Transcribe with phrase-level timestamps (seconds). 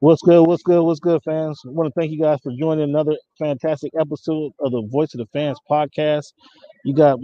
[0.00, 0.46] What's good?
[0.46, 0.82] What's good?
[0.82, 1.58] What's good, fans?
[1.64, 5.20] I want to thank you guys for joining another fantastic episode of the Voice of
[5.20, 6.34] the Fans podcast.
[6.84, 7.18] You got,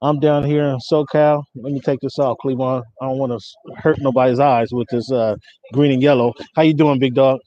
[0.00, 1.42] I'm down here in SoCal.
[1.54, 2.84] Let me take this off, Cleveland.
[3.02, 5.36] I don't want to hurt nobody's eyes with this uh,
[5.74, 6.32] green and yellow.
[6.56, 7.40] How you doing, big dog?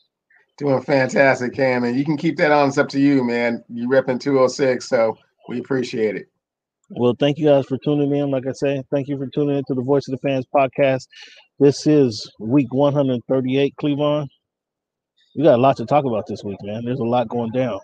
[0.60, 2.68] Doing fantastic, Cam, and you can keep that on.
[2.68, 3.64] It's up to you, man.
[3.68, 5.18] You repping 206, so
[5.50, 6.28] we appreciate it.
[6.92, 8.30] Well, thank you guys for tuning in.
[8.30, 11.08] Like I say, thank you for tuning in to the Voice of the Fans podcast.
[11.58, 14.30] This is week 138, Cleveland
[15.36, 16.84] we got a lot to talk about this week, man.
[16.86, 17.80] There's a lot going down.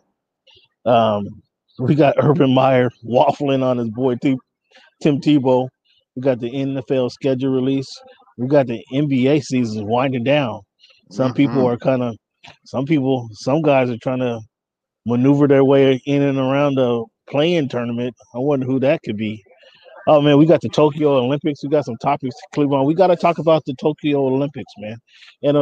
[0.86, 1.42] Um,
[1.80, 4.38] we got Urban Meyer waffling on his boy Tim,
[5.02, 5.68] Tim Tebow.
[6.16, 7.90] We got the NFL schedule release.
[8.38, 10.62] We got the NBA season winding down.
[11.12, 11.36] Some mm-hmm.
[11.36, 12.16] people are kind of,
[12.66, 14.40] some people, some guys are trying to
[15.06, 18.16] maneuver their way in and around the play-in tournament.
[18.36, 19.44] I wonder who that could be.
[20.08, 21.62] Oh man, we got the Tokyo Olympics.
[21.64, 22.86] We got some topics to click on.
[22.86, 24.98] We got to talk about the Tokyo Olympics, man.
[25.44, 25.58] And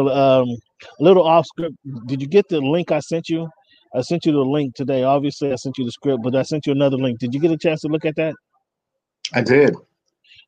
[0.83, 1.75] a little off script.
[2.07, 3.47] Did you get the link I sent you?
[3.95, 5.03] I sent you the link today.
[5.03, 7.19] Obviously, I sent you the script, but I sent you another link.
[7.19, 8.33] Did you get a chance to look at that?
[9.33, 9.75] I did.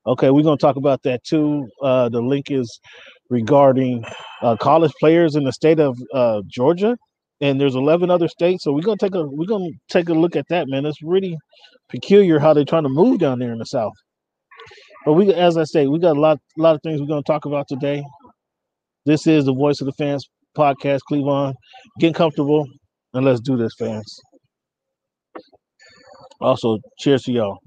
[0.05, 1.67] Okay, we're gonna talk about that too.
[1.81, 2.79] Uh, the link is
[3.29, 4.05] regarding
[4.41, 6.97] uh, college players in the state of uh, Georgia
[7.41, 8.63] and there's 11 other states.
[8.63, 10.85] So we're gonna take a we're gonna take a look at that, man.
[10.85, 11.37] It's really
[11.89, 13.93] peculiar how they're trying to move down there in the South.
[15.05, 17.21] But we, as I say, we got a lot a lot of things we're gonna
[17.23, 18.03] talk about today.
[19.07, 20.27] This is the Voice of the Fans
[20.57, 21.55] podcast, Cleveland.
[21.97, 22.67] Get comfortable
[23.13, 24.19] and let's do this, fans.
[26.41, 27.57] Also, cheers to y'all.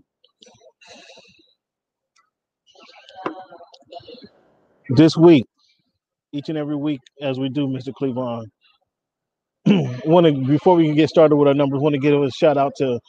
[4.91, 5.47] This week,
[6.35, 7.95] each and every week, as we do, Mr.
[7.95, 8.47] Cleveland,
[10.05, 12.59] want to before we can get started with our numbers, want to give a shout
[12.59, 13.01] out to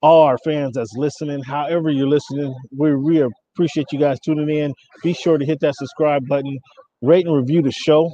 [0.00, 1.42] all our fans that's listening.
[1.42, 4.72] However, you're listening, we we appreciate you guys tuning in.
[5.02, 6.56] Be sure to hit that subscribe button,
[7.02, 8.10] rate and review the show.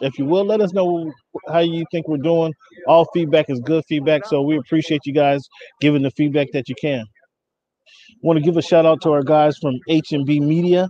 [0.00, 1.12] If you will, let us know
[1.48, 2.54] how you think we're doing.
[2.86, 5.42] All feedback is good feedback, so we appreciate you guys
[5.80, 7.04] giving the feedback that you can.
[8.22, 10.88] Want to give a shout out to our guys from H&B Media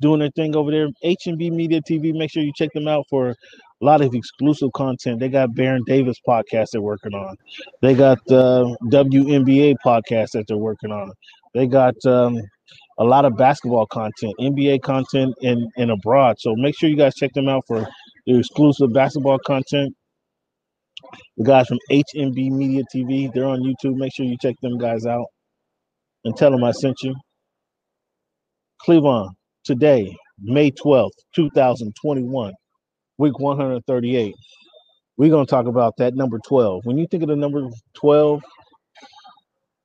[0.00, 0.88] doing their thing over there.
[1.02, 2.12] H&B Media TV.
[2.12, 3.34] Make sure you check them out for a
[3.80, 5.20] lot of exclusive content.
[5.20, 7.36] They got Baron Davis podcast they're working on.
[7.80, 11.12] They got the WNBA podcast that they're working on.
[11.54, 12.40] They got um,
[12.98, 16.36] a lot of basketball content, NBA content, and and abroad.
[16.38, 17.88] So make sure you guys check them out for
[18.26, 19.94] the exclusive basketball content.
[21.36, 23.96] The guys from HMB Media TV, they're on YouTube.
[23.96, 25.26] Make sure you check them guys out
[26.24, 27.14] and tell them I sent you.
[28.80, 29.30] Cleveland,
[29.64, 32.52] today, May 12th, 2021
[33.18, 34.34] week 138.
[35.16, 36.80] We're going to talk about that number 12.
[36.84, 38.42] When you think of the number 12,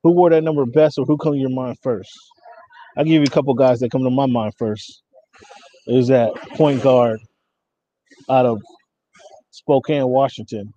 [0.02, 2.10] who wore that number best or who come to your mind first?
[2.98, 5.02] I'll give you a couple guys that come to my mind first.
[5.86, 7.20] Is that point guard
[8.28, 8.60] out of
[9.50, 10.72] Spokane, Washington.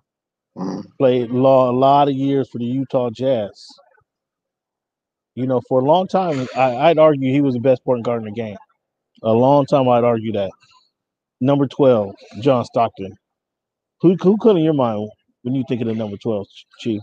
[0.98, 3.68] Played law a lot of years for the Utah Jazz.
[5.36, 8.22] You know, for a long time, I, would argue he was the best point guard
[8.22, 8.58] in the game.
[9.24, 10.52] A long time, I'd argue that
[11.40, 13.16] number 12, John Stockton.
[14.02, 15.10] Who who come in your mind
[15.44, 16.48] when you think of the number 12,
[16.80, 17.02] Chief?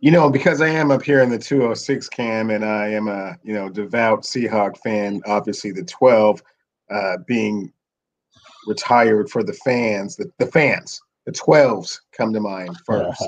[0.00, 3.36] You know, because I am up here in the 206 cam and I am a,
[3.42, 6.42] you know, devout Seahawk fan, obviously the 12
[6.90, 7.72] uh, being
[8.66, 13.26] retired for the fans, the, the fans, the 12s come to mind first.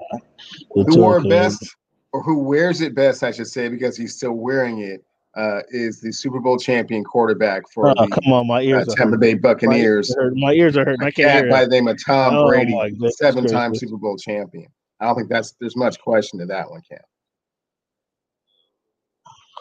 [0.70, 1.76] who wore best
[2.12, 5.04] or who wears it best, I should say, because he's still wearing it
[5.36, 8.94] uh, is the Super Bowl champion quarterback for oh, the come on, my ears uh,
[8.96, 10.14] Tampa Bay Buccaneers.
[10.32, 11.06] My ears are hurting.
[11.06, 12.74] I can't hear by the name of Tom oh, Brady,
[13.10, 14.68] seven-time Super Bowl champion.
[15.00, 16.98] I don't think that's there's much question to that one, Cam.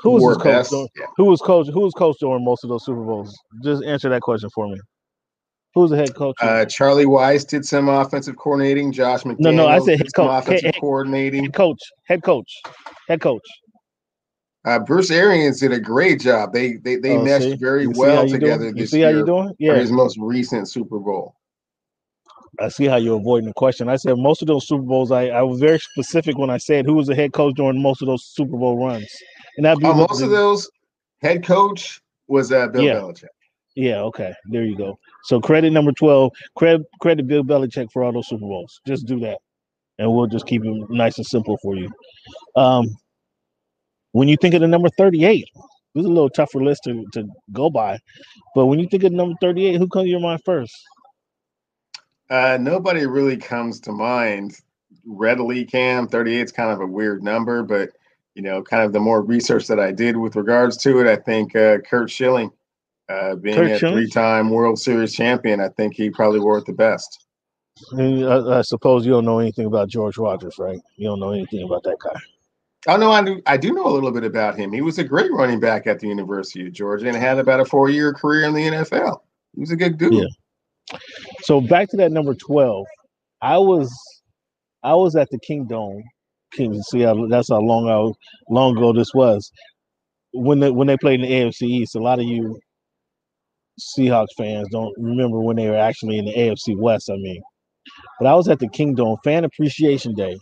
[0.03, 0.45] Who was coach?
[0.45, 1.05] Best, yeah.
[1.17, 1.67] Who was coach?
[1.67, 3.35] Who was coach during most of those Super Bowls?
[3.63, 4.79] Just answer that question for me.
[5.73, 6.35] Who was the head coach?
[6.41, 8.91] Uh, Charlie Weis did some offensive coordinating.
[8.91, 10.43] Josh McDaniels no, no, I said head coach.
[10.43, 11.43] Offensive head, coordinating.
[11.43, 11.81] Head coach.
[12.05, 12.51] Head coach.
[13.07, 13.43] Head coach.
[14.65, 16.51] Uh, Bruce Arians did a great job.
[16.51, 17.55] They they they oh, meshed see?
[17.55, 19.11] very well together this see year.
[19.11, 19.53] how you doing?
[19.59, 21.35] Yeah, his most recent Super Bowl.
[22.59, 23.89] I see how you're avoiding the question.
[23.89, 25.11] I said most of those Super Bowls.
[25.11, 28.01] I, I was very specific when I said who was the head coach during most
[28.01, 29.09] of those Super Bowl runs,
[29.57, 30.69] and that uh, most of those
[31.21, 32.95] head coach was uh, Bill yeah.
[32.95, 33.25] Belichick.
[33.75, 34.01] Yeah.
[34.01, 34.33] Okay.
[34.45, 34.97] There you go.
[35.25, 36.31] So credit number twelve.
[36.55, 38.81] Credit credit Bill Belichick for all those Super Bowls.
[38.87, 39.37] Just do that,
[39.99, 41.89] and we'll just keep it nice and simple for you.
[42.55, 42.97] Um,
[44.17, 45.45] when you think of the number 38,
[45.93, 47.99] it's a little tougher list to, to go by.
[48.55, 50.73] But when you think of number 38, who comes to your mind first?
[52.29, 54.59] Uh, nobody really comes to mind
[55.05, 56.07] readily, Cam.
[56.07, 57.89] 38 is kind of a weird number, but
[58.35, 61.15] you know, kind of the more research that I did with regards to it, I
[61.15, 62.51] think uh, Curt Schilling
[63.09, 67.25] Uh, being a three-time World Series champion, I think he probably wore it the best.
[67.91, 70.79] And I, I, suppose you don't know anything about George Rogers, right?
[70.97, 72.19] You don't know anything about that guy.
[72.87, 73.41] Oh no, I do.
[73.45, 74.71] I do know a little bit about him.
[74.71, 77.65] He was a great running back at the University of Georgia and had about a
[77.65, 79.21] four-year career in the NFL.
[79.53, 80.13] He was a good dude.
[80.13, 80.25] Yeah.
[81.41, 82.85] So back to that number twelve.
[83.41, 83.93] I was,
[84.83, 86.01] I was at the Kingdome.
[86.53, 89.51] King, see that's how long I, long ago this was.
[90.33, 92.59] When they when they played in the AFC East, a lot of you
[93.79, 97.09] Seahawks fans don't remember when they were actually in the AFC West.
[97.11, 97.41] I mean,
[98.19, 100.37] but I was at the Kingdome Fan Appreciation Day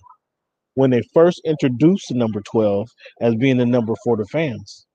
[0.75, 2.87] when they first introduced the number 12
[3.21, 4.85] as being the number for the fans.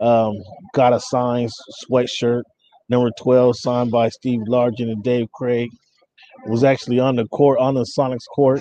[0.00, 0.34] Um,
[0.74, 1.50] got a signed
[1.84, 2.42] sweatshirt,
[2.88, 5.70] number 12, signed by Steve Largent and Dave Krieg,
[6.46, 8.60] Was actually on the court, on the Sonics court,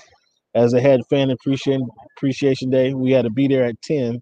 [0.55, 1.87] as they had fan appreciation
[2.17, 2.93] appreciation day.
[2.93, 4.19] We had to be there at 10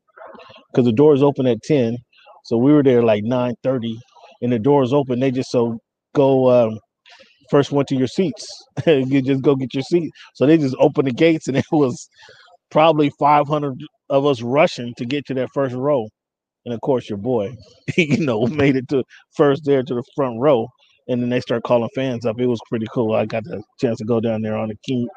[0.72, 1.98] because the doors open at 10.
[2.46, 4.00] So we were there like 9 30
[4.42, 5.20] and the doors open.
[5.20, 5.78] They just so
[6.14, 6.80] go um,
[7.50, 8.48] first went to your seats.
[8.88, 10.12] you just go get your seat.
[10.36, 12.10] So they just opened the gates, and it was
[12.72, 13.76] probably 500
[14.10, 16.08] of us rushing to get to that first row.
[16.66, 17.56] And of course, your boy,
[17.98, 19.04] you know, made it to
[19.36, 20.68] first there to the front row.
[21.10, 22.40] And then they start calling fans up.
[22.40, 23.14] It was pretty cool.
[23.14, 25.08] I got the chance to go down there on the King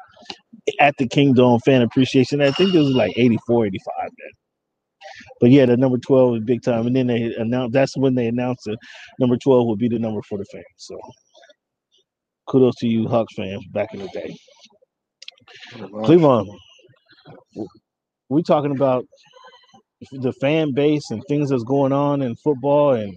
[0.81, 2.41] at the Kingdome fan appreciation.
[2.41, 4.31] I think it was like 84, 85 then.
[5.39, 6.87] But yeah, the number 12 is big time.
[6.87, 8.77] And then they announced that's when they announced that
[9.19, 10.65] number 12 would be the number for the fans.
[10.75, 10.97] So
[12.47, 14.35] kudos to you, Hawks fans, back in the day.
[16.03, 16.49] Cleveland,
[18.29, 19.05] we talking about
[20.11, 23.15] the fan base and things that's going on in football and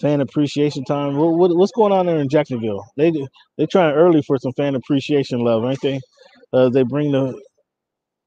[0.00, 1.16] fan appreciation time.
[1.16, 2.84] What, what, what's going on there in Jacksonville?
[2.96, 3.12] They
[3.58, 6.00] they trying early for some fan appreciation love, ain't they?
[6.52, 7.40] Uh, they bring the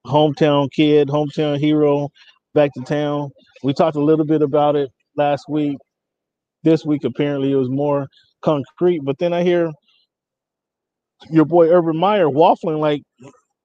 [0.06, 2.10] hometown kid, hometown hero
[2.54, 3.30] back to town.
[3.64, 5.78] We talked a little bit about it last week.
[6.64, 8.08] This week apparently it was more
[8.42, 9.72] concrete, but then I hear
[11.30, 13.02] your boy Urban Meyer waffling like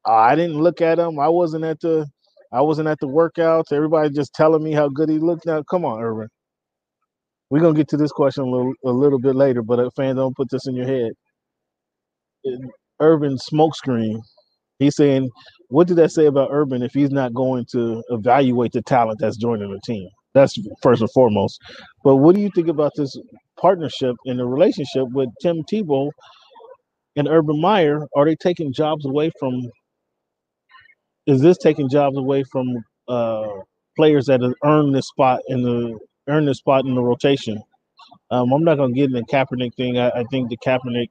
[0.07, 1.19] I didn't look at him.
[1.19, 2.07] I wasn't at the
[2.52, 3.72] I wasn't at the workouts.
[3.72, 5.46] Everybody just telling me how good he looked.
[5.46, 6.28] Now, come on, Urban.
[7.50, 10.16] We're gonna get to this question a little a little bit later, but a fan
[10.16, 11.12] don't put this in your head.
[13.00, 14.20] Urban smokescreen.
[14.78, 15.31] He's saying,
[15.69, 19.37] what did that say about Urban if he's not going to evaluate the talent that's
[19.37, 20.08] joining the team?
[20.34, 21.60] That's first and foremost.
[22.04, 23.14] But what do you think about this
[23.60, 26.10] partnership and the relationship with Tim Tebow
[27.16, 29.62] and Urban Meyer, are they taking jobs away from?
[31.27, 33.49] Is this taking jobs away from uh,
[33.97, 35.99] players that have earned this spot in the
[36.29, 37.63] earned this spot in the rotation?
[38.31, 39.99] Um, I'm not gonna get in the Kaepernick thing.
[39.99, 41.09] I, I think the Kaepernick.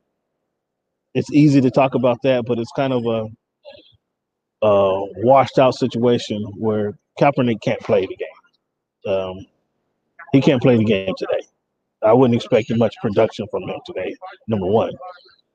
[1.14, 3.28] It's easy to talk about that, but it's kind of a,
[4.66, 9.14] a washed out situation where Kaepernick can't play the game.
[9.14, 9.46] Um,
[10.32, 11.42] he can't play the game today.
[12.02, 14.16] I wouldn't expect much production from him today.
[14.48, 14.92] Number one.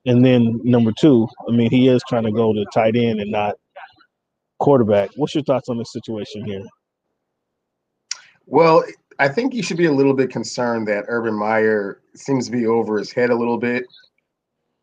[0.05, 3.31] And then number two, I mean, he is trying to go to tight end and
[3.31, 3.57] not
[4.59, 5.11] quarterback.
[5.17, 6.63] What's your thoughts on this situation here?
[8.47, 8.85] Well,
[9.19, 12.67] I think you should be a little bit concerned that Urban Meyer seems to be
[12.67, 13.85] over his head a little bit.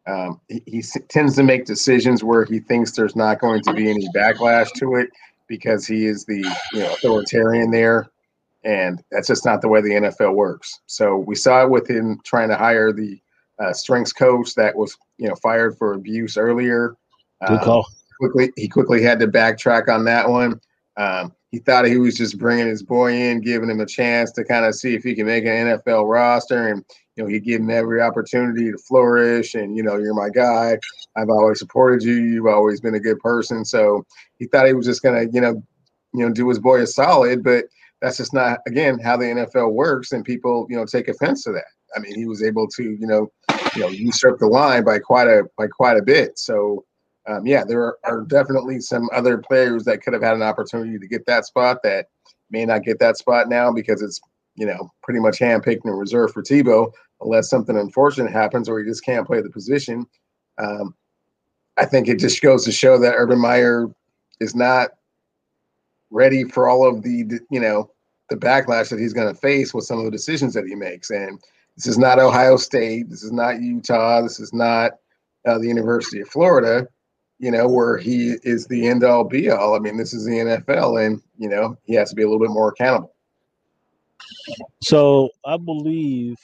[0.05, 3.89] Um, he, he tends to make decisions where he thinks there's not going to be
[3.89, 5.09] any backlash to it
[5.47, 6.39] because he is the
[6.73, 8.07] you know authoritarian there,
[8.65, 10.81] and that's just not the way the NFL works.
[10.87, 13.19] So we saw it with him trying to hire the
[13.59, 16.95] uh, strengths coach that was you know fired for abuse earlier.
[17.47, 17.87] Good um, call.
[18.19, 20.59] Quickly, he quickly had to backtrack on that one.
[20.97, 24.43] Um, he thought he was just bringing his boy in, giving him a chance to
[24.43, 26.83] kind of see if he can make an NFL roster, and
[27.15, 29.53] you know he'd give him every opportunity to flourish.
[29.53, 30.77] And you know, you're my guy.
[31.15, 32.15] I've always supported you.
[32.15, 33.65] You've always been a good person.
[33.65, 34.03] So
[34.39, 35.63] he thought he was just gonna, you know,
[36.13, 37.65] you know, do his boy a solid, but
[38.01, 41.51] that's just not again how the NFL works, and people, you know, take offense to
[41.51, 41.65] that.
[41.95, 43.31] I mean, he was able to, you know,
[43.75, 46.37] you know, usurp the line by quite a by quite a bit.
[46.37, 46.83] So,
[47.27, 50.99] um, yeah, there are, are, definitely some other players that could have had an opportunity
[50.99, 52.07] to get that spot that
[52.49, 54.19] may not get that spot now because it's
[54.55, 58.85] you know pretty much handpicked and reserved for Tebow, unless something unfortunate happens or he
[58.85, 60.05] just can't play the position.
[60.57, 60.95] Um,
[61.77, 63.87] I think it just goes to show that Urban Meyer
[64.39, 64.89] is not
[66.11, 67.89] ready for all of the you know
[68.29, 71.09] the backlash that he's going to face with some of the decisions that he makes
[71.09, 71.39] and
[71.75, 73.09] this is not Ohio State.
[73.09, 74.21] This is not Utah.
[74.21, 74.91] This is not
[75.47, 76.87] uh, the University of Florida,
[77.39, 79.75] you know, where he is the end all be all.
[79.75, 82.39] I mean, this is the NFL, and, you know, he has to be a little
[82.39, 83.13] bit more accountable.
[84.81, 86.35] So I believe,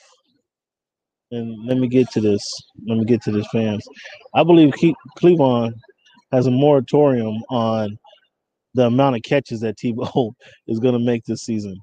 [1.30, 2.42] and let me get to this.
[2.86, 3.86] Let me get to this, fans.
[4.34, 4.72] I believe
[5.16, 5.74] Cleveland
[6.32, 7.98] has a moratorium on
[8.74, 10.32] the amount of catches that Tebow
[10.68, 11.76] is going to make this season.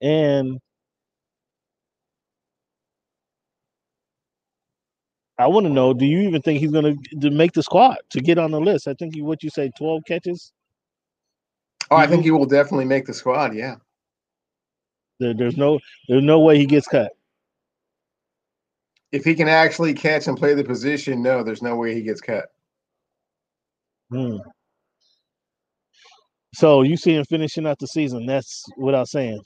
[0.00, 0.58] And
[5.38, 8.20] I want to know: Do you even think he's going to make the squad to
[8.20, 8.88] get on the list?
[8.88, 10.52] I think what you say, twelve catches.
[11.90, 13.54] Oh, I think he will definitely make the squad.
[13.54, 13.76] Yeah.
[15.20, 17.12] There, there's no, there's no way he gets cut.
[19.10, 22.20] If he can actually catch and play the position, no, there's no way he gets
[22.20, 22.46] cut.
[24.10, 24.36] Hmm.
[26.54, 28.26] So you see him finishing out the season.
[28.26, 29.40] That's without saying.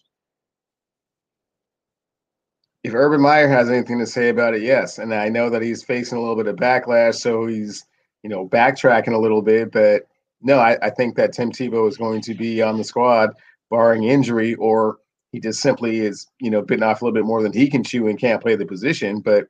[2.84, 4.98] If Urban Meyer has anything to say about it, yes.
[4.98, 7.84] And I know that he's facing a little bit of backlash, so he's,
[8.22, 9.70] you know, backtracking a little bit.
[9.70, 10.02] But
[10.40, 13.30] no, I, I think that Tim Tebow is going to be on the squad,
[13.70, 14.98] barring injury, or
[15.30, 17.84] he just simply is, you know, bitten off a little bit more than he can
[17.84, 19.20] chew and can't play the position.
[19.20, 19.46] But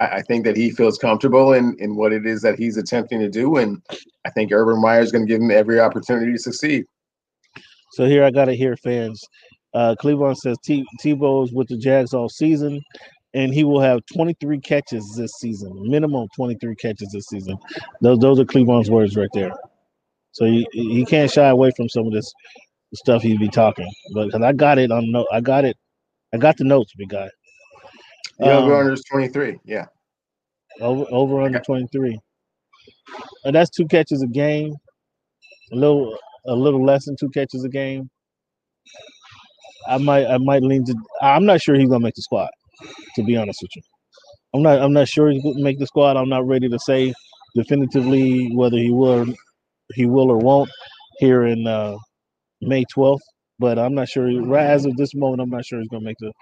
[0.00, 3.20] I, I think that he feels comfortable in in what it is that he's attempting
[3.20, 3.82] to do, and
[4.24, 6.86] I think Urban Meyer is going to give him every opportunity to succeed.
[7.92, 9.22] So here I got to hear fans.
[9.72, 12.80] Uh, Cleveland says T- Tebow's with the Jags all season,
[13.34, 17.56] and he will have 23 catches this season, minimum 23 catches this season.
[18.00, 19.52] Those those are Cleveland's words right there.
[20.32, 22.32] So he, he can't shy away from some of this
[22.94, 23.88] stuff he'd be talking.
[24.14, 25.76] But because I got it on note, I got it,
[26.34, 27.28] I got the notes, big guy.
[28.38, 29.58] The over under is 23.
[29.64, 29.86] Yeah.
[30.80, 32.18] Over over under 23.
[33.44, 34.74] And that's two catches a game.
[35.72, 38.08] A little a little less than two catches a game.
[39.88, 42.50] I might I might lean to I'm not sure he's gonna make the squad,
[43.16, 43.82] to be honest with you.
[44.54, 46.16] I'm not I'm not sure he's gonna make the squad.
[46.16, 47.12] I'm not ready to say
[47.54, 49.26] definitively whether he will
[49.94, 50.70] he will or won't
[51.18, 51.96] here in uh,
[52.60, 53.20] May 12th.
[53.58, 56.16] But I'm not sure right as of this moment, I'm not sure he's gonna make
[56.20, 56.32] the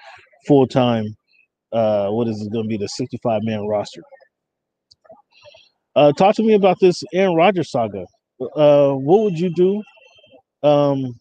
[0.46, 1.04] full time
[1.72, 4.02] uh, what is it to be the 65 man roster.
[5.96, 8.04] Uh, talk to me about this Aaron Rodgers saga.
[8.40, 9.82] Uh, what would you do?
[10.62, 11.14] Um,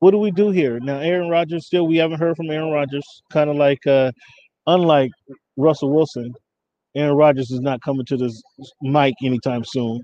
[0.00, 0.98] what do we do here now?
[0.98, 3.04] Aaron Rodgers still we haven't heard from Aaron Rodgers.
[3.32, 4.12] Kind of like uh,
[4.66, 5.10] unlike
[5.56, 6.32] Russell Wilson,
[6.94, 8.42] Aaron Rodgers is not coming to this
[8.82, 10.00] mic anytime soon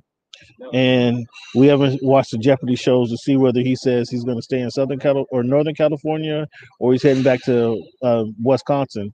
[0.73, 4.43] and we haven't watched the Jeopardy shows to see whether he says he's going to
[4.43, 6.47] stay in Southern Cal or Northern California
[6.81, 9.13] or he's heading back to uh, Wisconsin.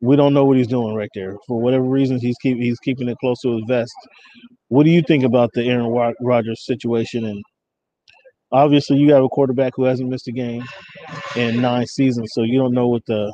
[0.00, 1.36] We don't know what he's doing right there.
[1.46, 3.94] For whatever reason, he's keep he's keeping it close to his vest.
[4.68, 7.24] What do you think about the Aaron Rodgers situation?
[7.24, 7.42] And
[8.52, 10.64] obviously, you have a quarterback who hasn't missed a game
[11.36, 13.32] in nine seasons, so you don't know what the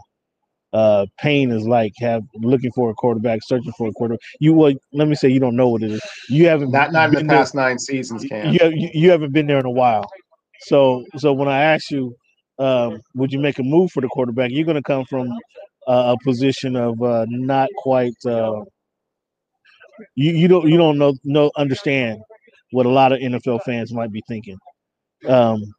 [0.72, 4.20] uh, pain is like have looking for a quarterback, searching for a quarterback.
[4.40, 6.02] You well, let me say you don't know what it is.
[6.28, 7.62] You haven't not not in the past there.
[7.62, 8.52] nine seasons, Cam.
[8.52, 10.08] You, you, you haven't been there in a while.
[10.60, 12.14] So so when I ask you,
[12.58, 14.50] um, would you make a move for the quarterback?
[14.50, 15.28] You're going to come from
[15.88, 18.14] uh, a position of uh, not quite.
[18.24, 18.62] Uh,
[20.14, 22.18] you you don't you don't know no understand
[22.70, 24.56] what a lot of NFL fans might be thinking.
[25.28, 25.74] Um,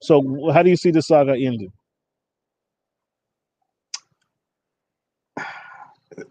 [0.00, 1.72] so how do you see the saga ending?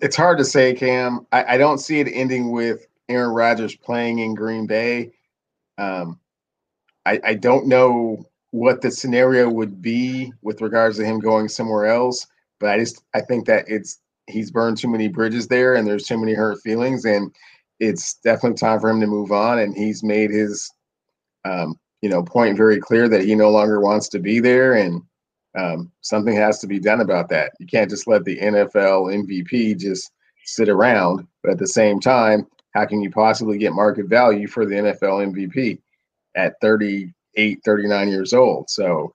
[0.01, 1.25] it's hard to say, Cam.
[1.31, 5.11] I, I, don't see it ending with Aaron Rodgers playing in Green Bay.
[5.77, 6.19] Um,
[7.05, 11.85] I, I don't know what the scenario would be with regards to him going somewhere
[11.85, 12.27] else,
[12.59, 16.05] but I just I think that it's he's burned too many bridges there, and there's
[16.05, 17.33] too many hurt feelings, and
[17.79, 19.59] it's definitely time for him to move on.
[19.59, 20.71] And he's made his
[21.45, 25.01] um, you know point very clear that he no longer wants to be there, and
[25.57, 27.51] um, something has to be done about that.
[27.59, 30.11] You can't just let the NFL MVP just
[30.45, 31.27] sit around.
[31.43, 35.33] But at the same time, how can you possibly get market value for the NFL
[35.33, 35.79] MVP
[36.35, 38.69] at 38, 39 years old?
[38.69, 39.13] So,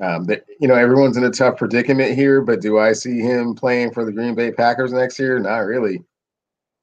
[0.00, 2.40] um, that, you know, everyone's in a tough predicament here.
[2.40, 5.38] But do I see him playing for the Green Bay Packers next year?
[5.38, 6.02] Not really.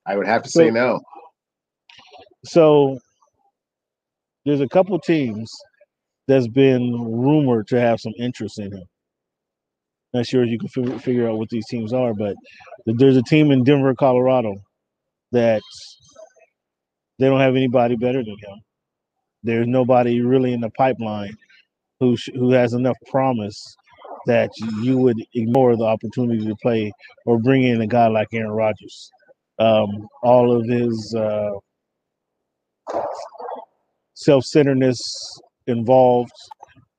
[0.06, 1.02] I would have to say so, no.
[2.46, 3.00] So,
[4.46, 5.52] there's a couple teams
[6.28, 8.84] that's been rumored to have some interest in him.
[10.14, 12.36] Not sure if you can figure out what these teams are, but
[12.86, 14.56] there's a team in Denver, Colorado,
[15.32, 15.62] that
[17.20, 18.62] they don't have anybody better than him.
[19.44, 21.36] There's nobody really in the pipeline
[22.00, 23.76] who sh- who has enough promise
[24.28, 26.92] that you would ignore the opportunity to play
[27.26, 29.12] or bring in a guy like Aaron Rodgers.
[29.60, 31.52] Um, all of his uh,
[34.16, 35.00] self-centeredness
[35.68, 36.32] involved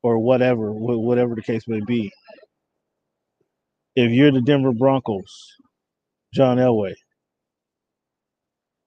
[0.03, 2.13] or whatever, whatever the case may be.
[3.97, 5.57] If you're the Denver Broncos,
[6.33, 6.95] John Elway,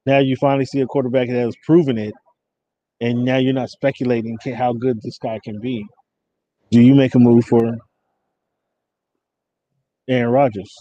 [0.05, 2.13] now you finally see a quarterback that has proven it,
[3.01, 5.85] and now you're not speculating how good this guy can be.
[6.71, 7.77] Do you make a move for
[10.09, 10.73] Aaron Rodgers?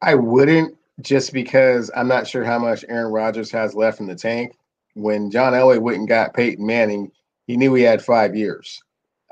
[0.00, 4.14] I wouldn't just because I'm not sure how much Aaron Rodgers has left in the
[4.14, 4.54] tank
[4.94, 7.10] when John Elway went and got Peyton Manning,
[7.46, 8.80] he knew he had five years.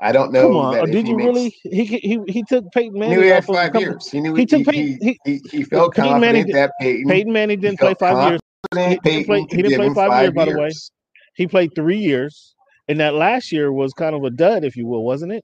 [0.01, 0.47] I don't know.
[0.47, 1.55] Come on, uh, did you makes, really?
[1.63, 3.11] He he he took Peyton Manning.
[3.11, 4.09] He knew he had five years.
[4.09, 4.97] He knew he, he took Peyton.
[4.99, 7.07] He, he, he felt Peyton confident Manning, that Peyton.
[7.07, 8.41] Peyton Manning didn't play five years.
[8.73, 10.71] He didn't play, he didn't play five, five years, by the way.
[11.35, 12.55] He played three years,
[12.87, 15.43] and that last year was kind of a dud, if you will, wasn't it?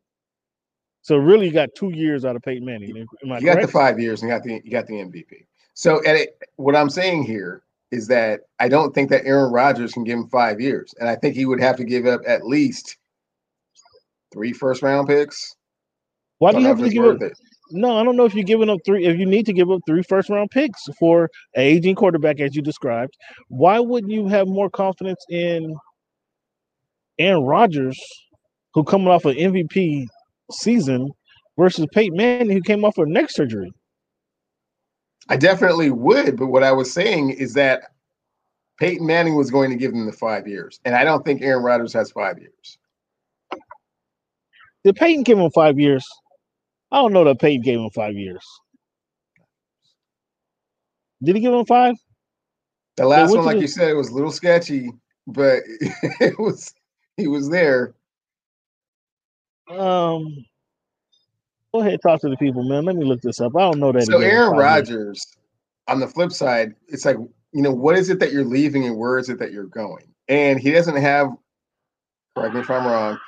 [1.04, 2.96] So really, you got two years out of Peyton Manning.
[2.96, 5.46] you got the five years and got the you got the MVP.
[5.78, 9.94] So, at it, what I'm saying here is that I don't think that Aaron Rodgers
[9.94, 12.48] can give him five years, and I think he would have to give up at
[12.48, 12.98] least
[14.34, 15.56] three first round picks.
[16.40, 17.22] Why do you have to give up?
[17.22, 17.34] It.
[17.70, 19.06] No, I don't know if you're giving up three.
[19.06, 22.56] If you need to give up three first round picks for an aging quarterback, as
[22.56, 23.16] you described,
[23.50, 25.76] why wouldn't you have more confidence in
[27.20, 28.00] Aaron Rodgers,
[28.74, 30.08] who coming off an MVP
[30.52, 31.12] season,
[31.56, 33.72] versus Peyton Manning, who came off a neck surgery?
[35.30, 37.92] I definitely would, but what I was saying is that
[38.80, 41.64] Peyton Manning was going to give them the five years, and I don't think Aaron
[41.64, 42.78] Rodgers has five years.
[44.84, 46.08] Did Peyton give him five years?
[46.92, 48.46] I don't know that Peyton gave him five years.
[51.22, 51.96] Did he give him five?
[52.96, 53.62] The last one, like the...
[53.62, 54.92] you said, it was a little sketchy,
[55.26, 55.62] but
[56.20, 56.74] it was
[57.18, 57.96] he was there.
[59.70, 60.46] Um,
[61.74, 62.86] go ahead, talk to the people, man.
[62.86, 63.56] Let me look this up.
[63.56, 64.06] I don't know that.
[64.06, 65.26] So Aaron Rodgers,
[65.88, 67.18] on the flip side, it's like
[67.54, 70.14] you know what is it that you're leaving and where is it that you're going?
[70.28, 71.30] And he doesn't have.
[72.36, 73.20] Correct me if I'm wrong.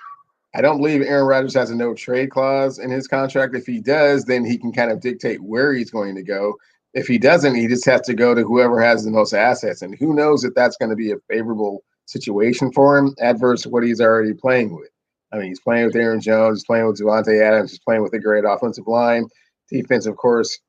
[0.55, 3.55] I don't believe Aaron Rodgers has a no trade clause in his contract.
[3.55, 6.55] If he does, then he can kind of dictate where he's going to go.
[6.93, 9.83] If he doesn't, he just has to go to whoever has the most assets.
[9.83, 13.69] And who knows if that's going to be a favorable situation for him, adverse to
[13.69, 14.89] what he's already playing with.
[15.31, 18.13] I mean, he's playing with Aaron Jones, he's playing with Davante Adams, he's playing with
[18.13, 19.27] a great offensive line.
[19.69, 20.59] Defense, of course,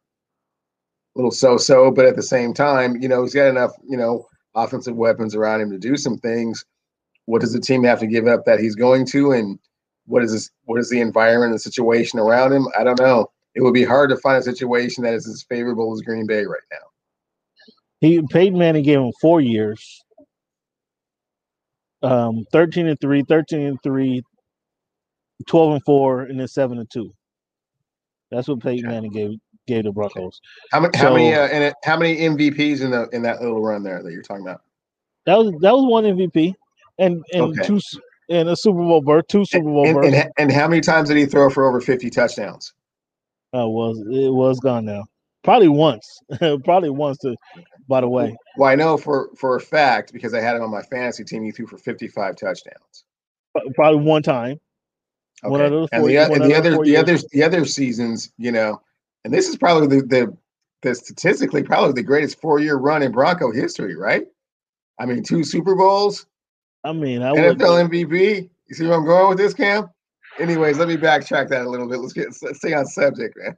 [1.14, 4.26] a little so-so, but at the same time, you know, he's got enough, you know,
[4.54, 6.64] offensive weapons around him to do some things.
[7.24, 9.32] What does the team have to give up that he's going to?
[9.32, 9.58] And
[10.06, 10.50] what is this?
[10.64, 12.66] What is the environment and situation around him?
[12.78, 13.30] I don't know.
[13.54, 16.44] It would be hard to find a situation that is as favorable as Green Bay
[16.44, 16.78] right now.
[18.00, 20.02] He Peyton Manning gave him four years.
[22.02, 24.22] Um, 13 and 3, 13 and 3,
[25.46, 27.12] 12 and 4, and then 7 and 2.
[28.30, 28.88] That's what Peyton.
[28.88, 29.30] Manning gave
[29.66, 30.40] gave the Broncos.
[30.72, 33.62] How many so, how many uh, and how many MVPs in the in that little
[33.62, 34.62] run there that you're talking about?
[35.26, 36.54] That was that was one MVP
[36.98, 37.62] and and okay.
[37.66, 37.80] two
[38.28, 40.14] in a Super Bowl berth, two Super Bowl and, berths.
[40.14, 42.72] And, and, how many times did he throw for over 50 touchdowns?
[43.52, 45.04] Uh, was it was gone now.
[45.42, 46.06] Probably once.
[46.64, 47.34] Probably once to
[47.88, 48.36] by the way.
[48.56, 51.42] Well, I know for for a fact because I had him on my fantasy team,
[51.42, 53.04] he threw for 55 touchdowns.
[53.74, 54.60] Probably one time.
[55.42, 55.50] Okay.
[55.50, 58.80] One four, and the, and the other the other the other seasons, you know,
[59.24, 60.36] and this is probably the, the
[60.82, 64.26] the statistically probably the greatest four year run in Bronco history, right?
[64.98, 66.26] I mean, two Super Bowls,
[66.84, 67.90] I mean, I NFL would...
[67.90, 68.50] MVP.
[68.68, 69.90] You see where I'm going with this, Cam?
[70.38, 71.98] Anyways, let me backtrack that a little bit.
[71.98, 73.56] Let's get let's stay on subject, man.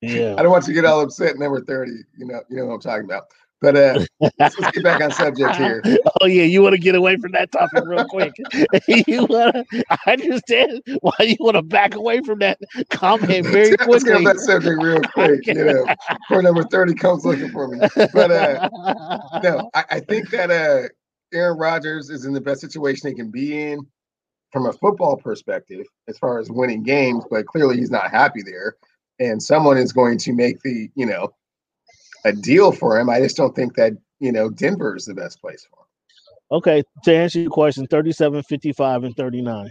[0.00, 0.34] Yeah.
[0.38, 1.38] I don't want you to get all upset.
[1.38, 2.04] Number thirty.
[2.16, 3.24] You know, you know what I'm talking about.
[3.60, 4.04] But uh,
[4.38, 5.82] let's get back on subject here.
[6.20, 8.32] Oh yeah, you want to get away from that topic real quick.
[8.88, 9.84] you want to?
[9.90, 12.58] I understand why you want to back away from that
[12.90, 13.92] comment very quickly.
[13.92, 15.46] Let's get that subject real quick.
[15.46, 15.86] You know,
[16.28, 17.80] for number thirty comes looking for me.
[18.12, 18.68] But uh,
[19.42, 20.88] no, I, I think that uh,
[21.32, 23.86] Aaron Rodgers is in the best situation he can be in
[24.52, 28.76] from a football perspective as far as winning games, but clearly he's not happy there.
[29.18, 31.32] And someone is going to make the, you know,
[32.24, 33.10] a deal for him.
[33.10, 36.58] I just don't think that, you know, Denver is the best place for him.
[36.58, 36.82] Okay.
[37.04, 39.70] To answer your question, 37, 55, and 39.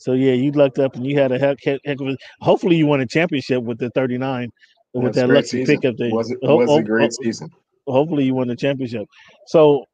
[0.00, 2.76] So yeah, you lucked up and you had a heck, heck, heck of a hopefully
[2.76, 4.50] you won a championship with the 39
[4.94, 5.76] with that lucky season.
[5.76, 6.10] pickup there.
[6.10, 7.50] Was, it, was a great season.
[7.86, 9.06] Hopefully you won the championship.
[9.46, 9.84] So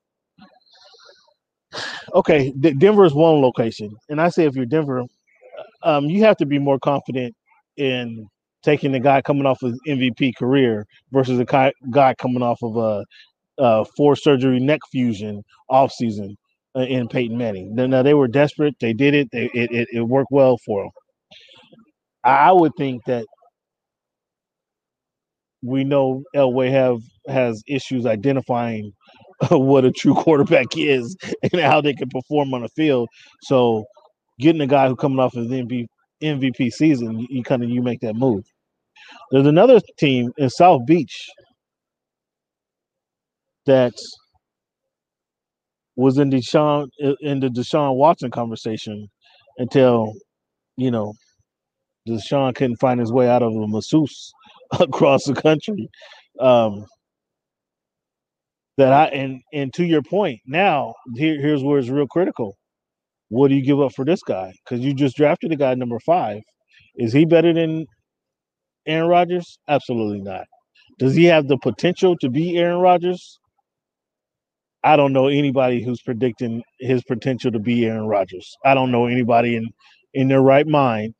[2.15, 5.03] okay, D- Denver is one location, and I say if you're Denver,
[5.83, 7.35] um, you have to be more confident
[7.77, 8.29] in
[8.67, 13.05] taking the guy coming off of MVP career versus a guy, coming off of a,
[13.59, 16.37] a four surgery neck fusion off season
[16.77, 17.75] uh, in Peyton Manning.
[17.75, 18.75] Now they were desperate.
[18.81, 19.29] They did it.
[19.33, 20.91] They, it, it, it worked well for them.
[22.25, 23.25] I would think that
[25.63, 26.99] we know Elway have
[27.29, 28.93] has issues identifying
[29.51, 31.17] what a true quarterback is
[31.53, 33.09] and how they can perform on the field.
[33.43, 33.85] So
[34.41, 35.87] getting a guy who coming off of the MVP,
[36.21, 38.45] MVP season, you, you kind of you make that move.
[39.33, 41.29] There's another team in South Beach
[43.67, 43.95] that
[45.97, 46.89] was in the Deshaun
[47.21, 49.09] in the Deshaun Watson conversation
[49.59, 50.15] until
[50.77, 51.15] you know
[52.09, 54.33] Deshaun couldn't find his way out of a masseuse
[54.81, 55.89] across the country.
[56.41, 56.87] Um,
[58.79, 62.57] that I and and to your point, now here, here's where it's real critical.
[63.31, 64.53] what do you give up for this guy?
[64.65, 66.41] Because you just drafted a guy number five.
[66.97, 67.87] Is he better than
[68.87, 69.59] Aaron Rodgers?
[69.69, 70.47] Absolutely not.
[70.99, 73.39] Does he have the potential to be Aaron Rodgers?
[74.85, 78.57] I don't know anybody who's predicting his potential to be Aaron Rodgers.
[78.65, 79.69] I don't know anybody in
[80.15, 81.15] in their right mind.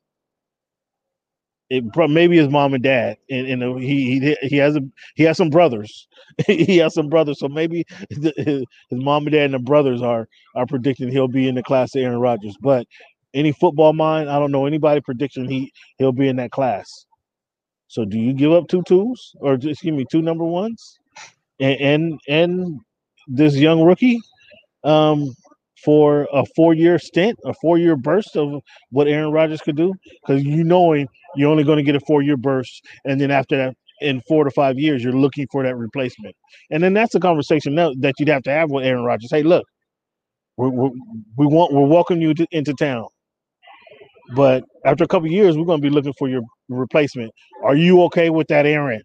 [1.69, 4.81] It, maybe his mom and dad, and, and uh, he, he he has a
[5.15, 6.07] he has some brothers.
[6.47, 10.29] he has some brothers, so maybe his, his mom and dad and the brothers are
[10.55, 12.55] are predicting he'll be in the class of Aaron Rodgers.
[12.61, 12.87] But
[13.33, 16.87] any football mind, I don't know anybody predicting he he'll be in that class.
[17.87, 20.99] So do you give up two twos or excuse me, two number ones,
[21.59, 22.79] and and, and
[23.27, 24.19] this young rookie
[24.83, 25.33] um,
[25.83, 29.93] for a four year stint, a four year burst of what Aaron Rodgers could do?
[30.21, 33.57] Because you knowing you're only going to get a four year burst, and then after
[33.57, 36.35] that, in four to five years, you're looking for that replacement.
[36.69, 39.31] And then that's a conversation that, that you'd have to have with Aaron Rodgers.
[39.31, 39.65] Hey, look,
[40.57, 43.05] we're, we want we're welcoming you to, into town.
[44.35, 47.31] But after a couple years, we're going to be looking for your replacement.
[47.63, 49.01] Are you okay with that, Aaron?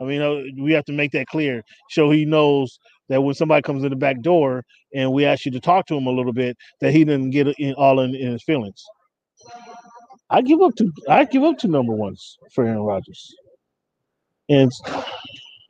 [0.00, 3.62] I mean, uh, we have to make that clear, so he knows that when somebody
[3.62, 4.62] comes in the back door
[4.94, 7.48] and we ask you to talk to him a little bit, that he didn't get
[7.58, 8.82] in, all in, in his feelings.
[10.30, 13.34] I give up to I give up to number ones for Aaron Rodgers.
[14.48, 14.70] And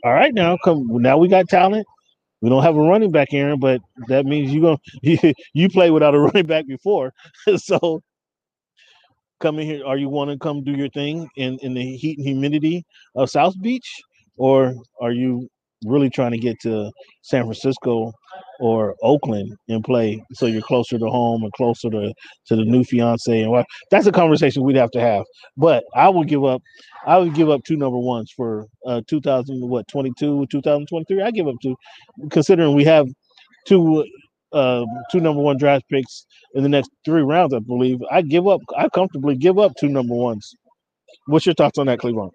[0.05, 1.87] all right, now come now we got talent.
[2.41, 5.19] We don't have a running back, Aaron, but that means you going you,
[5.55, 7.13] you play without a running back before.
[7.57, 8.03] so
[9.41, 9.87] come in here.
[9.87, 13.31] Are you want to come do your thing in, in the heat and humidity of
[13.31, 13.89] South Beach?
[14.37, 15.49] Or are you
[15.85, 16.91] really trying to get to
[17.23, 18.13] San Francisco
[18.61, 22.13] or Oakland and play so you're closer to home and closer to,
[22.47, 25.25] to the new fiance and what that's a conversation we'd have to have.
[25.57, 26.63] But I would give up
[27.07, 31.47] I would give up two number ones for uh 2000 what 22 2023 I give
[31.47, 31.77] up two
[32.31, 33.07] considering we have
[33.65, 34.05] two
[34.53, 38.47] uh two number one draft picks in the next three rounds I believe I give
[38.47, 40.55] up I comfortably give up two number ones.
[41.27, 42.33] What's your thoughts on that Cleveland?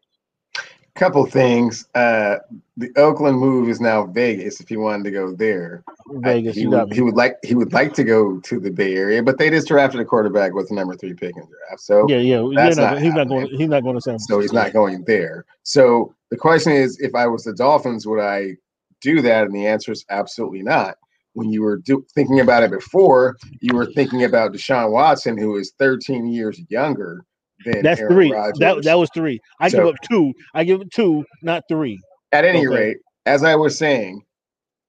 [0.96, 1.88] couple things.
[1.96, 2.38] Uh,
[2.78, 4.60] the Oakland move is now Vegas.
[4.60, 7.94] If he wanted to go there, Vegas, he, would, he would like he would like
[7.94, 10.96] to go to the Bay Area, but they just drafted a quarterback with the number
[10.96, 11.82] three pick in the draft.
[11.82, 13.48] So yeah, yeah, not, not he's not going.
[13.48, 14.36] He's not going to San Francisco.
[14.36, 15.46] So he's not going there.
[15.64, 18.58] So the question is, if I was the Dolphins, would I
[19.02, 19.46] do that?
[19.46, 20.98] And the answer is absolutely not.
[21.34, 25.58] When you were do, thinking about it before, you were thinking about Deshaun Watson, who
[25.58, 27.26] is 13 years younger
[27.66, 28.32] than that's Aaron three.
[28.32, 28.60] Rodgers.
[28.60, 29.40] That that was three.
[29.60, 30.34] I so, give up two.
[30.54, 32.00] I give up two, not three.
[32.32, 32.68] At any okay.
[32.68, 34.24] rate, as I was saying,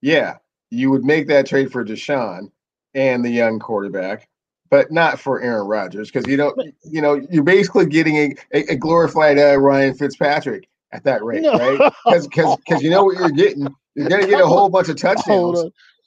[0.03, 0.37] yeah,
[0.71, 2.51] you would make that trade for Deshaun
[2.95, 4.29] and the young quarterback,
[4.71, 6.59] but not for Aaron Rodgers because you don't.
[6.85, 11.53] You know, you're basically getting a, a, glorified uh, Ryan Fitzpatrick at that rate, no.
[11.55, 11.93] right?
[12.05, 13.69] Because because you know what you're getting.
[13.95, 15.65] You're going to get a whole bunch of touchdowns.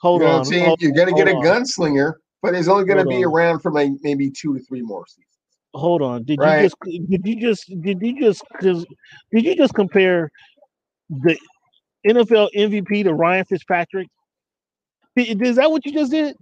[0.08, 0.40] Hold you know on.
[0.40, 0.76] I'm saying?
[0.80, 3.32] You're going to get a gunslinger, but he's only going to be on.
[3.32, 5.28] around for like maybe two to three more seasons
[5.78, 6.24] hold on.
[6.24, 6.64] Did right.
[6.64, 8.86] you just did you just did you just did
[9.32, 10.32] you just compare
[11.10, 11.38] the
[12.06, 14.08] NFL MVP to Ryan Fitzpatrick?
[15.16, 16.36] Is that what you just did?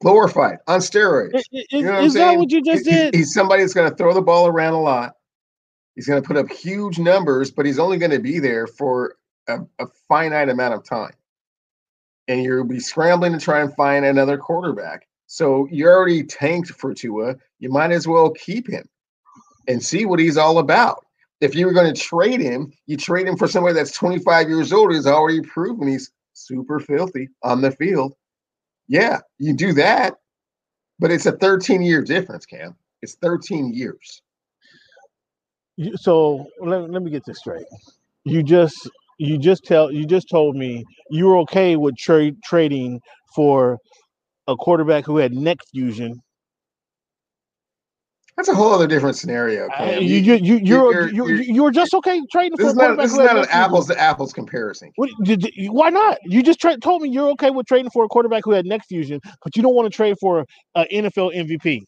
[0.00, 1.34] Glorified on steroids.
[1.34, 3.14] Is, you know is that what you just did?
[3.14, 5.14] He's somebody that's going to throw the ball around a lot.
[5.96, 9.16] He's going to put up huge numbers, but he's only going to be there for
[9.48, 11.10] a, a finite amount of time.
[12.28, 15.08] And you'll be scrambling to try and find another quarterback.
[15.26, 17.36] So you're already tanked for Tua.
[17.58, 18.88] You might as well keep him
[19.66, 21.04] and see what he's all about.
[21.40, 24.72] If you were going to trade him, you trade him for somebody that's 25 years
[24.72, 28.14] old who's already proven he's super filthy on the field.
[28.88, 30.14] Yeah, you do that,
[30.98, 32.74] but it's a 13 year difference, Cam.
[33.02, 34.22] It's 13 years.
[35.96, 37.66] So let, let me get this straight.
[38.24, 43.00] You just you just tell you just told me you were okay with trade trading
[43.34, 43.78] for
[44.46, 46.20] a quarterback who had neck fusion.
[48.36, 49.68] That's a whole other different scenario.
[49.70, 52.96] Uh, you, you, you, you're, you're, you're, you're, just okay trading for a quarterback.
[52.96, 54.92] Not, this is not an apples to apples comparison.
[54.94, 56.18] What, did, why not?
[56.22, 58.82] You just tra- told me you're okay with trading for a quarterback who had neck
[58.88, 60.44] fusion, but you don't want to trade for
[60.76, 61.80] an NFL MVP.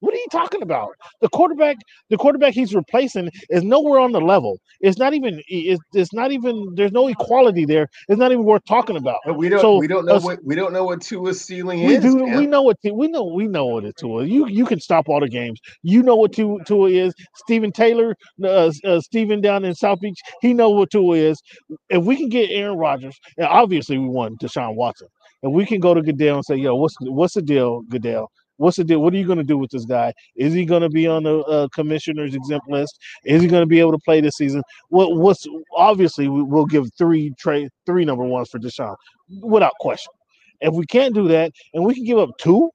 [0.00, 0.90] What are you talking about?
[1.20, 1.76] The quarterback,
[2.10, 4.58] the quarterback he's replacing is nowhere on the level.
[4.80, 5.40] It's not even.
[5.48, 6.74] It's, it's not even.
[6.74, 7.88] There's no equality there.
[8.08, 9.18] It's not even worth talking about.
[9.24, 9.60] But we don't.
[9.60, 12.02] So, we don't know uh, what we don't know what Tua's ceiling we is.
[12.02, 13.24] Do, we know what we know.
[13.24, 14.24] We know what it's Tua.
[14.24, 15.60] You you can stop all the games.
[15.82, 17.14] You know what Tua, Tua is.
[17.36, 20.20] Stephen Taylor, uh, uh, Stephen down in South Beach.
[20.42, 21.40] He know what Tua is.
[21.88, 25.08] If we can get Aaron Rodgers, and obviously we want Deshaun Watson.
[25.42, 28.30] And we can go to Goodell and say, "Yo, what's what's the deal, Goodell?
[28.58, 29.00] What's the deal?
[29.00, 30.12] What are you going to do with this guy?
[30.34, 32.98] Is he going to be on the uh, commissioner's exempt list?
[33.24, 34.62] Is he going to be able to play this season?
[34.88, 35.16] What?
[35.16, 38.96] What's obviously we, will give three trade three number ones for Deshaun
[39.42, 40.12] without question.
[40.60, 42.70] If we can't do that, and we can give up two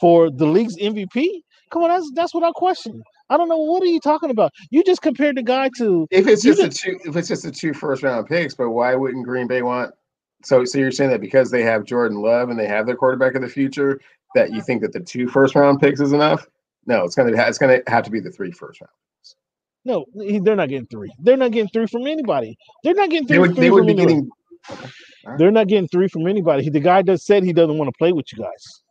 [0.00, 1.42] for the league's MVP?
[1.70, 3.02] Come on, that's that's without question.
[3.28, 4.52] I don't know what are you talking about.
[4.70, 7.44] You just compared the guy to If it's You just a two, if it's just
[7.44, 9.94] a two first round picks, but why wouldn't Green Bay want?
[10.42, 13.34] So, so you're saying that because they have Jordan Love and they have their quarterback
[13.34, 14.00] of the future,
[14.34, 16.46] that you think that the two first round picks is enough?
[16.86, 18.90] No, it's gonna it's gonna have to be the three first round.
[19.18, 19.36] Picks.
[19.84, 20.04] no,
[20.42, 21.12] they're not getting three.
[21.20, 22.56] They're not getting three from anybody.
[22.84, 23.36] They're not getting three.
[23.36, 24.30] They would three they would from be anyone.
[24.68, 26.68] getting They're not getting three from anybody.
[26.68, 28.82] The guy just said he doesn't want to play with you guys.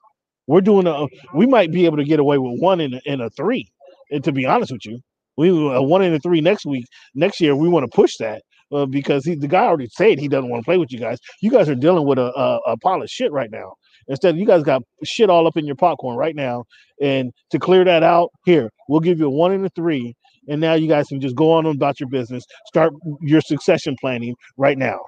[0.47, 1.07] We're doing a.
[1.33, 3.71] We might be able to get away with one and a, and a three.
[4.11, 4.99] And to be honest with you,
[5.37, 6.85] we a one and a three next week.
[7.15, 10.27] Next year, we want to push that uh, because he, the guy already said he
[10.27, 11.19] doesn't want to play with you guys.
[11.41, 13.73] You guys are dealing with a, a, a pile of shit right now.
[14.09, 16.65] Instead, you guys got shit all up in your popcorn right now.
[17.01, 20.15] And to clear that out, here we'll give you a one and a three,
[20.47, 22.43] and now you guys can just go on about your business.
[22.67, 22.91] Start
[23.21, 24.99] your succession planning right now.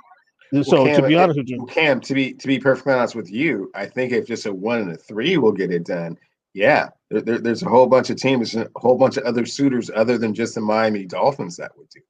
[0.64, 3.16] So Cam, to be it- honest with you, Cam, to be to be perfectly honest
[3.16, 6.18] with you, I think if just a one and a three will get it done,
[6.54, 9.90] yeah, there, there- there's a whole bunch of teams, a whole bunch of other suitors
[9.96, 12.02] other than just the Miami Dolphins that would do.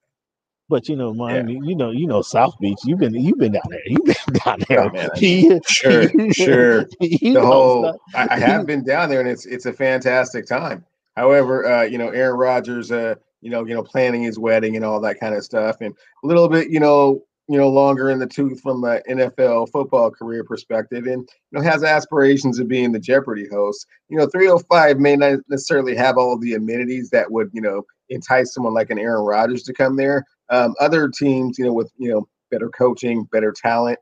[0.71, 2.79] But you know, Miami, you know, you know, South Beach.
[2.85, 3.81] You've been, you've been down there.
[3.85, 4.79] You've been down there.
[4.85, 6.85] Oh, You- Sure, sure.
[7.01, 7.99] you The whole.
[8.15, 10.85] I, I have been down there, and it's it's a fantastic time.
[11.17, 14.85] However, uh, you know, Aaron Rodgers, uh, you know, you know, planning his wedding and
[14.85, 18.19] all that kind of stuff, and a little bit, you know, you know, longer in
[18.19, 22.93] the tooth from an NFL football career perspective, and you know, has aspirations of being
[22.93, 23.85] the Jeopardy host.
[24.07, 28.53] You know, 305 may not necessarily have all the amenities that would, you know, entice
[28.53, 30.23] someone like an Aaron Rodgers to come there.
[30.51, 33.97] Um, other teams, you know, with you know better coaching, better talent.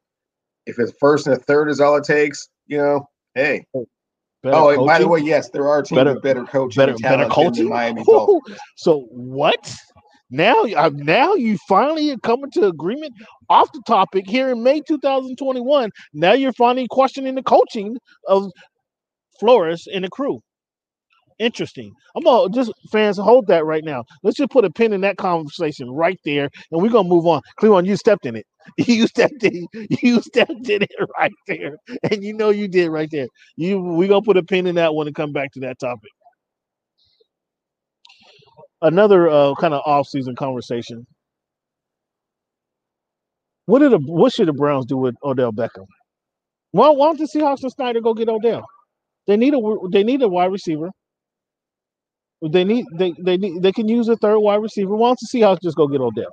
[0.66, 3.66] If it's first and a third is all it takes, you know, hey.
[4.42, 6.94] Better oh, and by the way, yes, there are teams Better- with better coaching, better,
[6.94, 7.70] better talent than the coaching.
[7.70, 8.04] Miami
[8.78, 9.76] so what?
[10.32, 13.14] Now, uh, now you finally are coming to agreement
[13.50, 15.90] off the topic here in May 2021.
[16.14, 18.52] Now you're finally questioning the coaching of
[19.40, 20.40] Flores and the crew.
[21.40, 21.94] Interesting.
[22.16, 24.04] I'm gonna just fans hold that right now.
[24.24, 27.42] Let's just put a pin in that conversation right there, and we're gonna move on.
[27.60, 28.46] Cleveland, you stepped in it.
[28.78, 29.68] You stepped in.
[30.04, 31.78] You stepped in it right there,
[32.12, 33.28] and you know you did right there.
[33.58, 36.12] You we gonna put a pin in that one and come back to that topic.
[38.82, 41.06] Another uh, kind of off-season conversation.
[43.68, 45.86] What did the what should the Browns do with Odell Beckham?
[46.72, 48.66] Why, why don't the Seahawks and Schneider go get Odell?
[49.28, 49.60] They need a
[49.92, 50.90] they need a wide receiver.
[52.42, 54.96] They need they they need they can use a third wide receiver.
[54.96, 56.32] Why don't the Seahawks just go get Odell?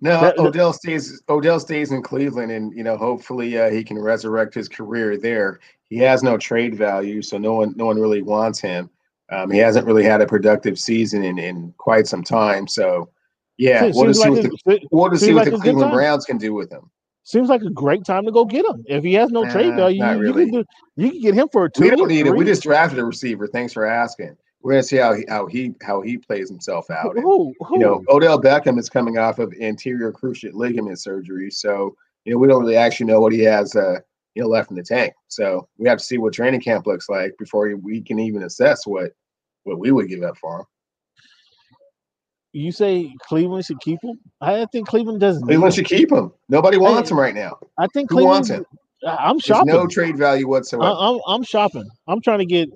[0.00, 1.22] No, That- Odell stays.
[1.28, 5.60] Odell stays in Cleveland, and you know, hopefully, uh, he can resurrect his career there.
[5.90, 8.90] He has no trade value, so no one, no one really wants him.
[9.30, 12.66] Um, he hasn't really had a productive season in, in quite some time.
[12.66, 13.10] So,
[13.58, 14.48] yeah, we'll just see like what a-
[14.80, 15.92] the we'll just see what like the Cleveland.
[15.92, 16.90] Browns can do with him.
[17.24, 18.84] Seems like a great time to go get him.
[18.86, 20.64] If he has no trade value, you, you can do
[20.96, 21.82] you can get him for a two.
[21.82, 22.34] We don't need it.
[22.34, 23.46] We just drafted a receiver.
[23.46, 24.36] Thanks for asking.
[24.62, 27.16] We're gonna see how he how he how he plays himself out.
[27.16, 27.74] And, who, who?
[27.74, 32.38] you know, Odell Beckham is coming off of anterior cruciate ligament surgery, so you know
[32.38, 33.98] we don't really actually know what he has, uh,
[34.34, 35.14] you know, left in the tank.
[35.28, 38.86] So we have to see what training camp looks like before we can even assess
[38.86, 39.12] what
[39.64, 40.66] what we would give up for him.
[42.52, 44.18] You say Cleveland should keep him?
[44.40, 45.44] I think Cleveland doesn't.
[45.44, 46.32] Cleveland should keep him.
[46.48, 47.58] Nobody wants him right now.
[47.78, 48.34] I think Who Cleveland.
[48.34, 48.64] wants him?
[49.06, 49.74] I'm There's shopping.
[49.74, 50.84] no trade value whatsoever.
[50.84, 51.88] I, I'm I'm shopping.
[52.06, 52.68] I'm trying to get.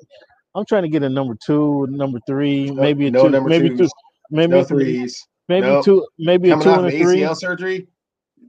[0.55, 3.49] I'm trying to get a number two, number three, No- maybe a no two, number
[3.51, 3.89] maybe twos, two,
[4.31, 5.23] maybe no threes.
[5.49, 5.83] maybe no.
[5.83, 7.21] two, maybe a two and a three.
[7.21, 7.87] ACL surgery?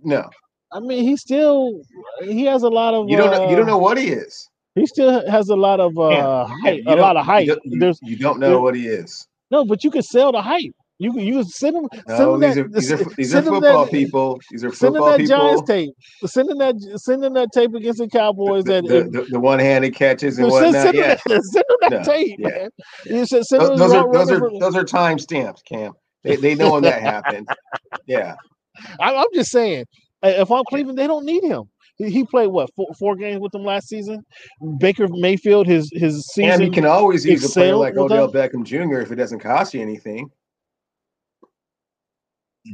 [0.04, 0.30] No,
[0.72, 1.82] I mean, he still
[2.24, 3.10] he has a lot of.
[3.10, 3.50] you don't know.
[3.50, 4.48] You don't uh, know what he is.
[4.76, 7.80] He still has a lot of uh, hype, you a lot of you don't- You,
[7.80, 9.28] There's you don't know what he is.
[9.52, 10.74] no, but you can sell the hype.
[11.00, 13.48] You can you send send No, him these that, are these are these are send
[13.48, 14.40] football that, people.
[14.50, 15.94] These are Send football that Giants tape.
[16.26, 16.76] Send him that.
[16.98, 18.64] Send him that tape against the Cowboys.
[18.64, 20.84] The, that the, the, the one-handed catches and No, send, whatnot.
[20.84, 22.68] send, Yeah, that, send him that No, tape, yeah.
[23.10, 23.26] man.
[23.28, 25.94] Should send those, his those are those are those are time stamps, Cam.
[26.24, 27.48] They they know when that happened.
[28.08, 28.36] Yeah,
[29.00, 29.86] I, I'm just saying,
[30.24, 31.64] if I'm Cleveland, they don't need him.
[31.98, 34.24] He, he played what four, four games with them last season.
[34.80, 36.52] Baker Mayfield, his his season.
[36.54, 39.00] and you can always use a player like Odell Beckham Jr.
[39.02, 40.32] if it doesn't cost you anything.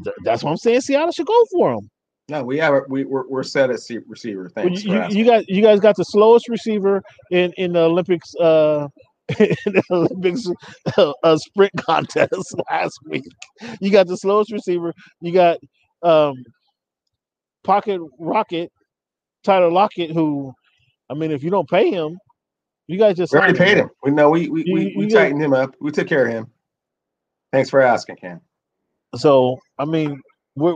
[0.03, 0.81] Th- that's what I'm saying.
[0.81, 1.89] Seattle should go for him.
[2.29, 4.43] No, we have we we're, we're set at receiver.
[4.55, 4.83] Well, Thanks.
[4.83, 7.01] you, you, you guys, you guys got the slowest receiver
[7.31, 8.33] in in the Olympics.
[8.35, 8.87] Uh,
[9.39, 10.45] in the Olympics
[10.97, 13.23] uh, uh, sprint contest last week.
[13.79, 14.93] You got the slowest receiver.
[15.21, 15.59] You got
[16.01, 16.43] um,
[17.63, 18.69] pocket rocket
[19.43, 20.53] Tyler Lockett, who,
[21.09, 22.17] I mean, if you don't pay him,
[22.87, 23.89] you guys just we already paid him.
[24.03, 25.75] We know we we, You- we, we tightened him up.
[25.79, 26.47] We took care of him.
[27.51, 28.41] Thanks for asking, Cam.
[29.15, 30.21] So I mean,
[30.55, 30.75] we're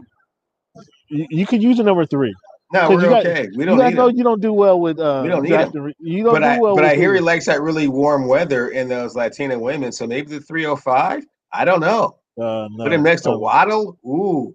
[1.10, 2.36] you, you could use a number three.
[2.73, 3.47] No, we're you got- okay.
[3.56, 5.52] We don't need know you don't do well with uh We don't need
[6.00, 8.69] you don't But do I well but I hear he likes that really warm weather
[8.69, 9.91] in those Latina women.
[9.91, 11.26] So maybe the 305.
[11.54, 12.17] I don't know.
[12.39, 13.38] uh, no, Put him next to.
[13.38, 13.97] Waddle.
[14.06, 14.54] Ooh.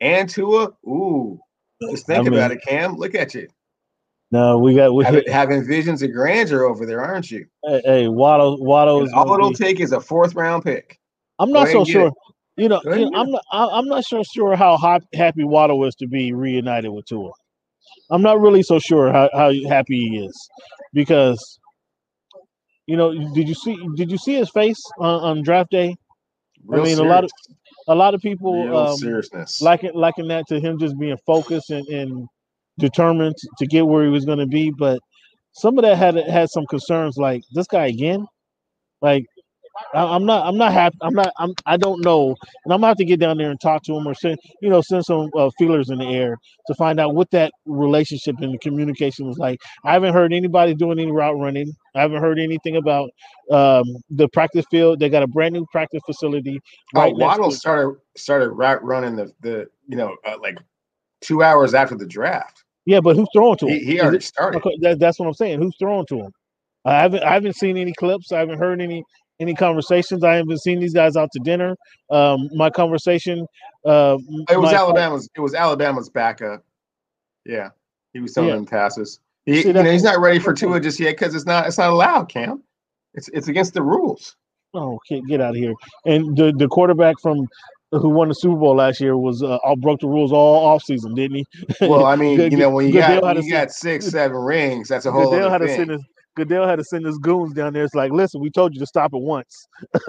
[0.00, 0.70] And Tua.
[0.86, 1.40] Ooh.
[1.90, 2.96] Just think I mean- about it, Cam.
[2.96, 3.48] Look at you.
[4.32, 7.46] No, we got we Having, having visions of grandeur over there, aren't you?
[7.64, 11.00] hey, hey Waddle Waddle all it'll be- take is a fourth round pick.
[11.40, 12.06] I'm not so sure.
[12.08, 12.14] it.
[12.60, 13.42] You know, you know, I'm not.
[13.52, 14.76] I- I'm not so sure how
[15.14, 17.30] happy Waddle was to be reunited with Tua.
[18.10, 20.48] I'm not really so sure how, how happy he is
[20.92, 21.58] because,
[22.86, 25.96] you know, did you see did you see his face on, on draft day?
[26.64, 27.30] Real mean, a lot of-
[27.88, 29.60] A lot of people Real um, seriousness.
[29.62, 32.28] liken liken that to him just being focused and, and
[32.78, 34.70] determined to get where he was going to be.
[34.70, 35.00] But
[35.52, 38.26] some of that had had some concerns, like this guy again.
[39.00, 39.29] Like I,
[39.94, 40.96] I'm not, I'm not happy.
[41.02, 43.60] I'm not, I'm, I don't know, and I'm gonna have to get down there and
[43.60, 46.74] talk to him or send, you know, send some uh, feelers in the air to
[46.74, 49.60] find out what that relationship and the communication was like.
[49.84, 51.74] I haven't heard anybody doing any route running.
[51.94, 53.10] I haven't heard anything about
[53.50, 55.00] um, the practice field.
[55.00, 56.60] They got a brand new practice facility.
[56.94, 60.58] oh, right next Waddle started started route running the the you know uh, like
[61.20, 62.64] two hours after the draft.
[62.86, 63.78] Yeah, but who's throwing to him?
[63.78, 64.62] He, he already it- started.
[64.80, 65.60] That, that's what I'm saying.
[65.60, 66.32] Who's throwing to him?
[66.84, 68.32] I haven't I haven't seen any clips.
[68.32, 69.04] I haven't heard any
[69.40, 70.22] any conversations.
[70.22, 71.74] I haven't seen these guys out to dinner.
[72.10, 73.46] Um, my conversation.
[73.84, 74.18] Uh,
[74.50, 75.28] It was my- Alabama's.
[75.34, 76.62] It was Alabama's backup.
[77.44, 77.70] Yeah,
[78.12, 78.56] he was throwing Yeah.
[78.56, 79.18] them passes.
[79.46, 81.66] He, See, you know, he's not ready for Tua just yet because it's not.
[81.66, 82.62] It's not allowed, Cam.
[83.14, 84.36] It's it's against the rules.
[84.74, 85.72] Oh, get, get out of here!
[86.04, 87.48] And the the quarterback from
[87.90, 90.82] who won the Super Bowl last year was uh, all broke the rules all off
[90.84, 91.46] season, didn't he?
[91.80, 94.36] Well, I mean, you know, when you Goodell got had when you got six, seven
[94.36, 95.98] rings, that's a whole Goodell had other to send thing.
[95.98, 97.84] his Goodell had to send his goons down there.
[97.84, 99.66] It's like, listen, we told you to stop it once.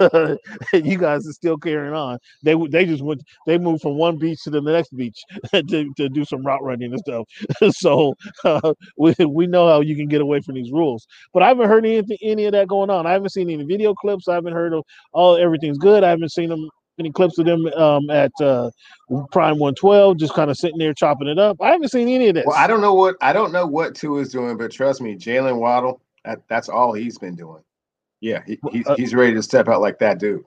[0.72, 2.18] you guys are still carrying on.
[2.42, 3.22] They they just went.
[3.46, 5.20] They moved from one beach to the next beach
[5.52, 7.26] to, to do some route running and stuff.
[7.76, 11.06] so uh, we we know how you can get away from these rules.
[11.32, 13.06] But I haven't heard anything any of that going on.
[13.06, 14.28] I haven't seen any video clips.
[14.28, 16.04] I haven't heard of all everything's good.
[16.04, 18.70] I haven't seen them any clips of them um, at uh,
[19.30, 21.56] Prime One Twelve, just kind of sitting there chopping it up.
[21.60, 22.44] I haven't seen any of this.
[22.46, 25.16] Well, I don't know what I don't know what Tua is doing, but trust me,
[25.16, 27.62] Jaylen Waddle, that, that's all he's been doing.
[28.20, 30.44] Yeah, he, he's uh, he's ready to step out like that dude.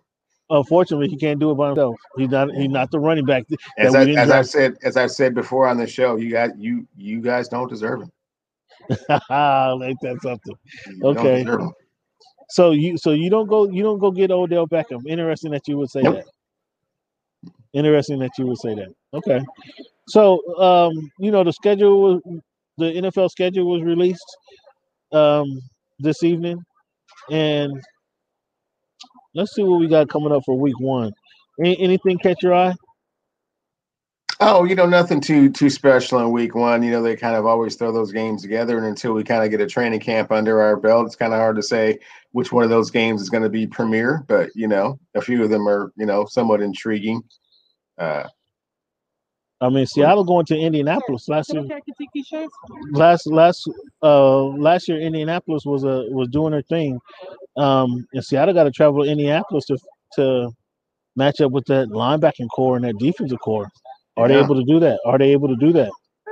[0.49, 1.95] Unfortunately, he can't do it by himself.
[2.17, 2.51] He's not.
[2.51, 3.43] He's not the running back.
[3.77, 6.87] As I, as I've said as I've said before on the show, you guys you
[6.95, 8.11] you guys don't deserve him.
[9.29, 10.55] like that's something.
[10.87, 11.45] You Okay.
[12.49, 15.05] So you so you don't go you don't go get Odell Beckham.
[15.07, 16.15] Interesting that you would say Nope.
[16.15, 17.51] that.
[17.73, 18.93] Interesting that you would say that.
[19.13, 19.41] Okay.
[20.07, 22.21] So um, you know the schedule was
[22.77, 24.37] the NFL schedule was released
[25.11, 25.59] um
[25.99, 26.61] this evening,
[27.31, 27.71] and
[29.33, 31.11] let's see what we got coming up for week one.
[31.59, 32.75] Any, anything catch your eye?
[34.41, 36.83] Oh, you know, nothing too too special in week one.
[36.83, 39.49] You know, they kind of always throw those games together, and until we kind of
[39.49, 41.99] get a training camp under our belt, it's kind of hard to say
[42.33, 44.25] which one of those games is going to be premier.
[44.27, 47.23] But you know, a few of them are you know somewhat intriguing.
[47.97, 48.27] Uh,
[49.65, 51.63] I mean, Seattle going to Indianapolis last year.
[52.91, 53.69] Last last
[54.03, 56.99] uh last year, Indianapolis was a was doing their thing,
[57.57, 59.77] um, and Seattle got to travel to Indianapolis to
[60.13, 60.51] to
[61.15, 63.69] match up with that linebacking corps and that defensive corps.
[64.17, 64.99] Are they able to do that?
[65.05, 65.91] Are they able to do that?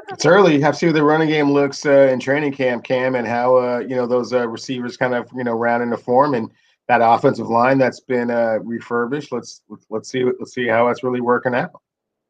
[0.10, 0.60] it's early.
[0.62, 3.58] Have to see what the running game looks uh, in training camp, Cam, and how
[3.58, 6.50] uh, you know those uh, receivers kind of you know round into form, and
[6.88, 9.32] that offensive line that's been uh, refurbished.
[9.32, 11.72] Let's let's see let's see how that's really working out.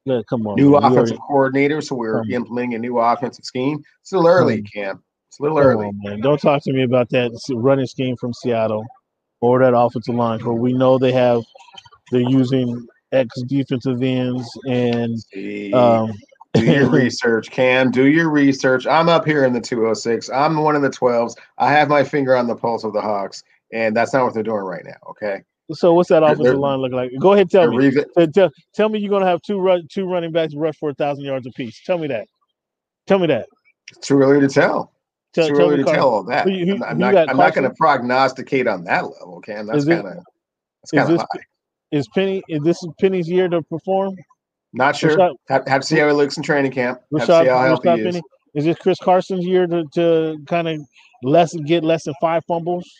[0.06, 0.84] Yeah, come on, New man.
[0.84, 3.82] Offensive coordinator, so we're implementing a new offensive scheme.
[4.02, 5.02] It's a little early, Cam.
[5.30, 5.88] It's a little early.
[5.88, 6.20] on, man.
[6.20, 8.86] Don't talk to me about that running scheme from Seattle
[9.40, 11.42] or that offensive line, where we know they have
[12.12, 15.18] they're using ex defensive ends and
[15.74, 16.12] um,
[16.54, 17.90] do your research, Cam.
[17.90, 18.86] Do your research.
[18.86, 20.30] I'm up here in the 206.
[20.30, 21.36] I'm one of the 12s.
[21.58, 24.44] I have my finger on the pulse of the Hawks, and that's not what they're
[24.44, 24.98] doing right now.
[25.12, 25.44] Okay.
[25.72, 27.12] So what's that offensive line look like?
[27.20, 27.92] Go ahead, tell me.
[28.34, 31.24] Tell, tell, me you're gonna have two run, two running backs rush for a thousand
[31.24, 31.82] yards apiece.
[31.86, 32.28] Tell me that.
[33.08, 33.48] Tell me that.
[33.92, 34.94] It's too early to tell.
[35.34, 36.00] Tell, too tell early to Carson.
[36.00, 36.48] tell all that.
[36.48, 39.42] Who who- I'm not, I'm not, got, I'm not going to prognosticate on that level,
[39.42, 39.66] Cam.
[39.68, 40.24] That's kind of that's
[40.84, 41.44] is kind of this- high.
[41.92, 42.42] Is Penny?
[42.50, 44.16] Is this Penny's year to perform?
[44.74, 45.16] Not sure.
[45.16, 47.00] Rashaad, Have, have to see how he looks in training camp.
[47.20, 48.16] Have to see how healthy Rashaad he is.
[48.16, 48.24] Penny.
[48.56, 50.80] Is this Chris Carson's year to, to kind of
[51.22, 52.92] less get less than five fumbles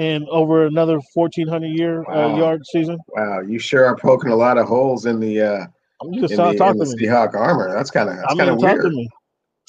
[0.00, 2.98] and over another fourteen hundred year uh, yard season?
[3.08, 5.66] Wow, you sure are poking a lot of holes in the uh,
[6.02, 6.84] I'm just in talk, the, in the.
[6.98, 7.70] Seahawk armor.
[7.72, 8.82] That's kind of that's kind of weird.
[8.82, 9.08] to me.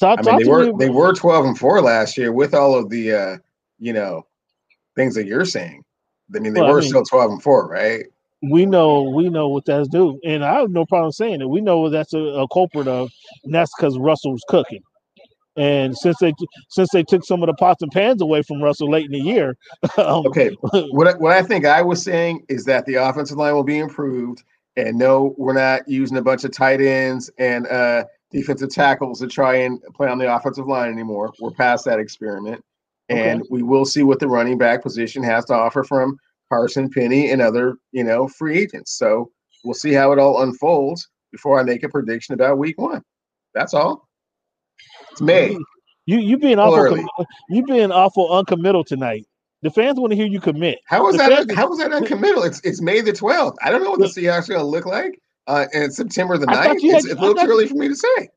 [0.00, 0.72] Talk, I mean, they to were me.
[0.78, 3.36] they were twelve and four last year with all of the uh,
[3.78, 4.26] you know
[4.96, 5.84] things that you're saying.
[6.34, 8.06] I mean, they Well, I were mean- still twelve and four, right?
[8.50, 11.48] we know we know what that's due, and I have no problem saying it.
[11.48, 13.10] We know that's a, a culprit of,
[13.44, 14.82] and that's because Russell's cooking.
[15.56, 16.32] And since they
[16.70, 19.20] since they took some of the pots and pans away from Russell late in the
[19.20, 19.56] year,
[19.98, 20.56] um, okay.
[20.90, 23.78] What I, what I think I was saying is that the offensive line will be
[23.78, 24.42] improved,
[24.76, 29.26] and no, we're not using a bunch of tight ends and uh, defensive tackles to
[29.26, 31.32] try and play on the offensive line anymore.
[31.38, 32.64] We're past that experiment,
[33.10, 33.48] and okay.
[33.50, 36.16] we will see what the running back position has to offer from
[36.48, 38.96] Carson Penny and other you know free agents.
[38.96, 39.30] So
[39.64, 43.02] we'll see how it all unfolds before I make a prediction about Week One.
[43.54, 44.08] That's all.
[45.12, 45.56] It's May.
[46.06, 46.98] You you being awful
[47.48, 49.26] you being awful uncommittal tonight.
[49.62, 50.80] The fans want to hear you commit.
[50.86, 51.46] How was the that?
[51.46, 52.42] Fans, how was that uncommittal?
[52.42, 53.58] It's it's May the twelfth.
[53.62, 56.46] I don't know what the Seahawks are going to look like uh, and September the
[56.46, 56.76] 9th.
[56.80, 58.28] It's, it's a little too early for me to say.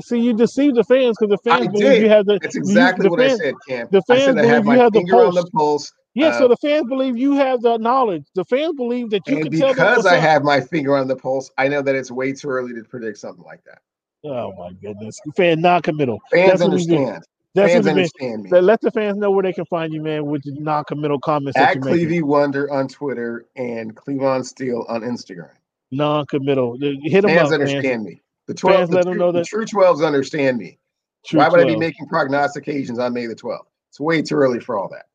[0.00, 2.38] See, you deceived the fans because the fans believe you have the.
[2.42, 3.88] That's exactly you, what fans, I said, Cam.
[3.92, 5.92] The fans I said I have you my have finger the on the pulse.
[6.14, 8.24] Yeah, uh, so the fans believe you have the knowledge.
[8.34, 11.14] The fans believe that you and can tell because I have my finger on the
[11.14, 13.78] pulse, I know that it's way too early to predict something like that.
[14.24, 16.20] Oh my goodness, fan non-committal.
[16.30, 17.24] Fans That's understand.
[17.54, 18.50] That's fans understand me.
[18.50, 21.58] Let the fans know where they can find you, man, with the non-committal comments.
[21.58, 25.50] At Clevy Wonder on Twitter and Cleavon Steele on Instagram.
[25.90, 26.78] Non-committal.
[26.80, 28.04] Hit them fans up, understand man.
[28.04, 28.22] me.
[28.46, 29.40] The twelve, fans the, let true, them know that.
[29.40, 30.78] the true twelves understand me.
[31.26, 31.68] True Why would 12.
[31.68, 33.68] I be making prognostications on May the twelfth?
[33.88, 35.06] It's way too early for all that.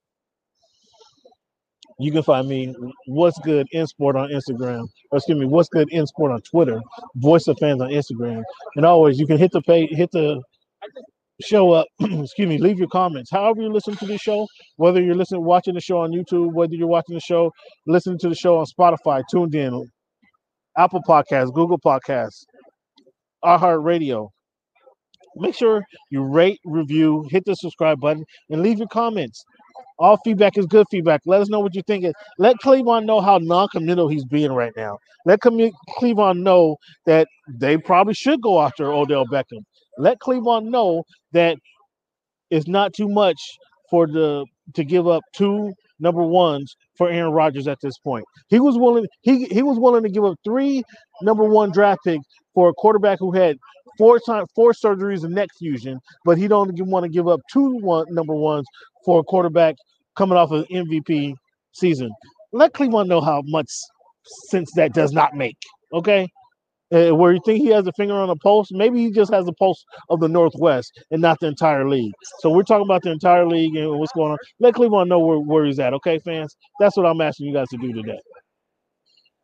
[1.97, 2.75] You can find me
[3.07, 4.87] what's good in sport on Instagram.
[5.11, 6.81] Or excuse me, what's good in sport on Twitter.
[7.15, 8.43] Voice of fans on Instagram.
[8.75, 10.41] And always you can hit the page, hit the
[11.41, 11.87] show up.
[12.01, 13.31] excuse me, leave your comments.
[13.31, 16.73] However you listen to the show, whether you're listening, watching the show on YouTube, whether
[16.73, 17.51] you're watching the show,
[17.87, 19.89] listening to the show on Spotify, tuned in,
[20.77, 22.43] Apple Podcasts, Google Podcasts,
[23.43, 24.29] iHeartRadio.
[25.37, 29.43] Make sure you rate, review, hit the subscribe button, and leave your comments.
[29.97, 31.21] All feedback is good feedback.
[31.25, 32.13] Let us know what you're thinking.
[32.37, 34.97] Let Cleveland know how non-committal he's being right now.
[35.25, 39.63] Let Cleveland know that they probably should go after Odell Beckham.
[39.97, 41.57] Let Cleveland know that
[42.49, 43.39] it's not too much
[43.89, 48.25] for the to give up two number ones for Aaron Rodgers at this point.
[48.49, 50.83] He was willing he he was willing to give up three
[51.21, 53.57] number one draft picks for a quarterback who had
[53.97, 57.77] four time four surgeries and neck fusion, but he don't want to give up two
[57.77, 58.65] one number ones
[59.05, 59.75] for a quarterback
[60.15, 61.35] coming off an MVP
[61.73, 62.09] season.
[62.51, 63.69] Let Cleveland know how much
[64.49, 65.57] sense that does not make.
[65.93, 66.27] Okay.
[66.93, 69.45] Uh, where you think he has a finger on the pulse, maybe he just has
[69.45, 72.13] the pulse of the Northwest and not the entire league.
[72.39, 74.37] So we're talking about the entire league and what's going on.
[74.59, 76.55] Let Cleveland know where, where he's at, okay, fans?
[76.79, 78.19] That's what I'm asking you guys to do today.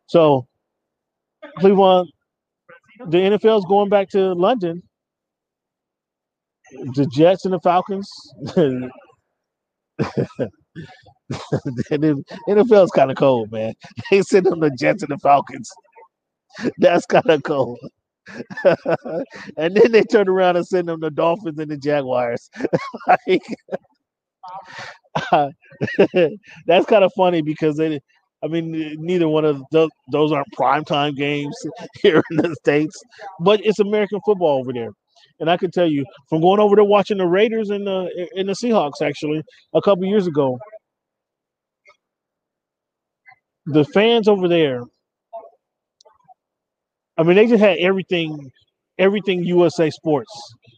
[0.05, 0.45] So,
[1.57, 2.09] Cleveland,
[3.07, 4.84] the NFL is going back to London.
[6.72, 8.09] The Jets and the Falcons.
[10.00, 10.50] the
[12.50, 13.74] NFL is kind of cold, man.
[14.12, 15.70] They send them the Jets and the Falcons.
[16.78, 17.78] That's kind of cool.
[19.58, 22.50] and then they turn around and send them the Dolphins and the Jaguars.
[23.08, 23.42] like,
[26.68, 28.00] that's kind of funny because they,
[28.44, 31.56] I mean, neither one of those, those aren't primetime games
[32.02, 32.96] here in the States,
[33.39, 34.92] but it's American football over there.
[35.42, 38.54] And I can tell you from going over there watching the Raiders and the the
[38.54, 40.58] Seahawks actually a couple years ago,
[43.66, 44.84] the fans over there
[47.18, 48.52] I mean, they just had everything,
[48.98, 50.32] everything USA sports.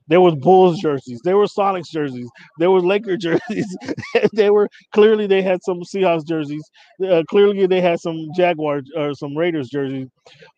[0.07, 3.77] There was Bulls jerseys, there were Sonics jerseys, there were Laker jerseys.
[4.33, 6.63] they were clearly they had some Seahawks jerseys.
[7.01, 10.09] Uh, clearly they had some Jaguar or some Raiders jerseys,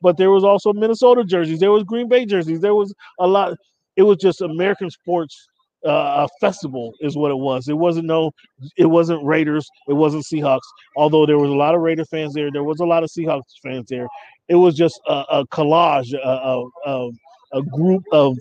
[0.02, 1.60] but there was also Minnesota jerseys.
[1.60, 2.62] There was Green Bay jerseys.
[2.62, 3.54] There was a lot.
[3.96, 5.48] It was just American sports
[5.86, 7.68] uh, festival is what it was.
[7.68, 8.32] It wasn't no,
[8.78, 10.68] it wasn't Raiders, it wasn't Seahawks.
[10.98, 13.42] Although there was a lot of Raider fans there, there was a lot of Seahawks
[13.64, 14.08] fans there.
[14.48, 17.10] It was just a, a collage, a, a,
[17.54, 18.38] a, group of.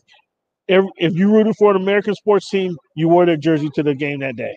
[0.67, 4.21] If you rooted for an American sports team, you wore their jersey to the game
[4.21, 4.57] that day.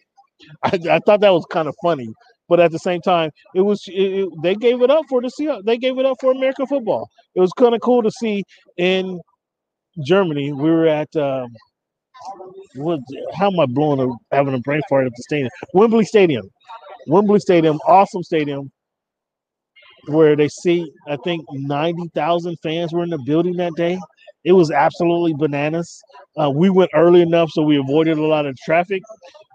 [0.63, 2.07] I, I thought that was kind of funny,
[2.47, 5.27] but at the same time, it was it, it, they gave it up for the
[5.27, 5.65] Seahawks.
[5.65, 7.09] They gave it up for American football.
[7.35, 8.43] It was kind of cool to see
[8.77, 9.19] in
[10.05, 10.51] Germany.
[10.51, 11.13] We were at.
[11.15, 11.49] Um,
[12.75, 12.99] what?
[13.35, 15.49] How am I blowing a having a brain fart at the stadium?
[15.73, 16.49] Wembley Stadium,
[17.07, 18.71] Wembley Stadium, awesome stadium,
[20.07, 23.99] where they see I think ninety thousand fans were in the building that day.
[24.43, 26.01] It was absolutely bananas.
[26.37, 29.01] Uh, we went early enough so we avoided a lot of traffic.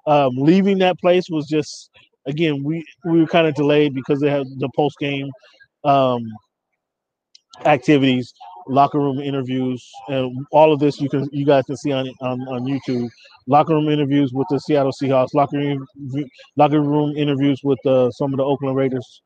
[0.07, 1.91] Um, leaving that place was just
[2.27, 5.31] again we we were kind of delayed because they had the post game
[5.85, 6.21] um,
[7.65, 8.33] activities
[8.69, 12.41] locker room interviews, and all of this you can you guys can see on on,
[12.43, 13.09] on YouTube.
[13.47, 15.87] Locker room interviews with the Seattle Seahawks, locker room
[16.57, 19.23] locker room interviews with uh, some of the Oakland Raiders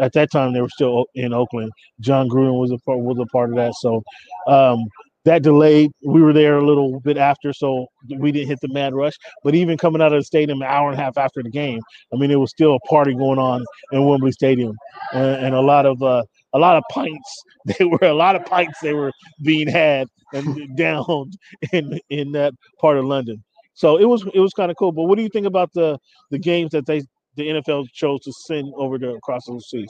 [0.00, 1.70] at that time they were still in Oakland.
[2.00, 3.74] Jon Gruden was a part was a part of that.
[3.80, 4.02] So
[4.46, 4.84] um,
[5.24, 5.90] that delayed.
[6.04, 7.86] We were there a little bit after, so
[8.18, 9.14] we didn't hit the mad rush.
[9.44, 11.80] But even coming out of the stadium an hour and a half after the game,
[12.12, 14.76] I mean, it was still a party going on in Wembley Stadium,
[15.12, 17.42] and, and a lot of uh, a lot of pints.
[17.78, 18.80] They were a lot of pints.
[18.80, 21.36] They were being had and downed
[21.72, 23.44] in in that part of London.
[23.74, 24.90] So it was it was kind of cool.
[24.90, 25.98] But what do you think about the
[26.30, 27.02] the games that they
[27.36, 29.88] the NFL chose to send over to across the seas?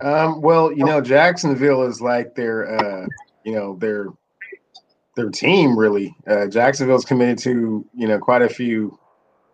[0.00, 3.06] Um, well, you know, Jacksonville is like their uh,
[3.44, 4.08] you know their
[5.16, 6.14] their team really.
[6.26, 8.98] Uh, Jacksonville's committed to you know quite a few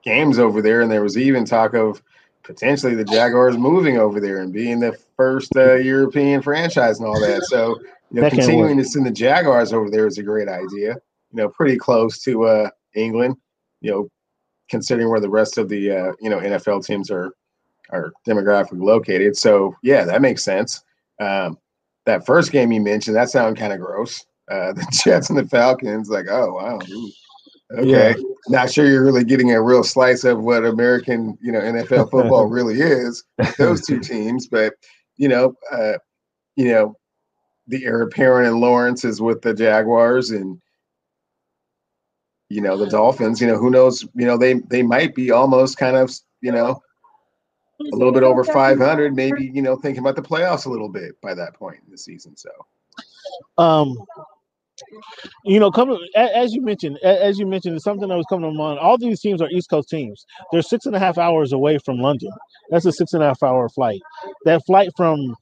[0.03, 2.03] games over there, and there was even talk of
[2.43, 7.21] potentially the Jaguars moving over there and being the first uh, European franchise and all
[7.21, 7.45] that.
[7.45, 7.79] So
[8.11, 10.97] you know, continuing to send the Jaguars over there is a great idea.
[11.31, 13.37] You know, pretty close to uh, England.
[13.81, 14.09] You know,
[14.71, 17.33] considering where the rest of the uh, you know NFL teams are
[17.91, 19.37] are demographically located.
[19.37, 20.83] So yeah, that makes sense.
[21.21, 21.59] Um,
[22.05, 24.25] that first game you mentioned, that sounded kind of gross.
[24.51, 27.11] Uh, the Jets and the Falcons, like, oh wow, ooh.
[27.79, 28.15] Okay.
[28.17, 28.25] Yeah.
[28.49, 32.47] Not sure you're really getting a real slice of what American, you know, NFL football
[32.49, 33.25] really is.
[33.57, 34.75] Those two teams, but
[35.17, 35.95] you know, uh,
[36.57, 36.97] you know,
[37.69, 40.61] the heir apparent in Lawrence is with the Jaguars, and
[42.49, 43.41] you know the Dolphins.
[43.41, 44.03] You know, who knows?
[44.15, 46.83] You know, they they might be almost kind of, you know,
[47.81, 49.15] a little bit over 500.
[49.15, 51.99] Maybe you know, thinking about the playoffs a little bit by that point in the
[51.99, 52.37] season.
[52.37, 52.51] So,
[53.59, 53.97] um,
[55.45, 58.57] you know, coming as you mentioned, as you mentioned, it's something that was coming to
[58.57, 58.79] mind.
[58.79, 60.25] All these teams are East Coast teams.
[60.51, 62.31] They're six and a half hours away from London.
[62.71, 64.01] That's a six and a half hour flight.
[64.45, 65.35] That flight from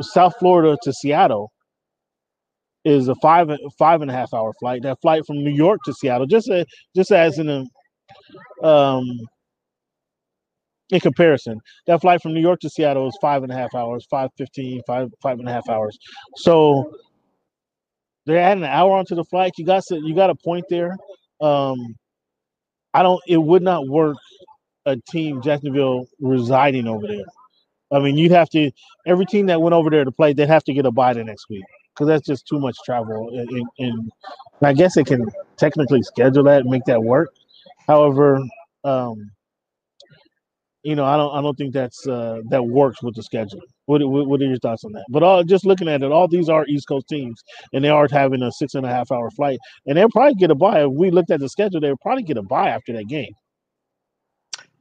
[0.00, 1.50] South Florida to Seattle
[2.84, 4.82] is a five five and a half hour flight.
[4.82, 6.66] That flight from New York to Seattle, just a,
[6.96, 9.06] just as in a um
[10.90, 14.06] in comparison, that flight from New York to Seattle is five and a half hours,
[14.10, 15.96] five fifteen, five five and a half hours.
[16.36, 16.92] So
[18.26, 19.52] they're adding an hour onto the flight.
[19.56, 20.96] You got to, you got a point there.
[21.40, 21.96] Um,
[22.94, 23.20] I don't.
[23.26, 24.16] It would not work.
[24.84, 27.24] A team Jacksonville residing over there.
[27.92, 28.72] I mean, you'd have to
[29.06, 31.22] every team that went over there to play, they'd have to get a bye the
[31.22, 31.62] next week
[31.94, 33.28] because that's just too much travel.
[33.30, 34.12] And, and,
[34.64, 37.34] I guess it can technically schedule that and make that work.
[37.88, 38.40] However,
[38.84, 39.32] um,
[40.84, 43.60] you know, I don't, I don't think that's uh, that works with the schedule.
[43.86, 45.04] What, what, are your thoughts on that?
[45.08, 48.08] But all just looking at it, all these are East Coast teams, and they are
[48.10, 50.84] having a six and a half hour flight, and they'll probably get a bye.
[50.84, 53.32] If we looked at the schedule, they'll probably get a bye after that game.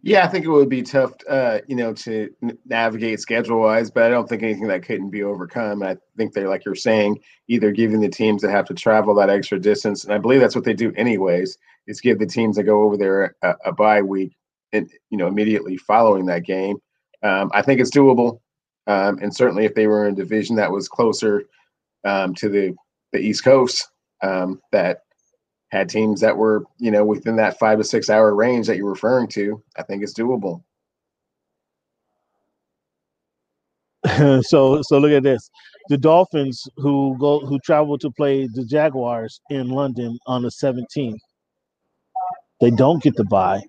[0.03, 2.29] Yeah, I think it would be tough, uh, you know, to
[2.65, 5.83] navigate schedule wise, but I don't think anything that couldn't be overcome.
[5.83, 9.29] I think they're like you're saying, either giving the teams that have to travel that
[9.29, 12.63] extra distance, and I believe that's what they do anyways, is give the teams that
[12.63, 14.35] go over there a, a bye week,
[14.73, 16.77] and you know, immediately following that game.
[17.21, 18.39] Um, I think it's doable,
[18.87, 21.43] um, and certainly if they were in a division that was closer
[22.05, 22.75] um, to the
[23.11, 23.89] the East Coast,
[24.23, 25.01] um, that
[25.71, 28.89] had teams that were, you know, within that five to six hour range that you're
[28.89, 30.63] referring to, I think it's doable.
[34.43, 35.49] so so look at this.
[35.89, 41.19] The Dolphins who go who travel to play the Jaguars in London on the 17th.
[42.59, 43.61] They don't get the bye.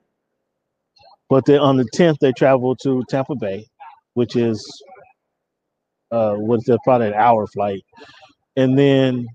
[1.28, 3.66] But they on the 10th they travel to Tampa Bay,
[4.14, 4.62] which is
[6.12, 7.82] uh the probably an hour flight.
[8.56, 9.26] And then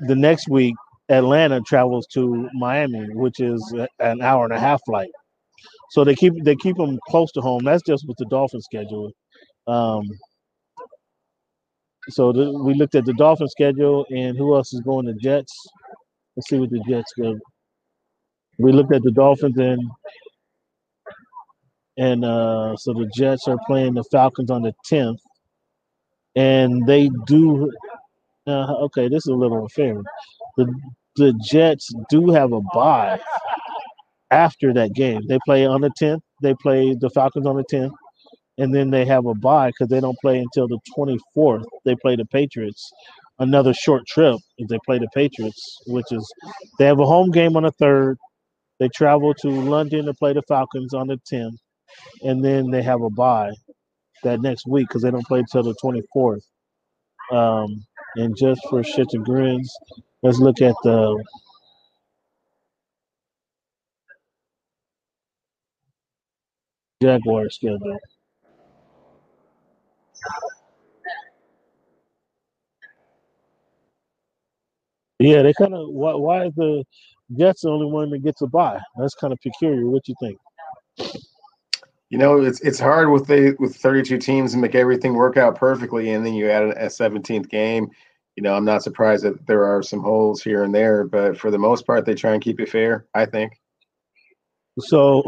[0.00, 0.74] the next week
[1.08, 3.62] Atlanta travels to Miami, which is
[4.00, 5.10] an hour and a half flight.
[5.90, 7.64] So they keep they keep them close to home.
[7.64, 9.12] That's just with the Dolphin schedule.
[9.66, 10.04] Um,
[12.08, 12.30] so
[12.62, 15.52] we looked at the Dolphin schedule and who else is going to Jets.
[16.36, 17.38] Let's see what the Jets go.
[18.58, 19.80] We looked at the Dolphins and
[21.98, 25.20] and uh, so the Jets are playing the Falcons on the tenth,
[26.36, 27.72] and they do.
[28.46, 30.02] Uh, okay, this is a little unfair
[30.56, 30.74] the
[31.16, 33.20] the Jets do have a bye
[34.30, 35.22] after that game.
[35.28, 36.20] They play on the 10th.
[36.42, 37.92] They play the Falcons on the 10th.
[38.58, 41.64] And then they have a bye because they don't play until the 24th.
[41.84, 42.90] They play the Patriots.
[43.38, 46.26] Another short trip if they play the Patriots, which is
[46.78, 48.16] they have a home game on the 3rd.
[48.80, 51.56] They travel to London to play the Falcons on the 10th.
[52.22, 53.52] And then they have a bye
[54.26, 56.42] that next week because they don't play until the 24th.
[57.32, 57.84] Um,
[58.16, 59.72] and just for shits and grins,
[60.22, 61.24] Let's look at the
[67.02, 67.98] Jaguar schedule.
[75.20, 76.84] Yeah, they kind of why, why is the
[77.38, 78.80] Jets the only one that gets a bye?
[78.98, 79.86] That's kind of peculiar.
[79.86, 80.38] What you think?
[82.10, 85.56] You know, it's it's hard with the with 32 teams to make everything work out
[85.56, 87.88] perfectly, and then you add a 17th game.
[88.36, 91.50] You know, I'm not surprised that there are some holes here and there, but for
[91.50, 93.06] the most part, they try and keep it fair.
[93.14, 93.52] I think.
[94.78, 95.24] So,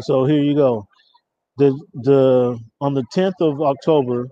[0.00, 0.88] so here you go.
[1.58, 4.26] The the on the 10th of October,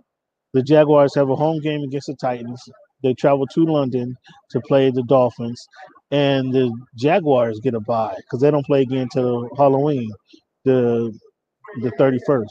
[0.53, 2.61] the Jaguars have a home game against the Titans.
[3.03, 4.16] They travel to London
[4.51, 5.64] to play the Dolphins,
[6.11, 10.11] and the Jaguars get a bye because they don't play again until Halloween.
[10.64, 11.16] The
[11.83, 12.47] the 31st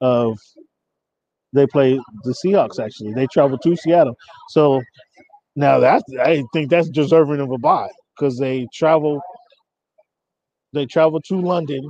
[0.00, 0.38] of
[1.52, 3.12] they play the Seahawks actually.
[3.14, 4.16] They travel to Seattle.
[4.50, 4.82] So
[5.56, 9.20] now that I think that's deserving of a bye because they travel
[10.72, 11.80] they travel to London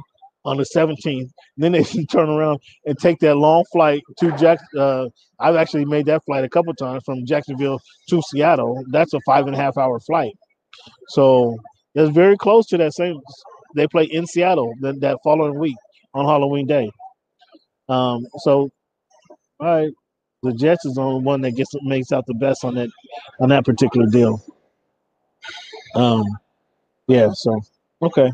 [0.45, 1.29] on the 17th.
[1.57, 4.59] Then they turn around and take that long flight to Jack.
[4.77, 8.83] Uh, I've actually made that flight a couple times from Jacksonville to Seattle.
[8.91, 10.33] That's a five and a half hour flight.
[11.09, 11.57] So
[11.95, 13.21] that's very close to that same.
[13.75, 15.77] They play in Seattle that, that following week
[16.19, 16.91] on Halloween Day.
[17.89, 18.71] Um, so,
[19.61, 19.93] all right,
[20.43, 22.91] the Jets is the only one that gets makes out the best on that
[23.41, 24.45] on that particular deal.
[25.95, 26.25] Um,
[27.07, 27.31] yeah.
[27.33, 27.61] So,
[28.03, 28.31] okay.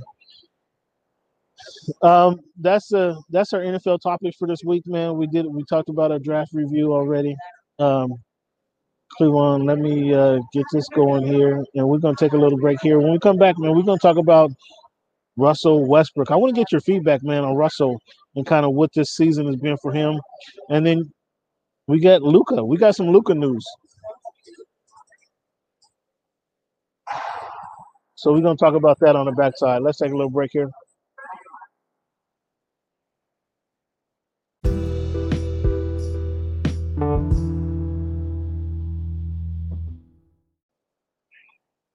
[2.03, 5.17] Um, that's uh that's our NFL topics for this week, man.
[5.17, 7.37] We did we talked about our draft review already.
[7.79, 8.15] Um,
[9.17, 12.81] Cleveland, let me uh, get this going here, and we're gonna take a little break
[12.81, 12.99] here.
[12.99, 14.51] When we come back, man, we're gonna talk about
[15.37, 16.31] Russell Westbrook.
[16.31, 18.01] I want to get your feedback, man, on Russell
[18.37, 20.21] and kind of what this season has been for him.
[20.71, 21.11] And then
[21.87, 22.65] we got Luka.
[22.65, 23.65] We got some Luka news.
[28.15, 29.83] So we're gonna talk about that on the backside.
[29.83, 30.71] Let's take a little break here.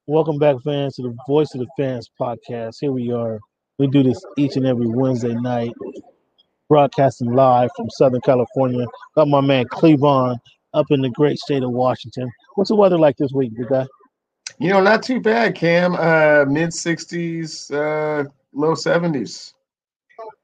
[0.10, 2.78] Welcome back, fans, to the Voice of the Fans podcast.
[2.82, 3.40] Here we are.
[3.78, 5.70] We do this each and every Wednesday night,
[6.68, 8.88] broadcasting live from Southern California.
[9.14, 10.40] Got my man Cleavon
[10.74, 12.28] up in the great state of Washington.
[12.56, 13.86] What's the weather like this week, big guy?
[14.58, 15.94] You know, not too bad, Cam.
[15.94, 19.54] Uh, Mid 60s, uh, low 70s.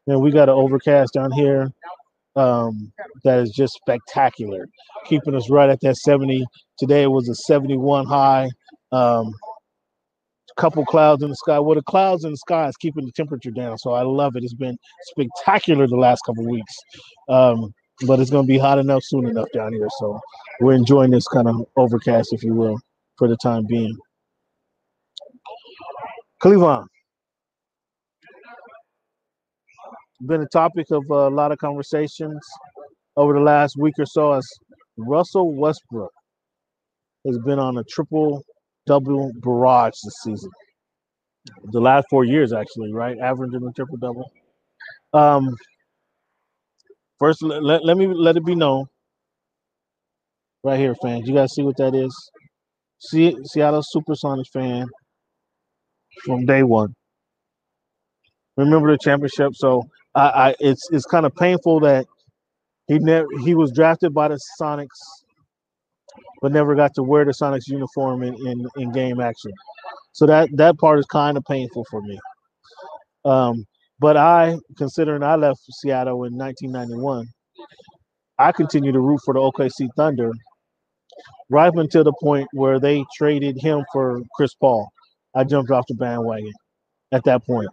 [0.05, 1.71] And we got an overcast down here
[2.35, 2.93] um,
[3.23, 4.69] that is just spectacular,
[5.07, 6.45] keeping us right at that 70.
[6.77, 8.47] Today it was a 71 high.
[8.91, 9.33] Um,
[10.55, 11.59] couple clouds in the sky.
[11.59, 14.43] Well, the clouds in the sky is keeping the temperature down, so I love it.
[14.43, 16.73] It's been spectacular the last couple weeks,
[17.29, 17.73] um,
[18.05, 19.87] but it's going to be hot enough soon enough down here.
[19.99, 20.19] So
[20.61, 22.79] we're enjoying this kind of overcast, if you will,
[23.17, 23.95] for the time being.
[26.39, 26.87] Cleveland.
[30.25, 32.39] Been a topic of a lot of conversations
[33.17, 34.47] over the last week or so as
[34.97, 36.11] Russell Westbrook
[37.25, 38.43] has been on a triple
[38.85, 40.49] double barrage this season.
[41.71, 43.17] The last four years, actually, right?
[43.19, 44.31] Averaging a triple double.
[45.13, 45.55] Um,
[47.19, 48.85] first, let, let me let it be known
[50.63, 51.27] right here, fans.
[51.27, 52.13] You guys see what that is?
[52.99, 54.87] See, Seattle Supersonics fan
[56.23, 56.93] from day one.
[58.57, 59.83] Remember the championship, so
[60.15, 62.05] I, I it's it's kind of painful that
[62.87, 65.24] he never he was drafted by the Sonics
[66.41, 69.51] but never got to wear the Sonics uniform in, in, in game action.
[70.11, 72.17] So that that part is kind of painful for me.
[73.25, 73.65] Um,
[73.99, 77.25] but I, considering I left Seattle in 1991,
[78.37, 80.31] I continue to root for the OKC Thunder
[81.49, 84.89] right until the point where they traded him for Chris Paul.
[85.33, 86.51] I jumped off the bandwagon
[87.11, 87.69] at that point.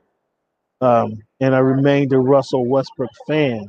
[0.80, 3.66] Um, and I remained a Russell Westbrook fan,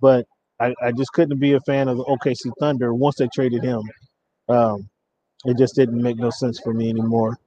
[0.00, 0.26] but
[0.60, 3.82] I, I just couldn't be a fan of the OKC Thunder once they traded him.
[4.48, 4.88] Um,
[5.44, 7.38] it just didn't make no sense for me anymore.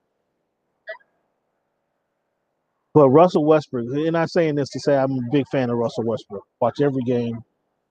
[2.94, 6.06] But Russell Westbrook, and I'm saying this to say I'm a big fan of Russell
[6.06, 6.44] Westbrook.
[6.60, 7.40] Watch every game,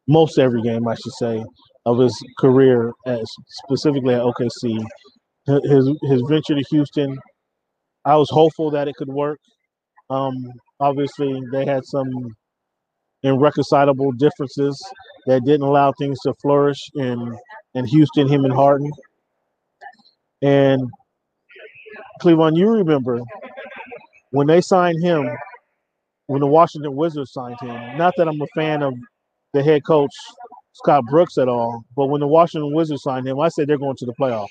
[0.08, 1.44] most every game, I should say,
[1.86, 3.24] of his career, as
[3.64, 4.84] specifically at OKC.
[5.46, 7.16] His his venture to Houston,
[8.04, 9.38] I was hopeful that it could work.
[10.10, 10.34] Um,
[10.80, 12.08] obviously, they had some
[13.22, 14.82] irreconcilable differences
[15.26, 17.36] that didn't allow things to flourish in
[17.78, 18.90] in Houston, him and Harden.
[20.42, 20.82] And
[22.20, 23.20] Cleveland, you remember
[24.30, 25.28] when they signed him,
[26.26, 27.96] when the Washington Wizards signed him.
[27.96, 28.94] Not that I'm a fan of
[29.54, 30.10] the head coach
[30.72, 33.96] Scott Brooks at all, but when the Washington Wizards signed him, I said they're going
[33.96, 34.46] to the playoffs.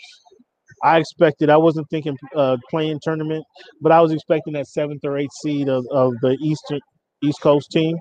[0.83, 1.49] I expected.
[1.49, 3.43] I wasn't thinking uh, play-in tournament,
[3.81, 6.79] but I was expecting that seventh or eighth seed of, of the Eastern
[7.23, 7.97] East Coast team.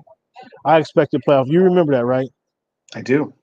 [0.65, 1.47] I expected playoff.
[1.47, 2.29] You remember that, right?
[2.93, 3.33] I do.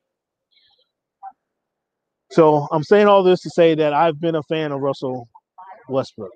[2.35, 5.29] So I'm saying all this to say that I've been a fan of Russell
[5.89, 6.33] Westbrook.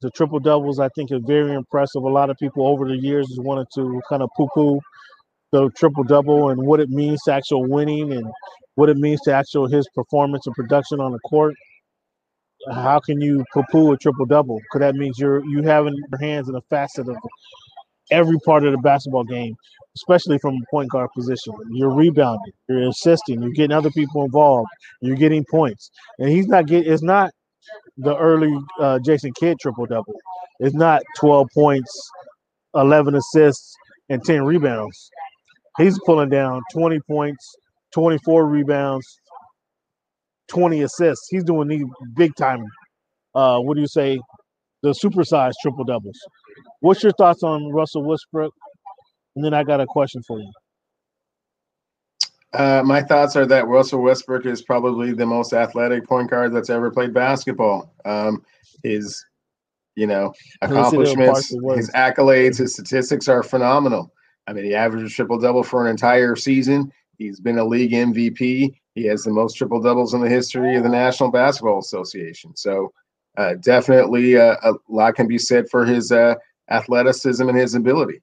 [0.00, 2.04] The triple doubles, I think, are very impressive.
[2.04, 4.80] A lot of people over the years just wanted to kind of poo poo
[5.50, 8.26] the triple double and what it means to actual winning and
[8.76, 11.54] what it means to actual his performance and production on the court,
[12.72, 14.58] how can you poo-poo a triple double?
[14.58, 17.16] Because that means you're you having your hands in a facet of
[18.12, 19.56] every part of the basketball game,
[19.96, 21.54] especially from a point guard position.
[21.72, 24.68] You're rebounding, you're assisting, you're getting other people involved,
[25.00, 26.92] you're getting points, and he's not getting.
[26.92, 27.32] It's not
[27.96, 30.14] the early uh, Jason Kidd triple double.
[30.60, 32.10] It's not 12 points,
[32.74, 33.74] 11 assists,
[34.08, 35.10] and 10 rebounds.
[35.78, 37.56] He's pulling down 20 points,
[37.92, 39.06] 24 rebounds,
[40.48, 41.26] 20 assists.
[41.30, 41.84] He's doing these
[42.14, 42.64] big time.
[43.34, 44.18] Uh, what do you say?
[44.82, 46.18] The supersized triple doubles.
[46.80, 48.52] What's your thoughts on Russell Westbrook?
[49.36, 50.50] And then I got a question for you.
[52.52, 56.70] Uh, my thoughts are that Russell Westbrook is probably the most athletic point guard that's
[56.70, 57.94] ever played basketball.
[58.06, 58.42] Um,
[58.82, 59.22] his,
[59.94, 60.32] you know,
[60.62, 64.10] accomplishments, his accolades, his statistics are phenomenal.
[64.46, 66.90] I mean, he averaged a triple double for an entire season.
[67.18, 68.74] He's been a league MVP.
[68.94, 72.56] He has the most triple doubles in the history of the National Basketball Association.
[72.56, 72.92] So,
[73.36, 76.36] uh, definitely uh, a lot can be said for his uh,
[76.70, 78.22] athleticism and his ability.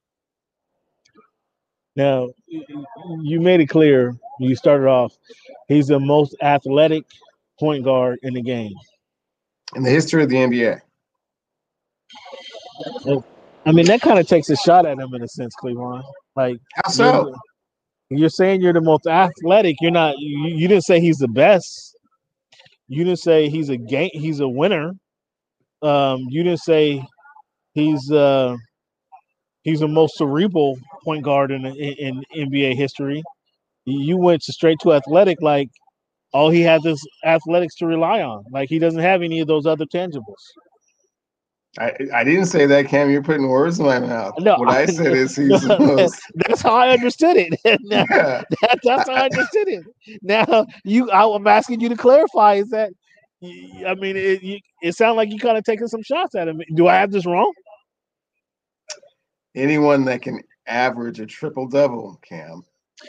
[1.96, 4.16] Now, you made it clear.
[4.40, 5.16] You started off.
[5.68, 7.06] He's the most athletic
[7.60, 8.74] point guard in the game
[9.76, 10.82] in the history of the NBA.
[13.66, 16.04] I mean, that kind of takes a shot at him in a sense, Cleveland.
[16.36, 17.36] Like, how so?
[18.10, 19.78] You're, you're saying you're the most athletic.
[19.80, 20.16] You're not.
[20.18, 21.96] You, you didn't say he's the best.
[22.88, 24.10] You didn't say he's a game.
[24.14, 24.92] He's a winner.
[25.82, 27.06] Um, you didn't say
[27.74, 28.56] he's uh
[29.64, 33.24] he's the most cerebral point guard in, in, in NBA history.
[33.86, 35.70] You went straight to athletic, like
[36.32, 38.44] all he has is athletics to rely on.
[38.52, 40.34] Like he doesn't have any of those other tangibles.
[41.80, 43.10] I, I didn't say that, Cam.
[43.10, 44.36] You're putting words in my mouth.
[44.40, 46.22] No, what I, said is he's no, most...
[46.48, 47.54] That's how I understood it.
[47.82, 48.44] now, yeah.
[48.62, 49.84] that, that's how I understood it.
[50.22, 52.56] Now you, I'm asking you to clarify.
[52.56, 52.92] Is that?
[53.42, 56.62] I mean, it, you, it sounds like you kind of taking some shots at him.
[56.76, 57.52] Do I have this wrong?
[59.56, 62.64] Anyone that can average a triple double, Cam.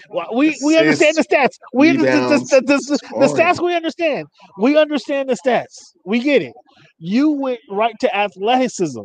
[0.09, 1.59] Well, we, Assists, we understand the stats.
[1.73, 4.27] We rebounds, the, the, the, the, stats we understand.
[4.59, 5.93] We understand the stats.
[6.05, 6.55] We get it.
[6.99, 9.03] You went right to athleticism,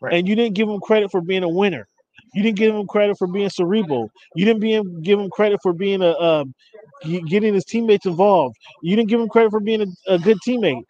[0.00, 0.14] right.
[0.14, 1.88] and you didn't give him credit for being a winner.
[2.34, 4.10] You didn't give him credit for being cerebral.
[4.34, 6.44] You didn't be, give him credit for being a uh,
[7.02, 8.56] getting his teammates involved.
[8.82, 10.82] You didn't give him credit for being a, a good teammate.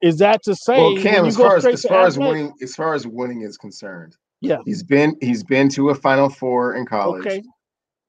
[0.00, 0.76] Is that to say?
[0.76, 4.16] Well, Cam, as far as as far as winning, as far as winning is concerned,
[4.40, 7.26] yeah, he's been he's been to a Final Four in college.
[7.26, 7.42] Okay.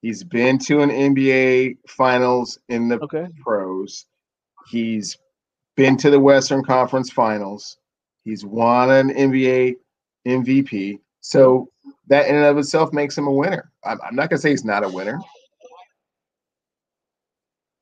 [0.01, 3.27] He's been to an NBA Finals in the okay.
[3.41, 4.05] pros.
[4.69, 5.17] He's
[5.75, 7.77] been to the Western Conference Finals.
[8.23, 9.75] He's won an NBA
[10.27, 10.99] MVP.
[11.21, 11.69] So
[12.07, 13.71] that in and of itself makes him a winner.
[13.83, 15.19] I'm, I'm not gonna say he's not a winner.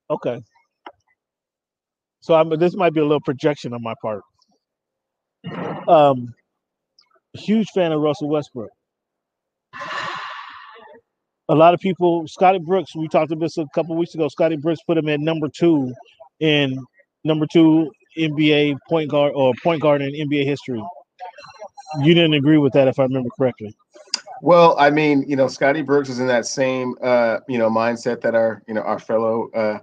[0.09, 0.41] Okay.
[2.21, 4.21] So I'm, this might be a little projection on my part.
[5.87, 6.33] Um,
[7.37, 8.69] huge fan of Russell Westbrook.
[11.49, 14.27] A lot of people, Scotty Brooks, we talked about this a couple weeks ago.
[14.27, 15.93] Scotty Brooks put him at number two
[16.41, 16.77] in
[17.23, 20.83] number two NBA point guard or point guard in NBA history.
[22.01, 23.73] You didn't agree with that, if I remember correctly.
[24.41, 28.21] Well, I mean, you know, Scotty Brooks is in that same, uh, you know, mindset
[28.21, 29.79] that our, you know, our fellow uh,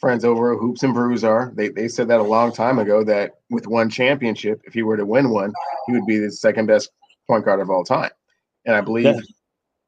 [0.00, 1.52] friends over at Hoops and Brews are.
[1.54, 4.96] They they said that a long time ago that with one championship, if he were
[4.96, 5.52] to win one,
[5.86, 6.90] he would be the second best
[7.26, 8.10] point guard of all time.
[8.64, 9.04] And I believe,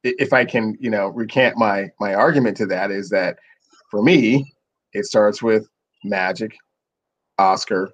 [0.02, 0.12] yeah.
[0.18, 3.38] if I can, you know, recant my my argument to that, is that
[3.90, 4.52] for me,
[4.92, 5.68] it starts with
[6.04, 6.56] Magic,
[7.38, 7.90] Oscar,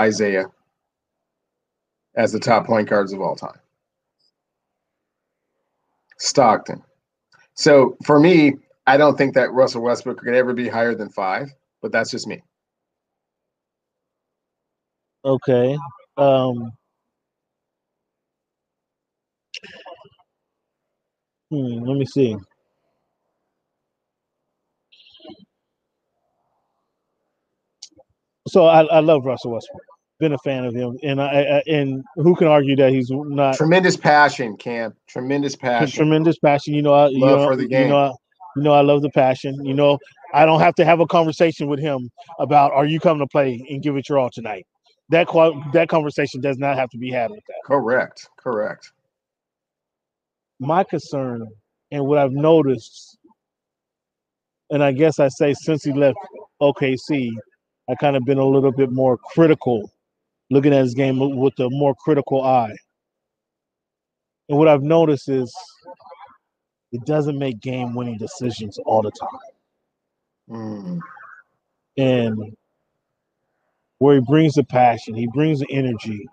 [0.00, 0.46] Isiah
[2.14, 3.58] as the top point guards of all time.
[6.18, 6.82] Stockton.
[7.54, 8.54] So for me,
[8.86, 11.50] I don't think that Russell Westbrook could ever be higher than five,
[11.80, 12.42] but that's just me.
[15.24, 15.78] Okay.
[16.16, 16.72] Um,
[21.50, 22.36] hmm, let me see.
[28.48, 29.91] So I, I love Russell Westbrook.
[30.22, 33.56] Been a fan of him, and I, I and who can argue that he's not
[33.56, 34.94] tremendous passion, Cam.
[35.08, 35.96] Tremendous passion.
[35.96, 36.74] Tremendous passion.
[36.74, 37.86] You know, I, love you know, for the game.
[37.86, 38.16] You know,
[38.54, 39.64] you know, I love the passion.
[39.64, 39.98] You know,
[40.32, 42.08] I don't have to have a conversation with him
[42.38, 44.64] about are you coming to play and give it your all tonight.
[45.08, 45.26] That
[45.72, 47.56] that conversation does not have to be had with that.
[47.64, 48.28] Correct.
[48.38, 48.92] Correct.
[50.60, 51.48] My concern
[51.90, 53.18] and what I've noticed,
[54.70, 56.16] and I guess I say since he left
[56.60, 57.32] OKC,
[57.90, 59.91] I kind of been a little bit more critical,
[60.52, 62.76] looking at his game with a more critical eye.
[64.50, 65.50] And what I've noticed is
[66.92, 69.40] it doesn't make game winning decisions all the time.
[70.50, 71.00] Mm.
[71.96, 72.56] And
[73.96, 76.28] where he brings the passion, he brings the energy,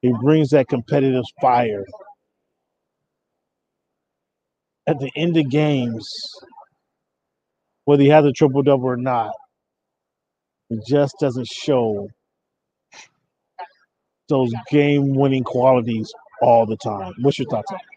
[0.00, 1.84] he brings that competitive fire.
[4.86, 6.10] At the end of games,
[7.84, 9.32] whether he has a triple double or not,
[10.70, 12.08] it just doesn't show
[14.28, 16.12] those game winning qualities
[16.42, 17.14] all the time.
[17.20, 17.96] What's your thoughts on that?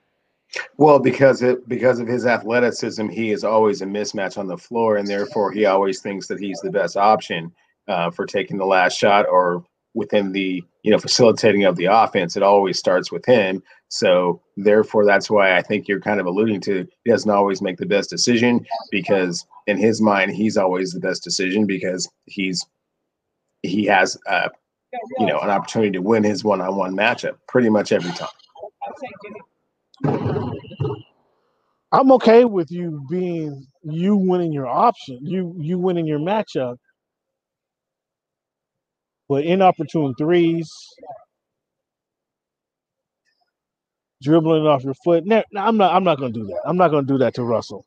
[0.78, 4.98] Well, because it because of his athleticism, he is always a mismatch on the floor,
[4.98, 7.52] and therefore he always thinks that he's the best option
[7.88, 9.64] uh, for taking the last shot or
[9.94, 12.36] within the you know facilitating of the offense.
[12.36, 13.62] It always starts with him.
[13.90, 17.78] So therefore, that's why I think you're kind of alluding to he doesn't always make
[17.78, 22.66] the best decision because in his mind he's always the best decision because he's
[23.62, 24.50] he has uh,
[25.20, 28.30] you know an opportunity to win his one-on-one matchup pretty much every time.
[31.92, 36.78] I'm okay with you being you winning your option, you you winning your matchup.
[39.28, 40.72] But inopportune threes,
[44.24, 45.26] dribbling off your foot.
[45.26, 45.94] No, I'm not.
[45.94, 46.62] I'm not going to do that.
[46.66, 47.86] I'm not going to do that to Russell.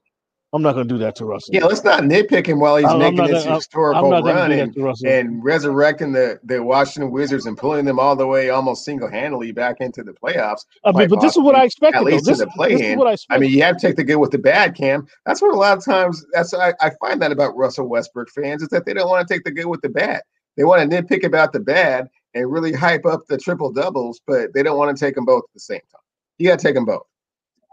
[0.55, 1.55] I'm not going to do that to Russell.
[1.55, 4.74] Yeah, let's not nitpick him while he's I'm- making this gonna- historical run and, that
[4.74, 5.09] to Russell.
[5.09, 9.53] and resurrecting the, the Washington Wizards and pulling them all the way almost single handedly
[9.53, 10.66] back into the playoffs.
[10.84, 11.98] I mean, quite but this is uh, what I expected.
[11.98, 12.98] at least This, the this is play-in.
[12.98, 15.07] what I I mean, you have to take the good with the bad, Cam.
[15.24, 18.62] That's what a lot of times that's I, I find that about Russell Westbrook fans
[18.62, 20.20] is that they don't want to take the good with the bad.
[20.59, 24.53] They want to nitpick about the bad and really hype up the triple doubles, but
[24.53, 26.00] they don't want to take them both at the same time.
[26.38, 27.03] You got to take them both.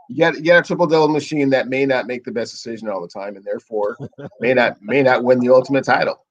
[0.10, 2.90] You got, you got a triple double machine that may not make the best decision
[2.90, 3.96] all the time, and therefore
[4.42, 6.26] may not may not win the ultimate title.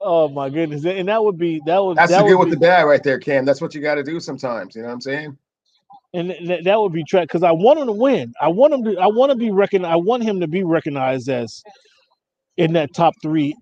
[0.00, 2.54] oh my goodness, and that would be that would That's that the good with be,
[2.54, 3.44] the bad right there, Cam.
[3.44, 4.74] That's what you got to do sometimes.
[4.74, 5.38] You know what I'm saying?
[6.16, 8.32] and th- that would be track because I want him to win.
[8.40, 8.96] I want him to.
[8.98, 9.92] I want to be recognized.
[9.92, 11.62] I want him to be recognized as
[12.56, 13.54] in that top three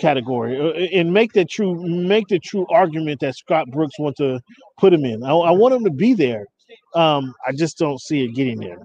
[0.00, 4.40] category uh, and make the true make the true argument that Scott Brooks wants to
[4.78, 5.22] put him in.
[5.22, 6.46] I, I want him to be there.
[6.94, 8.78] Um, I just don't see it getting there.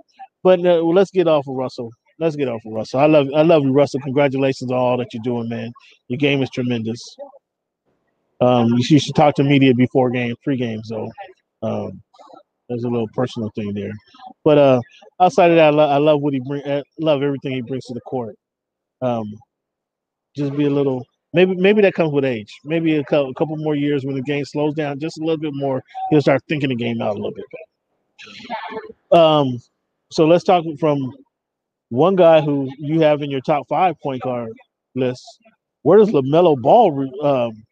[0.43, 1.91] But uh, well, let's get off of Russell.
[2.19, 2.99] Let's get off of Russell.
[2.99, 3.99] I love I love you, Russell.
[4.01, 5.71] Congratulations on all that you're doing, man.
[6.07, 7.01] Your game is tremendous.
[8.39, 10.83] Um, you should, talk to media before game, pre-game.
[10.83, 11.09] So,
[11.63, 12.01] um,
[12.69, 13.91] there's a little personal thing there.
[14.43, 14.81] But uh,
[15.19, 16.61] outside of that, I, lo- I love what he bring.
[16.65, 18.35] I love everything he brings to the court.
[19.01, 19.25] Um,
[20.35, 21.03] just be a little.
[21.33, 22.51] Maybe maybe that comes with age.
[22.63, 25.38] Maybe a couple, a couple more years when the game slows down just a little
[25.38, 27.66] bit more, he'll start thinking the game out a little bit better.
[29.11, 29.59] Um,
[30.11, 31.11] so let's talk from
[31.89, 34.51] one guy who you have in your top five point guard
[34.95, 35.24] list.
[35.84, 37.09] Where does LaMelo Ball?
[37.26, 37.63] Um,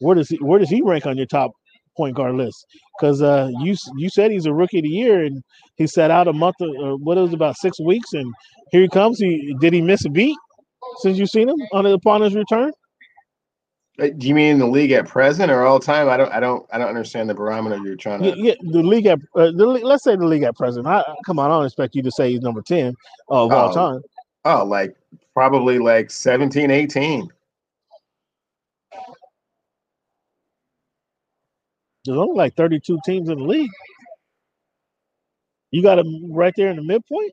[0.00, 1.52] where does he, where does he rank on your top
[1.96, 2.66] point guard list?
[2.98, 5.42] Because uh, you you said he's a rookie of the year and
[5.76, 8.32] he sat out a month or or what it was about six weeks and
[8.70, 9.18] here he comes.
[9.18, 10.36] He did he miss a beat
[11.00, 12.72] since you've seen him on upon his return?
[14.00, 16.08] Uh, Do you mean the league at present or all time?
[16.08, 18.34] I don't I don't I don't understand the barometer you're trying to.
[18.38, 20.86] Yeah, the league at uh, the, le- let's say the league at present.
[20.86, 22.94] I, come on, I don't expect you to say he's number ten
[23.28, 23.74] of all Oh.
[23.74, 24.02] time.
[24.44, 24.94] Oh, like
[25.34, 27.28] probably like 17, 18.
[32.04, 33.70] There's only like 32 teams in the league.
[35.70, 37.32] You got him right there in the midpoint.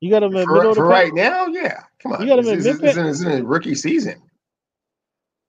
[0.00, 1.82] You got him in the middle For, of the for right now, yeah.
[2.00, 2.20] Come on.
[2.22, 2.96] You got him in is- this, mid-pick?
[2.96, 4.20] is- this is a rookie season.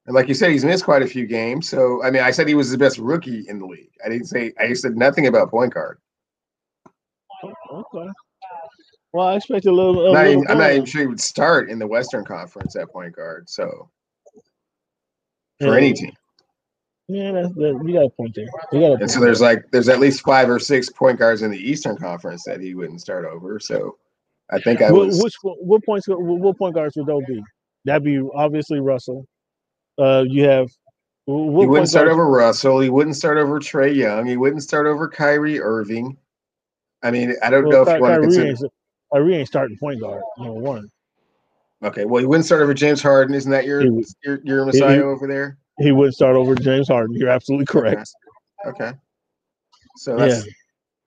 [0.07, 1.69] And like you said, he's missed quite a few games.
[1.69, 3.91] So I mean, I said he was the best rookie in the league.
[4.03, 5.99] I didn't say I said nothing about point guard.
[7.43, 8.09] Okay.
[9.13, 9.99] Well, I expect a little.
[9.99, 12.23] A I'm not, little even, I'm not even sure he would start in the Western
[12.23, 13.49] Conference at point guard.
[13.49, 13.89] So
[15.59, 15.77] for Yeah.
[15.77, 16.13] any team.
[17.09, 18.47] Yeah, that's, that, you got a point there.
[18.71, 21.41] You got a And so there's like there's at least five or six point guards
[21.41, 23.59] in the Eastern Conference that he wouldn't start over.
[23.59, 23.97] So
[24.51, 26.07] I think I What, was which what points?
[26.07, 27.41] What, what point guards would those be?
[27.85, 29.25] That'd be obviously Russell.
[29.97, 30.69] Uh, you have.
[31.25, 32.79] What he wouldn't start over Russell.
[32.79, 34.25] He wouldn't start over Trae Young.
[34.25, 36.15] He wouldn't start over Kyrie Irving.
[37.03, 38.45] I mean, I don't know Well, if you want to Ky- consider.
[38.45, 38.71] Kyrie, ain't,
[39.13, 40.89] Kyrie ain't starting point guard number one.
[41.83, 43.35] Okay, well, he wouldn't start over James Harden.
[43.35, 45.57] Isn't that your He your, your Messiah he- over there?
[45.79, 47.15] He wouldn't start over James Harden.
[47.15, 48.09] You're absolutely correct.
[48.65, 48.93] Okay.
[49.97, 50.51] So that's Yeah.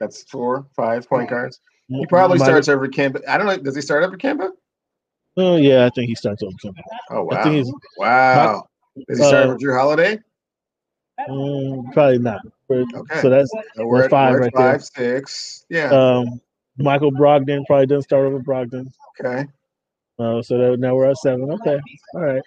[0.00, 1.58] that's four, five point guards.
[1.88, 3.26] He probably Might- starts over Kemba.
[3.26, 3.56] I don't know.
[3.56, 4.50] Does he start over Kemba?
[5.36, 6.82] Oh yeah, I think he starts over Kemba.
[7.10, 7.64] Oh wow,
[7.96, 8.64] wow.
[9.08, 10.18] Does he uh, over Jrue Holiday?
[11.28, 12.40] mm, probably not.
[12.70, 13.20] Okay.
[13.20, 14.72] So that's So we're at, five we're right there.
[14.72, 15.64] five, six.
[15.68, 15.90] Yeah.
[15.90, 16.40] um,
[16.78, 18.90] Michael Brogdon probably doesn't start over Brogdon.
[19.20, 19.46] okay.
[20.18, 21.50] Uh, so that, now we're at seven.
[21.50, 21.80] Okay,
[22.14, 22.42] all right.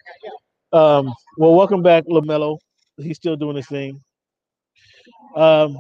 [0.74, 2.58] Um, well, welcome back, LaMelo.
[2.98, 4.00] He's still doing his thing.
[5.36, 5.78] Um,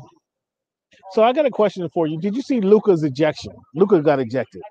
[1.11, 2.19] So I got a question for you.
[2.19, 3.53] Did you see Luka's ejection?
[3.75, 4.61] Luka got ejected.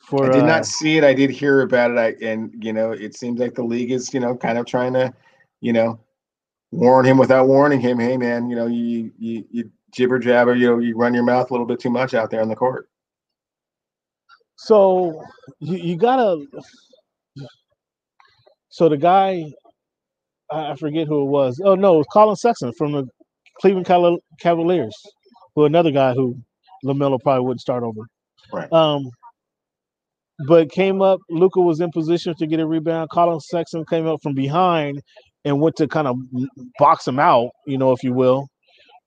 [0.00, 1.04] For, I did not uh, see it.
[1.04, 1.98] I did hear about it.
[1.98, 4.94] I, and you know, it seems like the league is, you know, kind of trying
[4.94, 5.12] to,
[5.60, 6.00] you know,
[6.70, 7.98] warn him without warning him.
[7.98, 10.54] Hey, man, you know, you you you jibber jabber.
[10.54, 12.56] You know, you run your mouth a little bit too much out there on the
[12.56, 12.88] court.
[14.56, 15.22] So
[15.60, 16.44] you, you gotta.
[18.70, 19.44] So the guy,
[20.50, 21.60] I forget who it was.
[21.64, 23.08] Oh no, it was Collin Sexton from the
[23.60, 24.96] Cleveland Cavaliers,
[25.54, 26.36] who another guy who
[26.84, 28.02] LaMelo probably wouldn't start over.
[28.52, 28.72] Right.
[28.72, 29.10] Um,
[30.46, 31.20] but came up.
[31.30, 33.10] Luka was in position to get a rebound.
[33.10, 35.02] Collin Sexton came up from behind
[35.44, 36.16] and went to kind of
[36.78, 38.46] box him out, you know, if you will.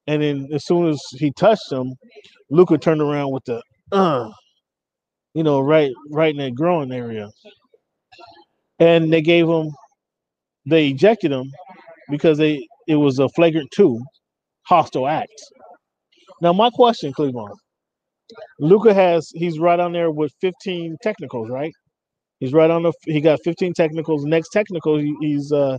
[0.08, 1.94] And then as soon as he touched him,
[2.50, 3.62] Luka turned around with the,
[3.92, 4.30] uh,
[5.34, 7.30] you know, right, right in that growing area.
[8.80, 9.70] And they gave him,
[10.66, 11.52] they ejected him
[12.10, 14.02] because they it was a flagrant two,
[14.64, 15.32] hostile act.
[16.42, 17.56] Now my question, Cleveland,
[18.60, 21.74] Luka has he's right on there with 15 technicals, right?
[22.40, 24.26] He's right on the he got 15 technicals.
[24.26, 25.78] Next technical, he's uh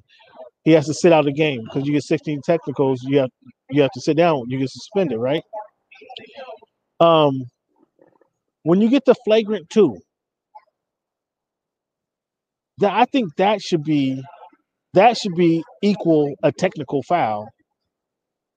[0.64, 3.30] he has to sit out the game because you get 16 technicals, you have
[3.70, 5.42] you have to sit down, you get suspended, right?
[7.00, 7.42] Um
[8.64, 9.96] when you get the flagrant two,
[12.78, 14.22] that I think that should be
[14.94, 17.48] that should be equal a technical foul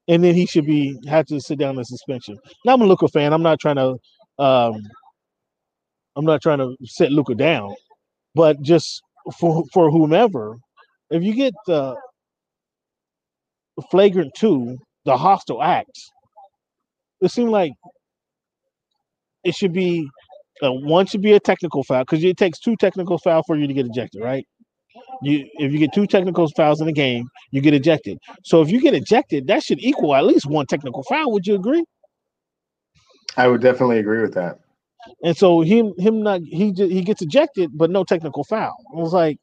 [0.07, 2.37] and then he should be have to sit down in suspension.
[2.65, 3.33] Now I'm a Luka fan.
[3.33, 3.95] I'm not trying to
[4.37, 4.81] um,
[6.15, 7.73] I'm not trying to set Luka down,
[8.35, 9.01] but just
[9.39, 10.57] for for whomever,
[11.09, 11.95] if you get the
[13.91, 16.09] flagrant two, the hostile acts,
[17.21, 17.73] it seemed like
[19.43, 20.07] it should be
[20.63, 23.67] uh, one should be a technical foul because it takes two technical foul for you
[23.67, 24.45] to get ejected, right?
[25.21, 28.17] You if you get two technical fouls in a game, you get ejected.
[28.43, 31.31] So if you get ejected, that should equal at least one technical foul.
[31.31, 31.83] Would you agree?
[33.37, 34.59] I would definitely agree with that.
[35.23, 38.75] And so him him not he he gets ejected, but no technical foul.
[38.95, 39.37] I was like,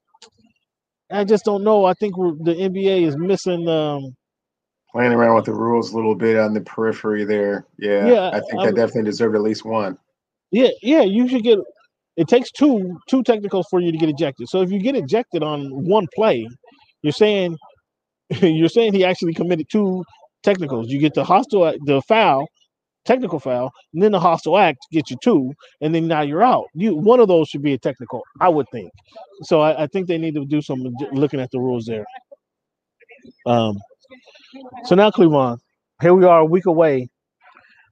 [1.10, 1.84] I just don't know.
[1.84, 3.68] I think the NBA is missing.
[3.68, 4.16] Um,
[4.92, 7.66] Playing around with the rules a little bit on the periphery there.
[7.78, 9.98] Yeah, yeah I think I, that definitely deserved at least one.
[10.50, 11.58] Yeah, yeah, you should get
[12.16, 14.48] it takes two two technicals for you to get ejected.
[14.48, 16.46] So if you get ejected on one play,
[17.02, 17.56] you're saying
[18.40, 20.04] you're saying he actually committed two
[20.42, 20.88] technicals.
[20.88, 22.46] You get the hostile the foul,
[23.04, 26.66] technical foul, and then the hostile act gets you two, and then now you're out.
[26.74, 28.90] You one of those should be a technical, I would think.
[29.44, 30.82] So I, I think they need to do some
[31.12, 32.04] looking at the rules there.
[33.46, 33.78] Um.
[34.84, 35.60] So now Cleveland,
[36.02, 37.08] here we are a week away,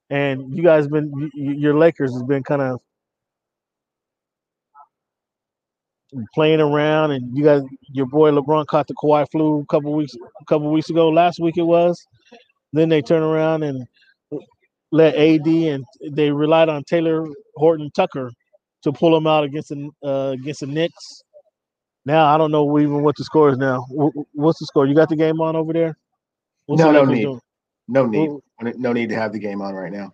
[0.09, 2.81] and you guys been your Lakers has been kind of
[6.33, 10.13] playing around, and you guys, your boy LeBron caught the Kawhi flu a couple weeks,
[10.15, 11.09] a couple weeks ago.
[11.09, 12.01] Last week it was.
[12.73, 13.85] Then they turn around and
[14.91, 18.31] let AD and they relied on Talen Horton-Tucker
[18.83, 21.23] to pull him out against the uh, against the Knicks.
[22.05, 23.85] Now I don't know even what the score is now.
[24.33, 24.85] What's the score?
[24.87, 25.97] You got the game on over there?
[26.65, 27.27] What's no, no need.
[27.87, 28.31] No need.
[28.77, 30.13] No need to have the game on right now.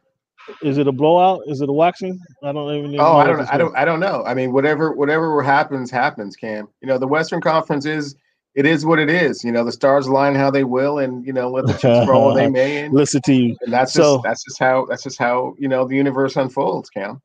[0.61, 1.41] Is it a blowout?
[1.47, 2.19] Is it a waxing?
[2.43, 2.91] I don't even.
[2.91, 3.03] know.
[3.03, 3.53] Oh, I don't.
[3.53, 3.75] I don't.
[3.75, 4.23] I don't know.
[4.25, 4.93] I mean, whatever.
[4.93, 6.35] Whatever happens, happens.
[6.35, 6.67] Cam.
[6.81, 8.15] You know, the Western Conference is.
[8.55, 9.43] It is what it is.
[9.43, 12.33] You know, the stars align how they will, and you know, let the chips roll
[12.33, 12.85] they may.
[12.85, 13.55] And, Listen to you.
[13.61, 16.89] And that's so, just that's just how that's just how you know the universe unfolds,
[16.89, 17.21] Cam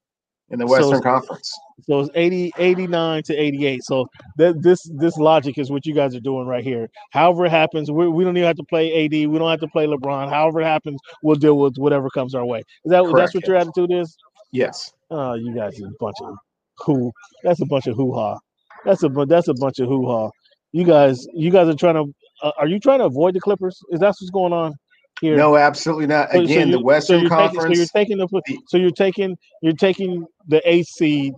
[0.52, 1.58] in the Western so, Conference.
[1.84, 3.82] So it's 80, 89 to 88.
[3.82, 6.88] So that this this logic is what you guys are doing right here.
[7.10, 9.12] However it happens, we, we don't even have to play AD.
[9.12, 10.28] We don't have to play LeBron.
[10.28, 12.60] However it happens, we'll deal with whatever comes our way.
[12.84, 14.16] Is that Correct, that's what your attitude is?
[14.52, 14.92] Yes.
[15.10, 16.36] Oh, you guys are a bunch of
[16.78, 17.10] who?
[17.42, 18.38] That's a bunch of hoo ha.
[18.84, 20.30] That's a that's a bunch of hoo ha.
[20.72, 22.14] You guys, you guys are trying to.
[22.42, 23.78] Uh, are you trying to avoid the Clippers?
[23.90, 24.74] Is that what's going on?
[25.22, 25.36] Here?
[25.36, 26.34] No, absolutely not.
[26.34, 27.62] Again, so the Western so Conference.
[27.64, 31.32] Taking, so you're taking the so you're taking you're taking the eighth seed,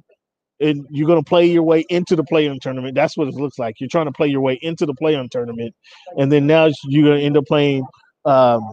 [0.59, 2.97] and you're going to play your way into the play-in tournament.
[2.97, 3.77] That's what it looks like.
[3.79, 5.75] You're trying to play your way into the play-in tournament,
[6.19, 7.85] and then now you're going to end up playing
[8.25, 8.69] um,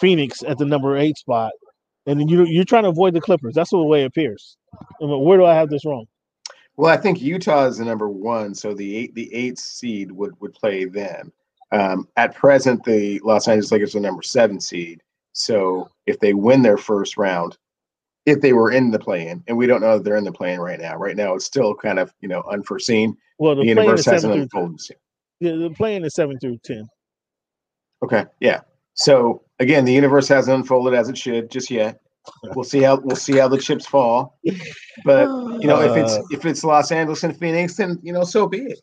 [0.00, 1.52] Phoenix at the number eight spot,
[2.06, 3.54] and then you you're trying to avoid the Clippers.
[3.54, 4.56] That's the way it appears.
[5.00, 6.06] Where do I have this wrong?
[6.76, 10.38] Well, I think Utah is the number one, so the eight the eighth seed would
[10.40, 11.32] would play them.
[11.72, 15.02] Um, at present, the Los Angeles Lakers are number seven seed.
[15.32, 17.56] So if they win their first round,
[18.26, 20.60] if they were in the play-in, and we don't know that they're in the play-in
[20.60, 20.96] right now.
[20.96, 23.16] Right now, it's still kind of you know unforeseen.
[23.38, 24.80] Well, the, the universe hasn't unfolded.
[25.40, 26.86] Yeah, the play-in is seven through ten.
[28.04, 28.60] Okay, yeah.
[28.94, 31.98] So again, the universe hasn't unfolded as it should just yet.
[32.54, 34.38] We'll see how we'll see how the chips fall.
[35.04, 35.26] But
[35.60, 36.22] you know, if it's uh.
[36.30, 38.80] if it's Los Angeles and Phoenix, then you know, so be it.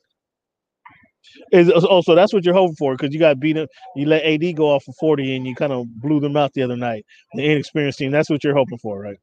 [1.51, 3.69] Is oh, so that's what you're hoping for because you got beat up.
[3.95, 6.63] You let AD go off for 40 and you kind of blew them out the
[6.63, 7.05] other night.
[7.33, 8.11] The inexperienced team.
[8.11, 9.17] That's what you're hoping for, right?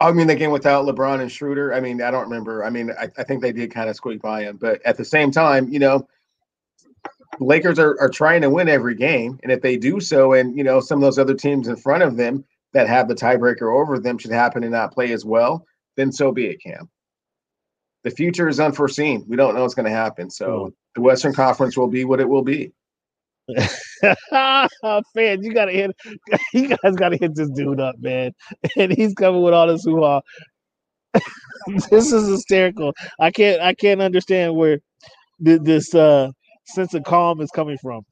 [0.00, 1.74] I mean, the game without LeBron and Schroeder.
[1.74, 2.64] I mean, I don't remember.
[2.64, 5.04] I mean, I, I think they did kind of squeak by him, but at the
[5.04, 6.06] same time, you know,
[7.40, 10.64] Lakers are, are trying to win every game, and if they do so, and you
[10.64, 13.98] know, some of those other teams in front of them that have the tiebreaker over
[13.98, 15.64] them should happen to not play as well,
[15.96, 16.88] then so be it, Cam.
[18.04, 19.24] The future is unforeseen.
[19.26, 20.30] We don't know what's going to happen.
[20.30, 22.72] So the Western Conference will be what it will be.
[24.32, 25.90] man, you gotta hit.
[26.52, 28.32] You guys gotta hit this dude up, man.
[28.76, 30.20] And he's coming with all this hoo ha.
[31.90, 32.92] this is hysterical.
[33.20, 33.62] I can't.
[33.62, 34.80] I can't understand where
[35.38, 36.30] this uh,
[36.66, 38.02] sense of calm is coming from.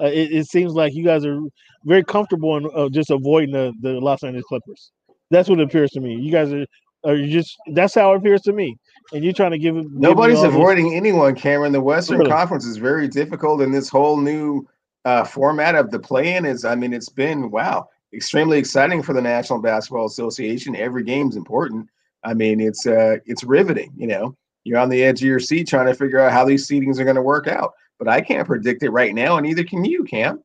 [0.00, 1.38] Uh, it, it, seems like you guys are
[1.84, 4.90] very comfortable in uh, just avoiding the, the Los Angeles Clippers.
[5.30, 6.16] That's what it appears to me.
[6.16, 6.66] You guys are
[7.04, 7.56] are just.
[7.72, 8.76] That's how it appears to me
[9.12, 10.96] and you're trying to give nobody's give avoiding this.
[10.96, 12.30] anyone cameron the western really?
[12.30, 14.66] conference is very difficult and this whole new
[15.04, 19.20] uh, format of the play-in is i mean it's been wow extremely exciting for the
[19.20, 21.88] national basketball association every game's important
[22.24, 25.68] i mean it's uh it's riveting you know you're on the edge of your seat
[25.68, 28.46] trying to figure out how these seedings are going to work out but i can't
[28.46, 30.42] predict it right now and neither can you cam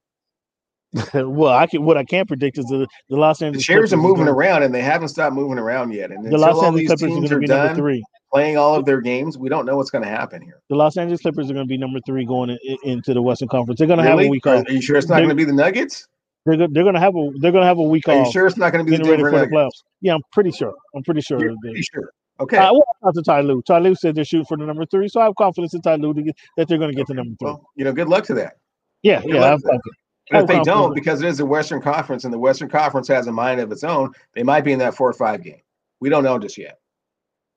[1.13, 1.85] well, I can.
[1.85, 4.75] What I can predict is the, the Los Angeles the shares are moving around, and
[4.75, 6.11] they haven't stopped moving around yet.
[6.11, 8.03] And the Los Angeles Clippers are going to be done, number three
[8.33, 10.61] playing all of their games, we don't know what's going to happen here.
[10.69, 13.49] The Los Angeles Clippers are going to be number three going in, into the Western
[13.49, 13.77] Conference.
[13.77, 14.23] They're going to really?
[14.23, 14.65] have a week off.
[14.67, 16.07] Are you sure it's not going to be the Nuggets?
[16.45, 18.27] They're, they're going to have a they're going to have a week are off.
[18.27, 19.51] You sure it's not going to be the Denver Nuggets?
[19.51, 19.83] The playoffs.
[20.01, 20.73] Yeah, I'm pretty sure.
[20.95, 21.39] I'm pretty sure.
[21.39, 22.11] Pretty sure.
[22.39, 22.57] Okay.
[22.57, 23.61] Uh, well, out to Ty Lue.
[23.61, 25.97] Ty Lue said they're shooting for the number three, so I have confidence in Ty
[25.97, 27.45] Lue get, that they're going to get the number three.
[27.45, 28.57] Well, you know, good luck to that.
[29.03, 29.57] Yeah, good yeah.
[29.63, 33.27] But if they don't, because it is a Western Conference and the Western Conference has
[33.27, 35.61] a mind of its own, they might be in that four or five game.
[35.99, 36.79] We don't know just yet.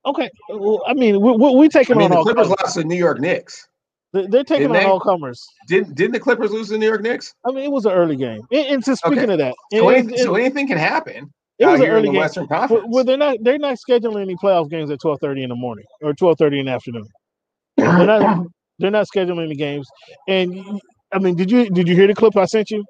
[0.07, 2.61] Okay, well, I mean, we, we, we taking I mean, on the all Clippers comers.
[2.61, 3.69] lost to New York Knicks.
[4.13, 4.89] They're, they're taking didn't on they?
[4.89, 5.45] all comers.
[5.67, 7.35] Didn't didn't the Clippers lose to the New York Knicks?
[7.47, 8.43] I mean, it was an early game.
[8.53, 9.33] And, and so speaking okay.
[9.33, 11.33] of that, so, anything, so anything can happen.
[11.59, 12.17] It was an early game.
[12.17, 12.85] Western Conference.
[12.89, 15.85] Well, they're not they're not scheduling any playoff games at twelve thirty in the morning
[16.03, 17.07] or twelve thirty in the afternoon.
[17.77, 18.47] they're not
[18.79, 19.89] they're not scheduling any games.
[20.29, 20.81] And
[21.13, 22.85] I mean, did you did you hear the clip I sent you?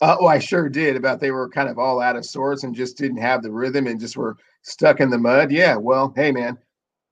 [0.00, 0.96] Uh, oh, I sure did.
[0.96, 3.86] About they were kind of all out of sorts and just didn't have the rhythm
[3.86, 5.52] and just were stuck in the mud.
[5.52, 6.58] Yeah, well, hey man,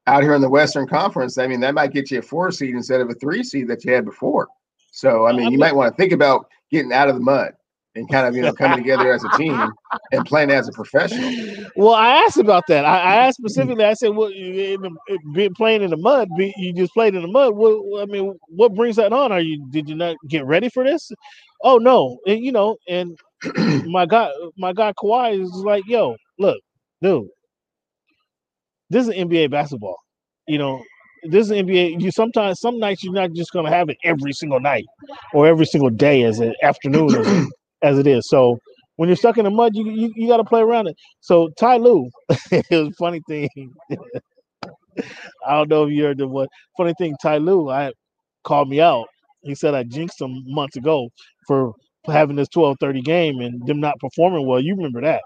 [0.06, 2.74] out here in the Western Conference, I mean that might get you a four seed
[2.74, 4.48] instead of a three seed that you had before.
[4.92, 7.52] So I mean, you might want to think about getting out of the mud
[7.96, 9.72] and kind of you know coming together as a team
[10.12, 11.66] and playing as a professional.
[11.76, 12.84] Well, I asked about that.
[12.84, 13.84] I, I asked specifically.
[13.84, 17.54] I said, "Well, in the, playing in the mud, you just played in the mud.
[17.54, 19.32] What I mean, what brings that on?
[19.32, 21.10] Are you did you not get ready for this?
[21.62, 23.18] Oh no, and you know, and
[23.86, 26.60] my guy, my guy Kawhi is like, yo, look,
[27.02, 27.28] dude,
[28.90, 29.96] this is NBA basketball.
[30.46, 30.82] You know,
[31.24, 32.00] this is NBA.
[32.00, 34.84] You sometimes some nights you're not just gonna have it every single night
[35.32, 37.46] or every single day as an afternoon as,
[37.82, 38.28] as it is.
[38.28, 38.58] So
[38.96, 40.96] when you're stuck in the mud, you you, you got to play around it.
[41.20, 42.10] So Ty Lue,
[42.50, 43.48] it was a funny thing.
[45.46, 47.14] I don't know if you heard the what funny thing.
[47.22, 47.92] Ty Lue, I
[48.44, 49.06] called me out.
[49.42, 51.08] He said I jinxed him months ago
[51.46, 51.72] for
[52.06, 54.60] having this 12:30 game and them not performing well.
[54.60, 55.22] You remember that?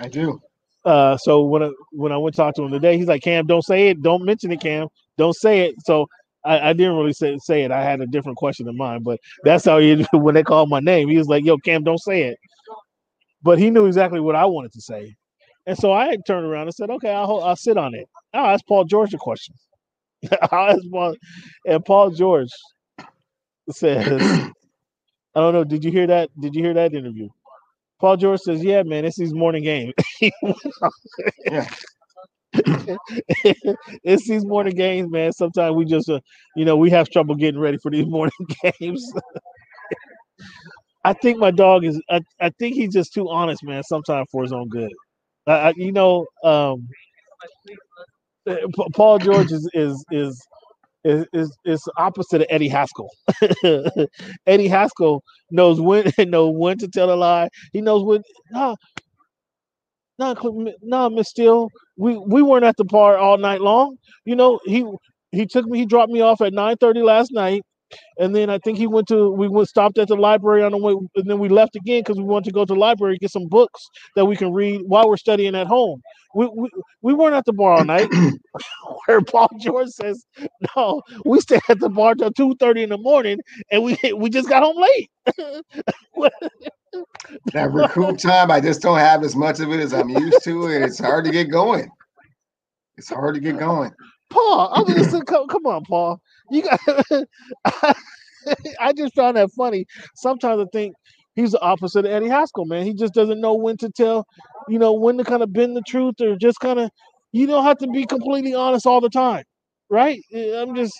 [0.00, 0.40] I do.
[0.88, 3.46] Uh, so when I, when I went to talk to him today, he's like, "Cam,
[3.46, 4.00] don't say it.
[4.02, 4.88] Don't mention it, Cam.
[5.18, 6.06] Don't say it." So
[6.46, 7.70] I, I didn't really say, say it.
[7.70, 10.80] I had a different question in mind, but that's how he when they called my
[10.80, 12.38] name, he was like, "Yo, Cam, don't say it."
[13.42, 15.14] But he knew exactly what I wanted to say,
[15.66, 18.66] and so I turned around and said, "Okay, I'll I'll sit on it." I'll ask
[18.66, 19.54] Paul George a question.
[20.50, 21.16] I'll ask Paul,
[21.66, 22.48] and Paul George
[23.70, 24.22] says,
[25.34, 25.64] I don't know.
[25.64, 26.30] Did you hear that?
[26.40, 27.28] Did you hear that interview?
[28.00, 29.94] Paul George says, "Yeah, man, it's these morning games.
[31.46, 31.68] yeah.
[34.04, 35.32] it's these morning games, man.
[35.32, 36.20] Sometimes we just, uh,
[36.56, 38.32] you know, we have trouble getting ready for these morning
[38.80, 39.12] games.
[41.04, 42.00] I think my dog is.
[42.10, 43.82] I, I think he's just too honest, man.
[43.84, 44.92] Sometimes for his own good.
[45.46, 46.88] I, I you know, um,
[48.94, 50.40] Paul George is is is
[51.08, 51.56] is is,
[51.98, 53.10] opposite of Eddie Haskell.
[54.46, 57.48] Eddie Haskell knows when know when to tell a lie.
[57.72, 58.22] He knows when
[58.54, 58.76] no
[60.18, 60.34] no
[60.82, 61.68] no Miss Steele.
[61.98, 63.98] We we weren't at the bar all night long.
[64.24, 64.84] You know, he
[65.32, 67.62] he took me, he dropped me off at 9 30 last night.
[68.18, 70.78] And then I think he went to we went stopped at the library on the
[70.78, 73.30] way, and then we left again because we wanted to go to the library get
[73.32, 76.02] some books that we can read while we're studying at home.
[76.34, 76.70] We we,
[77.02, 78.08] we weren't at the bar all night.
[79.08, 80.26] Where Paul George says,
[80.76, 83.38] "No, we stayed at the bar till two thirty in the morning,
[83.72, 85.10] and we we just got home late."
[87.52, 90.66] that recruit time, I just don't have as much of it as I'm used to,
[90.66, 91.88] and it's hard to get going.
[92.98, 93.92] It's hard to get going.
[94.30, 95.22] Paul, I'm listening.
[95.22, 96.20] Come, come on, Paul.
[96.50, 96.78] You got.
[98.80, 99.86] I just found that funny.
[100.16, 100.94] Sometimes I think
[101.34, 102.84] he's the opposite of Eddie Haskell, man.
[102.84, 104.26] He just doesn't know when to tell,
[104.68, 106.90] you know, when to kind of bend the truth or just kind of,
[107.32, 109.44] you don't have to be completely honest all the time,
[109.90, 110.20] right?
[110.34, 110.94] I'm just,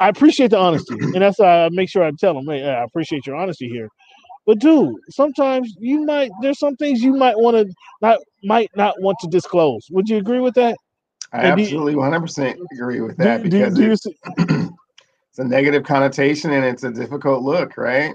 [0.00, 2.84] I appreciate the honesty, and that's why I make sure I tell them, hey, I
[2.84, 3.88] appreciate your honesty here.
[4.46, 8.94] But dude, sometimes you might there's some things you might want to not might not
[9.00, 9.86] want to disclose.
[9.90, 10.78] Would you agree with that?
[11.34, 16.64] I absolutely 100% agree with that do, do, because it, it's a negative connotation and
[16.64, 18.14] it's a difficult look, right?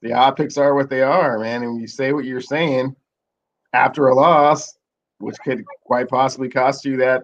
[0.00, 1.62] The optics are what they are, man.
[1.62, 2.96] And you say what you're saying
[3.72, 4.76] after a loss,
[5.22, 7.22] which could quite possibly cost you that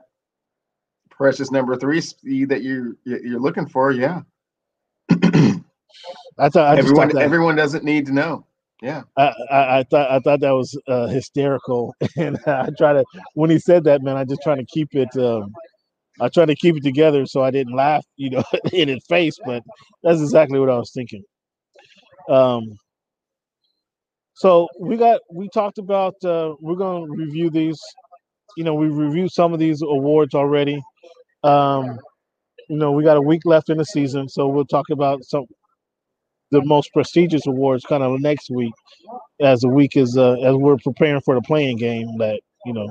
[1.11, 3.91] precious number three speed that you you're looking for.
[3.91, 4.23] Yeah.
[5.11, 8.47] I thought I everyone thought everyone doesn't need to know.
[8.81, 13.05] Yeah, I, I, I thought I thought that was uh, hysterical, and I try to
[13.35, 15.15] when he said that, man, I just trying to keep it.
[15.17, 15.53] Um,
[16.21, 19.37] I try to keep it together so I didn't laugh, you know, in his face.
[19.45, 19.65] But
[20.05, 21.25] that's exactly what I was thinking.
[22.29, 22.77] Um,
[24.39, 27.79] so we got we talked about uh, we're going to review these.
[28.57, 30.81] You know, we reviewed some of these awards already.
[31.45, 31.99] Um,
[32.69, 35.45] you know, we got a week left in the season, so we'll talk about some
[36.51, 38.73] the most prestigious awards kind of next week,
[39.41, 42.07] as the week is uh, as we're preparing for the play-in game.
[42.19, 42.89] That you know,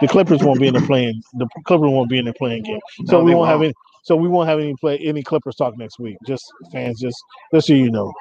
[0.00, 1.20] the Clippers won't be in the play-in.
[1.34, 3.66] The Clippers won't be in the play-in game, so No, we won't, have won't.
[3.66, 3.74] any.
[4.04, 6.16] So we won't have any play any Clippers talk next week.
[6.26, 7.16] Just fans, just
[7.54, 8.12] just so you know.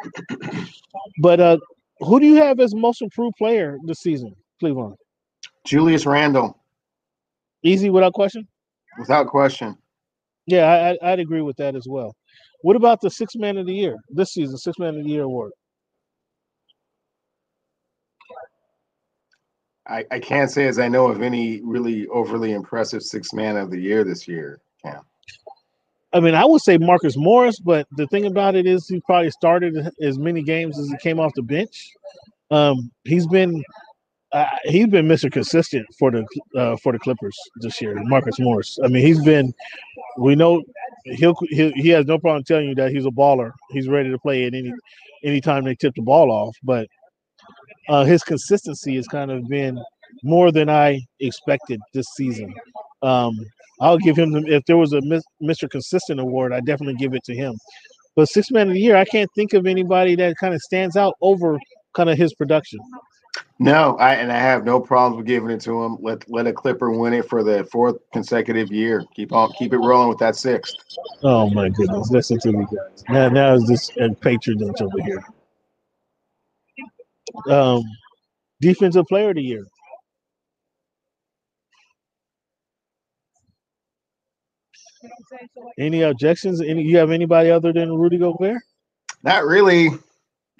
[1.21, 1.57] But uh,
[1.99, 4.95] who do you have as most improved player this season, Cleveland?
[5.65, 6.57] Julius Randle,
[7.63, 8.47] Easy without question.
[8.97, 9.77] without question.
[10.45, 12.15] Yeah, I, I, I'd agree with that as well.
[12.61, 14.57] What about the six man of the year this season?
[14.57, 15.51] Six man of the year award.
[19.87, 23.71] I, I can't say as I know of any really overly impressive six man of
[23.71, 24.61] the year this year.
[24.85, 24.99] Yeah.
[26.11, 29.29] I mean, I would say Marcus Morris, but the thing about it is he probably
[29.31, 31.91] started as many games as he came off the bench.
[32.49, 33.63] Um, he's been
[34.31, 35.31] uh, he's been Mr.
[35.31, 36.25] Consistent for the
[36.55, 38.77] uh, for the Clippers this year, Marcus Morris.
[38.83, 39.53] I mean, he's been.
[40.17, 40.63] We know
[41.05, 43.51] he'll, he he has no problem telling you that he's a baller.
[43.71, 44.73] He's ready to play at any
[45.23, 46.87] anytime they tip the ball off, but
[47.87, 49.83] uh, his consistency has kind of been
[50.23, 52.53] more than I expected this season.
[53.01, 53.37] Um,
[53.79, 55.01] I'll give him the, if there was a
[55.41, 55.69] Mr.
[55.69, 57.53] Consistent award, I definitely give it to him.
[58.15, 60.97] But six man of the year, I can't think of anybody that kind of stands
[60.97, 61.57] out over
[61.95, 62.79] kind of his production.
[63.59, 65.97] No, I and I have no problems with giving it to him.
[66.01, 69.03] Let let a Clipper win it for the fourth consecutive year.
[69.15, 70.75] Keep on keep it rolling with that sixth.
[71.23, 73.03] Oh my goodness, listen to me guys.
[73.09, 73.91] Now now is this
[74.21, 75.23] patronage over here.
[77.49, 77.83] Um,
[78.61, 79.65] defensive player of the year.
[85.77, 86.61] Any objections?
[86.61, 88.61] Any you have anybody other than Rudy Gobert?
[89.23, 89.89] Not really.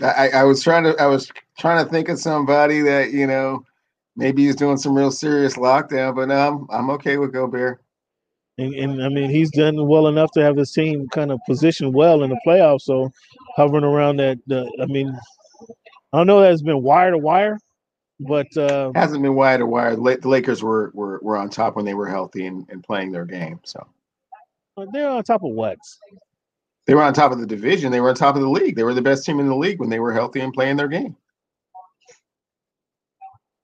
[0.02, 3.66] I, I was trying to I was trying to think of somebody that you know
[4.16, 7.82] maybe he's doing some real serious lockdown, but no, I'm I'm okay with Gobert.
[8.58, 11.94] And, and I mean, he's done well enough to have his team kind of positioned
[11.94, 12.82] well in the playoffs.
[12.82, 13.10] So
[13.56, 15.18] hovering around that, the, I mean,
[16.12, 17.58] I don't know that it's been wire to wire,
[18.20, 19.96] but uh, Hasn't been wire to wire.
[19.96, 23.26] The Lakers were were were on top when they were healthy and, and playing their
[23.26, 23.62] game.
[23.64, 23.88] So
[24.92, 25.78] they're on top of what?
[26.90, 27.92] they were on top of the division.
[27.92, 28.76] They were on top of the league.
[28.76, 30.88] They were the best team in the league when they were healthy and playing their
[30.88, 31.16] game.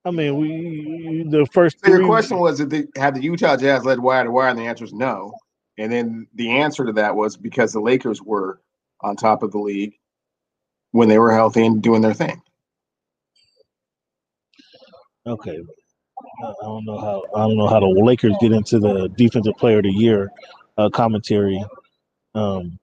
[0.06, 3.84] I mean, we the first So your question was, did they, have the Utah Jazz
[3.84, 4.50] led wire to wire?
[4.50, 5.34] And the answer is no.
[5.80, 8.62] And then the answer to that was because the Lakers were
[9.02, 9.96] on top of the league
[10.92, 12.40] when they were healthy and doing their thing.
[15.26, 15.64] Okay.
[16.44, 19.56] I I don't know how I don't know how the Lakers get into the defensive
[19.58, 20.32] player of the year
[20.78, 21.64] uh, commentary.
[22.34, 22.78] Um,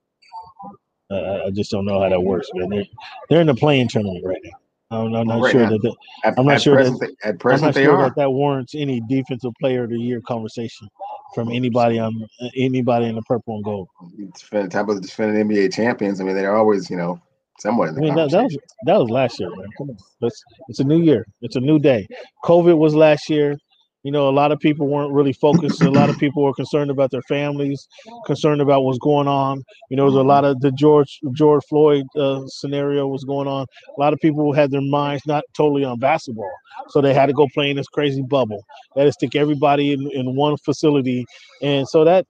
[1.10, 2.70] I- I, just don't know how that works, man.
[2.70, 2.84] They're
[3.28, 4.50] they're in the play-in tournament right now.
[4.98, 5.70] I'm, I'm not Right sure now.
[5.70, 5.94] that, that
[6.24, 8.04] At, I'm not sure that- present, they, at I'm not they sure are.
[8.08, 10.88] that that warrants any defensive player of the year conversation
[11.34, 13.88] from anybody on anybody in the purple and gold.
[14.34, 16.20] Defend, top of defending NBA champions.
[16.20, 17.20] I mean, they're always, you know,
[17.58, 18.56] somewhere in I mean, that, that was
[18.86, 19.66] that was last year, man.
[19.78, 21.26] Come on, it's it's a new year.
[21.42, 22.06] It's a new day.
[22.44, 23.56] COVID was last year.
[24.02, 25.80] You know, a lot of people weren't really focused.
[25.82, 27.86] A lot of people were concerned about their families,
[28.26, 29.62] concerned about what's going on.
[29.90, 33.46] You know, there was a lot of the George George Floyd uh, scenario was going
[33.46, 33.66] on.
[33.96, 36.50] A lot of people had their minds not totally on basketball,
[36.88, 38.64] so they had to go play in this crazy bubble.
[38.94, 41.24] They had to stick everybody in, in one facility,
[41.62, 42.26] and so that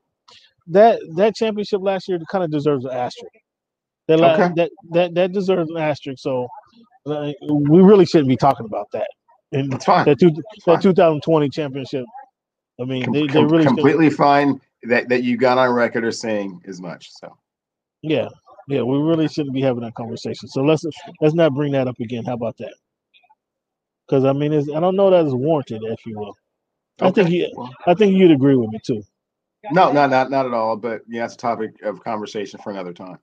[0.68, 3.32] that that championship last year kind of deserves an asterisk.
[4.08, 4.52] That, Okay.
[4.56, 6.22] that that that deserves an asterisk.
[6.22, 6.48] So
[7.06, 9.08] uh, we really shouldn't be talking about that.
[9.52, 10.06] And It's fine.
[10.06, 10.30] that, two,
[10.64, 10.76] fine.
[10.76, 12.04] that 2020 championship.
[12.80, 14.60] I mean, Com- they, they com- really completely fine.
[14.84, 17.10] that that you got on record or saying as much.
[17.12, 17.36] So
[18.02, 18.28] Yeah,
[18.68, 20.48] yeah, we really shouldn't be having that conversation.
[20.48, 20.84] So let's
[21.20, 22.24] let's not bring that up again.
[22.24, 22.74] How about that?
[24.08, 26.36] Because I mean, it's, I don't know that it's warranted, if you will.
[27.00, 27.48] I think you,
[27.86, 29.02] I think you'd agree with me too.
[29.72, 30.76] no, not not not at all.
[30.76, 33.18] But yeah, it's a topic of conversation for another time.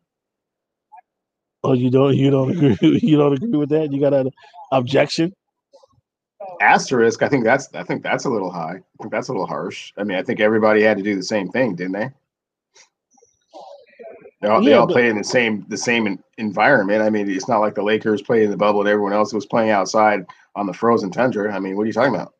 [1.63, 3.91] Oh, you don't, you don't agree, you don't agree with that?
[3.91, 4.31] You got an
[4.71, 5.33] objection?
[6.61, 7.23] Asterisk.
[7.23, 8.75] I think that's I think that's a little high.
[8.75, 9.93] I think that's a little harsh.
[9.97, 12.09] I mean, I think everybody had to do the same thing, didn't they?
[14.41, 17.01] They all, they all but- play in the same the same environment.
[17.01, 19.45] I mean, it's not like the Lakers played in the bubble and everyone else was
[19.45, 20.25] playing outside
[20.55, 21.53] on the frozen tundra.
[21.53, 22.33] I mean, what are you talking about?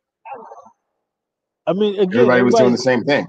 [1.66, 3.28] I mean, again, Everybody was doing the same thing.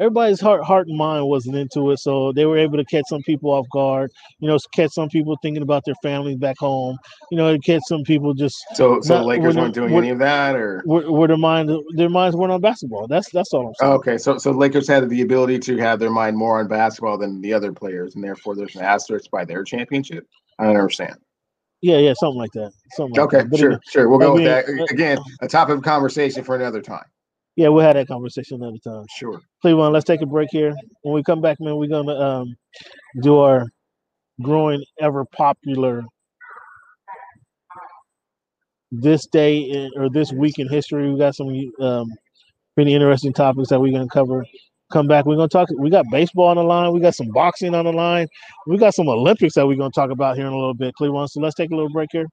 [0.00, 3.22] Everybody's heart heart and mind wasn't into it so they were able to catch some
[3.22, 4.10] people off guard
[4.40, 6.96] you know catch some people thinking about their families back home
[7.30, 10.10] you know catch some people just So, so Not- the Lakers weren't doing we're- any
[10.10, 13.74] of that, or where their mind their minds weren't on basketball that's that's all i'm
[13.80, 14.18] saying okay.
[14.18, 17.52] So, so Lakers had the ability to have their mind more on basketball than the
[17.52, 20.26] other players, and therefore there's an asterisk by their championship.
[20.58, 21.16] I don't understand.
[21.82, 23.56] yeah yeah something like that something like Okay, that.
[23.58, 24.08] Sure, again- sure.
[24.08, 25.18] We'll go I mean, with uh, that again.
[25.40, 27.04] A topic of conversation for another time.
[27.56, 29.40] Yeah we'll have that conversation another time Sure.
[29.62, 32.54] cleveland let's take a break here when we come back man we're gonna um
[33.22, 33.66] do our
[34.42, 36.02] growing ever popular
[38.92, 41.10] this day in, or this week in history.
[41.10, 41.48] We got some
[41.80, 42.06] um,
[42.74, 44.44] pretty interesting topics that we're gonna cover.
[44.92, 45.26] Come back.
[45.26, 45.68] We're gonna talk.
[45.78, 46.92] We got baseball on the line.
[46.92, 48.28] We got some boxing on the line.
[48.66, 51.30] We got some Olympics that we're gonna talk about here in a little bit, Cleveland.
[51.30, 52.26] So let's take a little break here.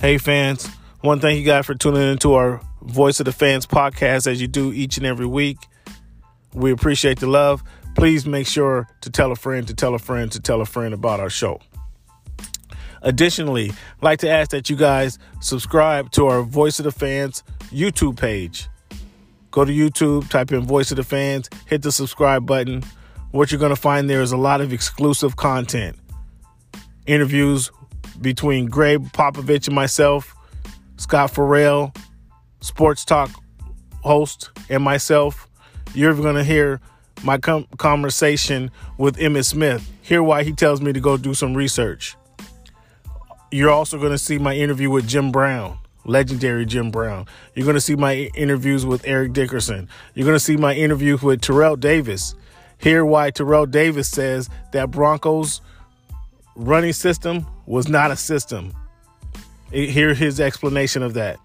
[0.00, 0.66] Hey fans,
[1.02, 4.48] one thank you guys for tuning into our Voice of the Fans podcast as you
[4.48, 5.58] do each and every week.
[6.54, 7.62] We appreciate the love.
[7.96, 10.94] Please make sure to tell a friend, to tell a friend, to tell a friend
[10.94, 11.60] about our show.
[13.02, 17.42] Additionally, I'd like to ask that you guys subscribe to our Voice of the Fans
[17.64, 18.70] YouTube page.
[19.50, 22.84] Go to YouTube, type in Voice of the Fans, hit the subscribe button.
[23.32, 25.98] What you're going to find there is a lot of exclusive content.
[27.04, 27.70] Interviews
[28.20, 30.34] between Gregg Popovich and myself,
[30.96, 31.92] Scott Farrell,
[32.60, 33.30] sports talk
[34.02, 35.48] host, and myself.
[35.94, 36.80] You're going to hear
[37.22, 39.90] my com- conversation with Emmitt Smith.
[40.02, 42.16] Hear why he tells me to go do some research.
[43.50, 47.26] You're also going to see my interview with Jim Brown, legendary Jim Brown.
[47.54, 49.88] You're going to see my interviews with Eric Dickerson.
[50.14, 52.34] You're going to see my interview with Terrell Davis.
[52.78, 55.60] Hear why Terrell Davis says that Broncos
[56.54, 58.74] running system was not a system.
[59.70, 61.38] Hear his explanation of that.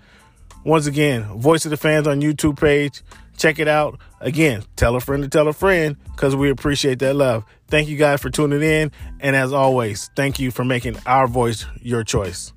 [0.64, 3.03] Once again, Voice of the Fans on YouTube page.
[3.38, 3.99] Check it out.
[4.22, 7.45] Again, tell a friend to tell a friend because we appreciate that love.
[7.68, 8.91] Thank you guys for tuning in.
[9.19, 12.52] And as always, thank you for making our voice your choice.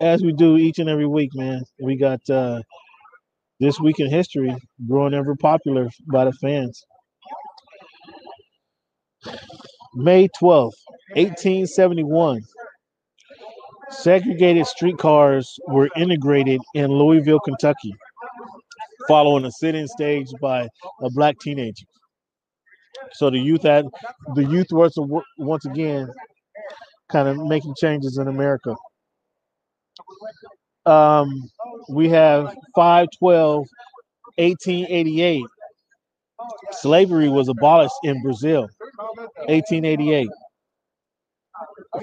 [0.00, 2.62] As we do each and every week, man, we got uh,
[3.60, 4.56] this week in history
[4.88, 6.82] growing ever popular by the fans.
[9.96, 10.74] May 12th,
[11.14, 12.42] 1871.
[13.90, 17.94] Segregated streetcars were integrated in Louisville, Kentucky,
[19.08, 20.68] following a sit-in stage by
[21.00, 21.86] a black teenager.
[23.12, 23.86] So the youth had
[24.34, 24.92] the youth was
[25.38, 26.08] once again
[27.10, 28.74] kind of making changes in America.
[30.84, 31.48] Um,
[31.88, 33.66] we have 512
[34.36, 35.44] 1888
[36.72, 38.68] slavery was abolished in Brazil
[39.48, 40.28] 1888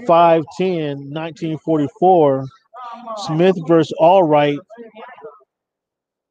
[0.08, 2.46] 510 1944
[3.26, 4.58] Smith versus Allwright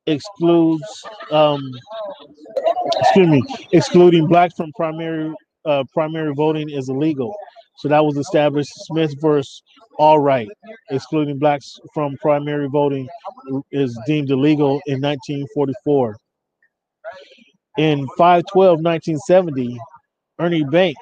[0.07, 0.83] excludes
[1.31, 1.63] um
[3.01, 5.33] excuse me excluding blacks from primary
[5.65, 7.35] uh, primary voting is illegal.
[7.79, 9.63] So that was established Smith versus
[9.99, 10.49] Allwright
[10.91, 13.09] excluding blacks from primary voting
[13.71, 16.17] is deemed illegal in 1944
[17.79, 19.79] in 512 1970
[20.39, 20.99] Ernie Banks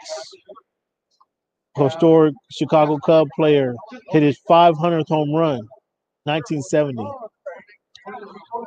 [1.77, 3.75] historic Chicago Cub player
[4.11, 5.61] hit his 500th home run
[6.25, 7.03] 1970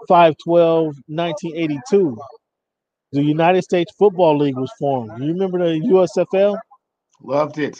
[0.07, 2.17] 512 1982
[3.11, 6.57] the United States Football League was formed you remember the USFL
[7.23, 7.79] Loved it.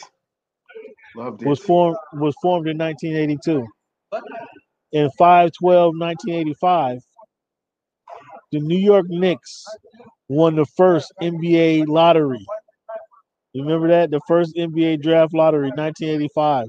[1.14, 1.48] Loved it.
[1.48, 3.66] was formed was formed in 1982
[4.92, 6.98] in 512 1985
[8.52, 9.64] the New York Knicks
[10.28, 12.44] won the first NBA lottery
[13.52, 16.66] you remember that the first NBA draft lottery 1985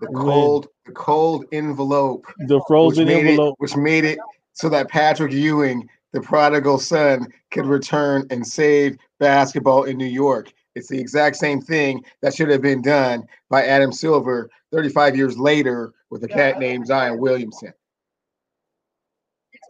[0.00, 4.18] the cold, the cold envelope, the frozen which envelope it, which made it
[4.52, 10.52] so that Patrick Ewing, the prodigal son, could return and save basketball in New York.
[10.74, 15.38] It's the exact same thing that should have been done by Adam Silver 35 years
[15.38, 17.72] later with a cat named Zion Williamson.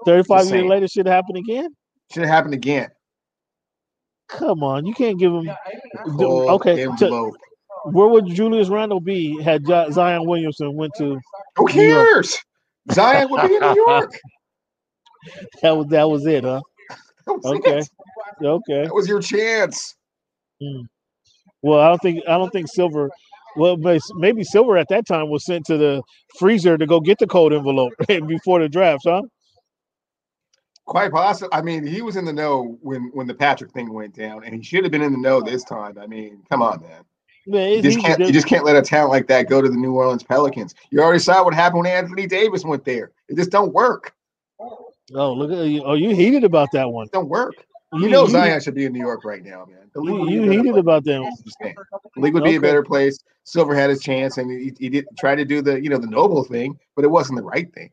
[0.05, 1.74] 35 years later, should happen again?
[2.12, 2.88] Should have happened again.
[4.28, 5.50] Come on, you can't give him.
[6.18, 7.32] Cold okay, to-
[7.84, 11.20] where would Julius Randle be had Jo- Zion Williamson went to?
[11.56, 12.08] Who New York.
[12.12, 12.38] cares?
[12.92, 14.18] Zion would be in New York.
[15.62, 16.60] That was that was it, huh?
[17.26, 17.78] Was Okay.
[17.78, 17.88] it.
[18.44, 18.84] Okay.
[18.84, 19.94] That was your chance.
[20.60, 20.82] Hmm.
[21.62, 23.10] Well, I don't think I don't think Silver.
[23.56, 23.76] Well,
[24.16, 26.02] maybe Silver at that time was sent to the
[26.38, 29.22] freezer to go get the cold envelope before the draft, huh?
[30.86, 31.50] Quite possible.
[31.52, 34.54] I mean, he was in the know when when the Patrick thing went down, and
[34.54, 35.98] he should have been in the know this time.
[35.98, 37.02] I mean, come on, man.
[37.48, 39.76] Man, You just can't you just can't let a talent like that go to the
[39.76, 40.74] New Orleans Pelicans.
[40.90, 43.10] You already saw what happened when Anthony Davis went there.
[43.28, 44.14] It just don't work.
[44.60, 45.82] oh, look at you!
[45.84, 47.06] Oh, you heated about that one.
[47.06, 47.54] It don't work.
[47.92, 49.90] You, You- know Zion should be in New York right now, man.
[49.94, 50.80] The league You, would be a better heated place.
[50.80, 51.22] about that.
[51.22, 51.32] one.
[52.14, 52.56] The league would be Okay.
[52.56, 53.18] a better place.
[53.44, 56.06] Silver had his chance, and he, he did try to do the you know the
[56.08, 57.90] noble thing, but it wasn't the right thing.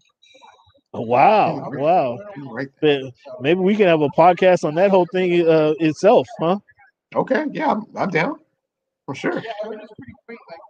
[0.93, 2.17] Wow, wow.
[2.35, 5.73] It wasn't the right maybe we can have a podcast on that whole thing uh,
[5.79, 6.59] itself, huh?
[7.15, 8.39] Okay, yeah, I'm, I'm down
[9.05, 9.41] for sure.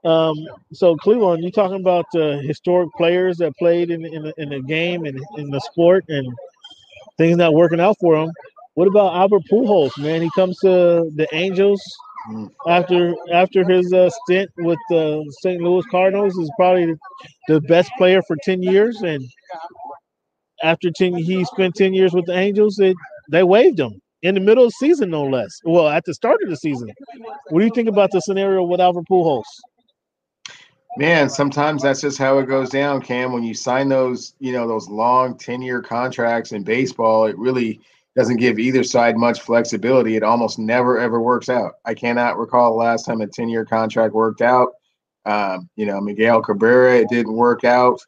[0.05, 0.35] Um,
[0.73, 4.61] so Cleveland, you talking about uh, historic players that played in in the, in the
[4.61, 6.27] game and in the sport, and
[7.17, 8.31] things not working out for them.
[8.75, 10.21] What about Albert Pujols, man?
[10.21, 11.81] He comes to the Angels
[12.29, 12.49] Mm.
[12.69, 15.61] after after his uh, stint with the St.
[15.61, 16.37] Louis Cardinals.
[16.37, 16.95] Is probably
[17.49, 19.21] the best player for ten years, and
[20.63, 22.79] after ten, he spent ten years with the Angels.
[22.79, 22.95] It,
[23.29, 25.59] they waived him in the middle of the season, no less.
[25.63, 26.89] Well, at the start of the season.
[27.49, 29.43] What do you think about the scenario with Albert Pujols?
[30.97, 33.33] Man, sometimes that's just how it goes down, Cam.
[33.33, 37.81] When you sign those, you know, those long 10-year contracts in baseball, it really
[38.15, 40.15] doesn't give either side much flexibility.
[40.15, 41.73] It almost never ever works out.
[41.83, 44.69] I cannot recall the last time a 10-year contract worked out.
[45.25, 47.99] Um, you know, Miguel Cabrera, it didn't work out.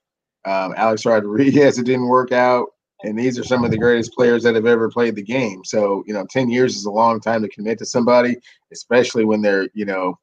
[0.46, 2.68] Um, Alex Rodriguez, it didn't work out.
[3.04, 5.64] And these are some of the greatest players that have ever played the game.
[5.64, 8.38] So, you know, 10 years is a long time to commit to somebody,
[8.72, 10.18] especially when they're, you know,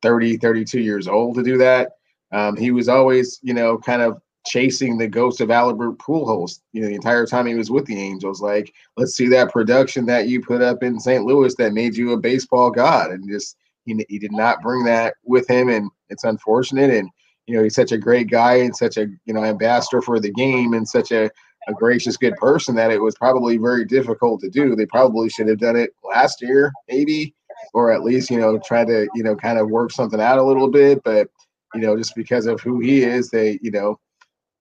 [0.00, 1.92] 30, 32 years old to do that.
[2.32, 6.80] Um, he was always, you know, kind of chasing the ghost of Albert Pujols, you
[6.80, 8.40] know, the entire time he was with the Angels.
[8.40, 11.24] Like, let's see that production that you put up in St.
[11.24, 13.10] Louis that made you a baseball god.
[13.10, 15.68] And just, he, he did not bring that with him.
[15.68, 16.90] And it's unfortunate.
[16.90, 17.08] And,
[17.46, 20.30] you know, he's such a great guy and such a, you know, ambassador for the
[20.30, 21.30] game and such a,
[21.68, 24.74] a gracious, good person that it was probably very difficult to do.
[24.74, 27.34] They probably should have done it last year, maybe,
[27.74, 30.42] or at least, you know, try to, you know, kind of work something out a
[30.42, 31.02] little bit.
[31.04, 31.28] But,
[31.74, 33.98] you know, just because of who he is, they, you know,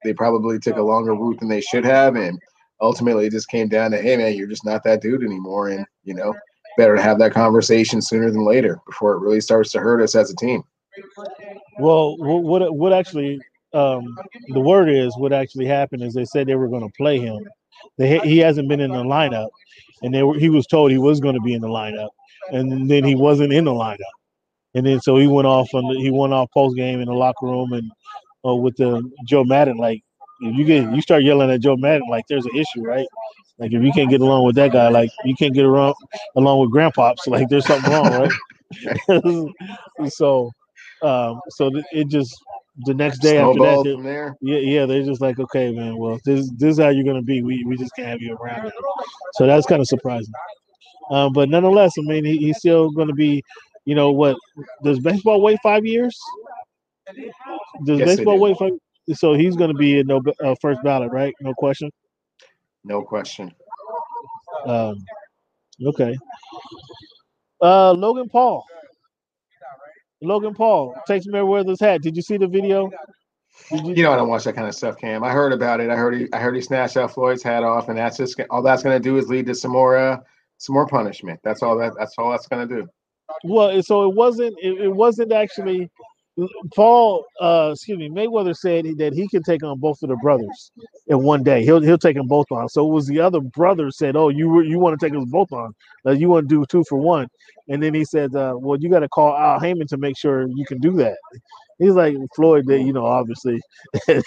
[0.04, 2.16] they probably took a longer route than they should have.
[2.16, 2.40] And
[2.82, 5.70] ultimately it just came down to, hey, man, you're just not that dude anymore.
[5.70, 6.34] And, you know,
[6.78, 10.16] better to have that conversation sooner than later before it really starts to hurt us
[10.16, 10.64] as a team.
[11.80, 13.40] Well, wh- what what actually
[13.74, 14.16] um,
[14.50, 17.40] the word is what actually happened is they said they were going to play him.
[17.98, 19.50] They he hasn't been in the lineup,
[20.02, 22.10] and they were, he was told he was going to be in the lineup,
[22.52, 23.98] and then he wasn't in the lineup,
[24.76, 27.14] and then so he went off on the, he went off post game in the
[27.14, 27.92] locker room and
[28.46, 30.02] uh, with the Joe Maddon like
[30.42, 33.08] if you get you start yelling at Joe Maddon like there's an issue right.
[33.60, 35.94] Like if you can't get along with that guy, like you can't get around
[36.36, 38.30] along with grandpops, like there's something wrong,
[39.10, 39.52] right?
[40.10, 40.52] so,
[41.02, 42.36] um, so th- it just
[42.86, 44.36] the next day after that, they- from there.
[44.42, 47.42] yeah, yeah, they're just like, okay, man, well, this this is how you're gonna be.
[47.42, 48.64] We we just can't have you around.
[48.64, 48.72] Here.
[49.34, 50.34] So that's kind of surprising.
[51.10, 53.44] Um, but nonetheless, I mean, he, he's still gonna be,
[53.86, 54.38] you know, what
[54.84, 56.18] does baseball wait five years?
[57.86, 58.72] Does Yes, baseball wait five?
[59.14, 61.34] So he's gonna be in no uh, first ballot, right?
[61.42, 61.90] No question.
[62.84, 63.52] No question.
[64.66, 64.96] Um,
[65.86, 66.18] okay.
[67.62, 68.66] Uh, Logan Paul.
[70.22, 72.02] Logan Paul takes Mayweather's hat.
[72.02, 72.92] Did you see the video?
[73.72, 75.24] You, You know I don't watch that kind of stuff, Cam.
[75.24, 75.90] I heard about it.
[75.90, 78.62] I heard he I heard he snatched out Floyd's hat off, and that's just all
[78.62, 80.20] that's gonna do is lead to some more uh
[80.58, 81.40] some more punishment.
[81.44, 82.88] That's all that that's all that's gonna do.
[83.44, 84.56] well, so it wasn't.
[84.62, 85.90] It, it wasn't actually.
[86.76, 90.72] Paul, uh, excuse me, Mayweather said that he can take on both of the brothers
[91.08, 91.64] in one day.
[91.64, 92.70] He'll he'll take them both on.
[92.70, 95.26] So it was the other brother said, "Oh, you were- you want to take us
[95.28, 95.74] both on?
[96.06, 97.28] You want to do two for one?"
[97.70, 100.48] And then he said, uh, "Well, you got to call Al Haymon to make sure
[100.50, 101.18] you can do that."
[101.80, 103.62] He's like Floyd, that you know, obviously.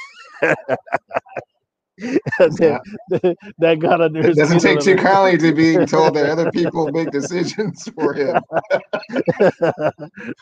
[1.99, 2.81] that,
[3.59, 6.91] that got under It his doesn't take too kindly to being told that other people
[6.91, 8.43] make decisions for him.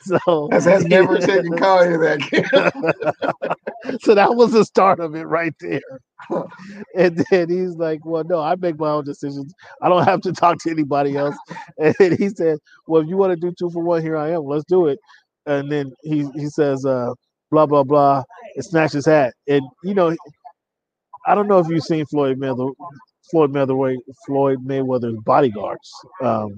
[0.02, 2.72] so That has never taken kindly to that,
[4.00, 5.80] so that was the start of it right there.
[6.96, 9.52] and then he's like, Well, no, I make my own decisions.
[9.82, 11.36] I don't have to talk to anybody else.
[11.78, 14.44] And he said, Well, if you want to do two for one, here I am.
[14.44, 14.98] Let's do it.
[15.46, 17.10] And then he he says, uh,
[17.50, 18.22] blah blah blah,
[18.56, 19.34] and snatch his hat.
[19.48, 20.14] And you know,
[21.26, 22.72] I don't know if you've seen Floyd Mayweather
[23.30, 25.90] Floyd Mayweather Floyd Mayweather's bodyguards.
[26.22, 26.50] Um,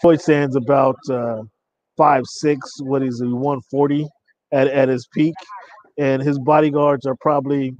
[0.00, 1.42] Floyd stands about uh,
[1.96, 2.80] five six.
[2.80, 3.26] What is he?
[3.26, 4.06] One forty
[4.52, 5.34] at at his peak,
[5.98, 7.72] and his bodyguards are probably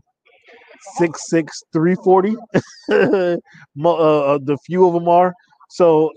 [0.97, 2.37] six six three forty.
[2.91, 3.37] uh,
[3.85, 5.35] uh, the few of them are
[5.69, 6.11] so.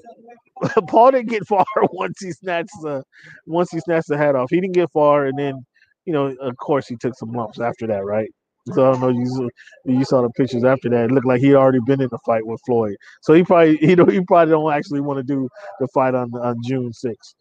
[0.87, 3.03] Paul didn't get far once he snatched the
[3.47, 4.49] once he snatched the hat off.
[4.49, 5.65] He didn't get far, and then
[6.05, 8.29] you know, of course, he took some lumps after that, right?
[8.71, 9.09] So I don't know.
[9.09, 9.49] You
[9.85, 11.05] you saw the pictures after that.
[11.05, 12.95] It looked like he had already been in the fight with Floyd.
[13.21, 15.49] So he probably you know he probably don't actually want to do
[15.79, 17.35] the fight on on June 6th.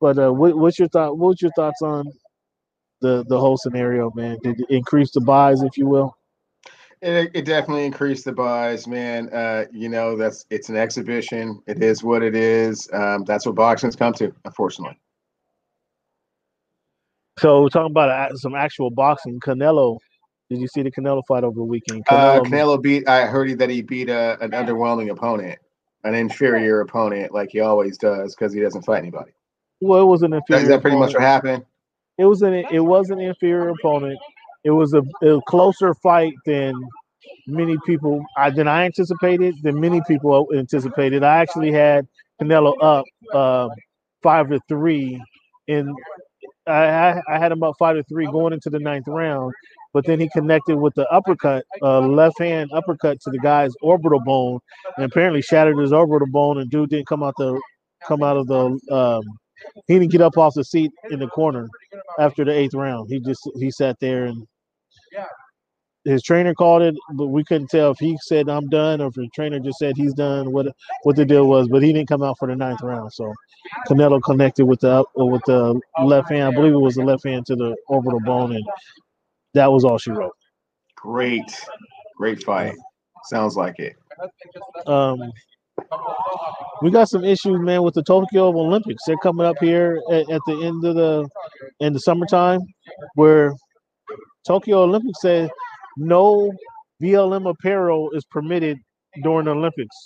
[0.00, 1.18] But uh, what, what's your thought?
[1.18, 2.06] What's your thoughts on
[3.00, 4.38] the the whole scenario, man?
[4.42, 6.16] Did it increase the buys, if you will?
[7.00, 9.32] It, it definitely increased the buys, man.
[9.32, 11.60] Uh, you know that's it's an exhibition.
[11.66, 12.88] It is what it is.
[12.92, 14.96] Um, that's what boxing's come to, unfortunately.
[17.40, 19.38] So we're talking about some actual boxing.
[19.40, 19.98] Canelo
[20.50, 22.04] did you see the Canelo fight over the weekend?
[22.06, 23.08] Canelo, uh, Canelo beat.
[23.08, 25.58] I heard that he beat a, an underwhelming opponent,
[26.04, 29.32] an inferior opponent, like he always does, because he doesn't fight anybody.
[29.80, 30.62] Well, it was an inferior.
[30.62, 31.12] Is that pretty opponent.
[31.12, 31.64] much what happened?
[32.18, 34.18] It was an it was an inferior opponent.
[34.64, 36.74] It was a, a closer fight than
[37.46, 39.54] many people I than I anticipated.
[39.62, 41.22] Than many people anticipated.
[41.22, 42.08] I actually had
[42.40, 43.68] Canelo up uh,
[44.22, 45.22] five to three
[45.68, 45.94] in
[46.66, 49.54] I, I, had him up five to three going into the ninth round,
[49.92, 54.20] but then he connected with the uppercut, uh, left hand uppercut to the guy's orbital
[54.20, 54.58] bone,
[54.96, 56.58] and apparently shattered his orbital bone.
[56.58, 57.60] And dude didn't come out the
[58.06, 59.22] come out of the um,
[59.86, 61.68] he didn't get up off the seat in the corner
[62.18, 63.10] after the eighth round.
[63.10, 64.46] He just he sat there and
[66.04, 69.14] his trainer called it, but we couldn't tell if he said I'm done or if
[69.14, 70.52] the trainer just said he's done.
[70.52, 70.66] What
[71.02, 73.12] what the deal was, but he didn't come out for the ninth round.
[73.12, 73.32] So
[73.88, 76.44] Canelo connected with the with the left hand.
[76.44, 78.64] I believe it was the left hand to the orbital bone, and
[79.54, 80.32] that was all she wrote.
[80.96, 81.64] Great,
[82.16, 82.74] great fight.
[83.24, 83.94] Sounds like it.
[84.86, 85.18] Um,
[86.82, 89.02] we got some issues, man, with the Tokyo Olympics.
[89.06, 91.28] They're coming up here at, at the end of the
[91.80, 92.60] in the summertime,
[93.14, 93.52] where
[94.46, 95.50] Tokyo Olympics said
[95.96, 96.52] no
[97.02, 98.78] BLM apparel is permitted
[99.22, 99.96] during the Olympics.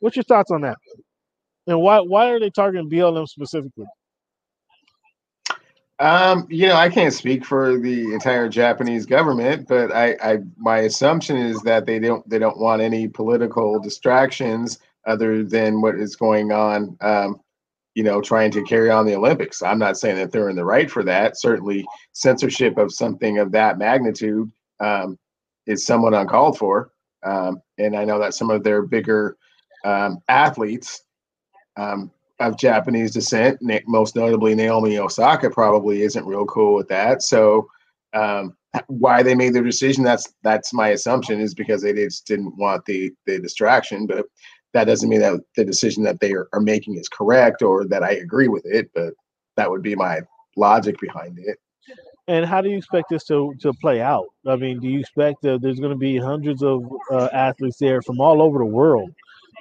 [0.00, 0.76] What's your thoughts on that?
[1.66, 3.86] And why why are they targeting BLM specifically?
[6.00, 10.78] Um, you know, I can't speak for the entire Japanese government, but I, I my
[10.78, 16.16] assumption is that they don't they don't want any political distractions other than what is
[16.16, 16.96] going on.
[17.02, 17.40] Um,
[17.94, 19.62] you know, trying to carry on the Olympics.
[19.62, 21.38] I'm not saying that they're in the right for that.
[21.38, 24.50] Certainly, censorship of something of that magnitude
[24.80, 25.18] um,
[25.66, 26.92] is somewhat uncalled for.
[27.22, 29.36] Um, and I know that some of their bigger
[29.84, 31.02] um, athletes
[31.76, 32.10] um,
[32.40, 37.22] of Japanese descent, most notably Naomi Osaka, probably isn't real cool with that.
[37.22, 37.68] So,
[38.14, 38.56] um,
[38.86, 42.84] why they made their decision, that's that's my assumption, is because they just didn't want
[42.86, 44.06] the the distraction.
[44.06, 44.26] But
[44.72, 48.02] that doesn't mean that the decision that they are, are making is correct or that
[48.02, 48.90] I agree with it.
[48.94, 49.14] But
[49.56, 50.20] that would be my
[50.56, 51.58] logic behind it.
[52.28, 54.26] And how do you expect this to, to play out?
[54.46, 58.00] I mean, do you expect that there's going to be hundreds of uh, athletes there
[58.02, 59.10] from all over the world?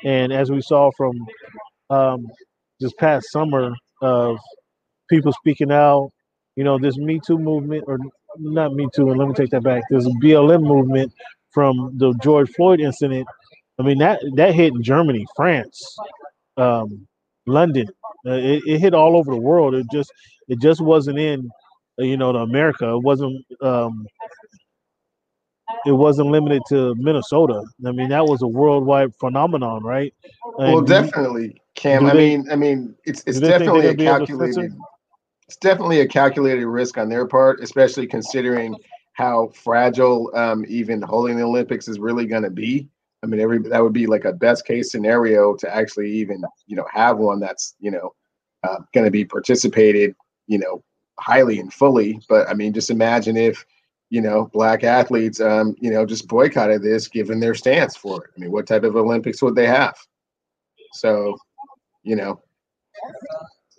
[0.03, 1.14] And as we saw from
[1.89, 2.27] um,
[2.80, 4.38] this past summer of
[5.10, 6.11] people speaking out,
[6.56, 7.99] you know, this Me Too movement, or
[8.38, 9.84] not Me Too, and let me take that back.
[9.91, 11.14] A BLM movement
[11.51, 13.27] from the George Floyd incident.
[13.80, 15.97] I mean, that that hit in Germany, France,
[16.57, 17.07] um,
[17.45, 17.88] London.
[18.26, 19.73] Uh, it, it hit all over the world.
[19.73, 20.11] It just
[20.47, 21.49] it just wasn't in
[21.99, 22.89] you know, to America.
[22.89, 24.06] It wasn't um,
[25.85, 27.64] it wasn't limited to Minnesota.
[27.85, 30.14] I mean, that was a worldwide phenomenon, right?
[30.57, 32.06] And well, definitely, Cam.
[32.06, 34.76] I mean, I mean, it's it's definitely a calculated.
[35.47, 38.76] It's definitely a calculated risk on their part, especially considering
[39.14, 42.88] how fragile um, even holding the Olympics is really going to be.
[43.23, 46.76] I mean, every that would be like a best case scenario to actually even you
[46.76, 48.14] know have one that's you know
[48.64, 50.15] uh, going to be participated
[50.47, 50.84] you know
[51.19, 52.19] highly and fully.
[52.30, 53.65] But I mean, just imagine if
[54.10, 58.31] you know black athletes, um, you know, just boycotted this, given their stance for it.
[58.36, 59.95] I mean, what type of Olympics would they have?
[60.94, 61.38] So,
[62.03, 62.41] you know,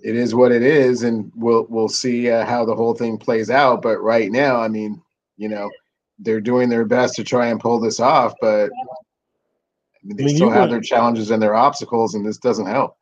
[0.03, 3.51] it is what it is, and we'll we'll see uh, how the whole thing plays
[3.51, 3.83] out.
[3.83, 5.03] But right now, I mean,
[5.37, 5.71] you know,
[6.19, 10.27] they're doing their best to try and pull this off, but I mean, they I
[10.27, 12.97] mean, still have their challenges and their obstacles, and this doesn't help.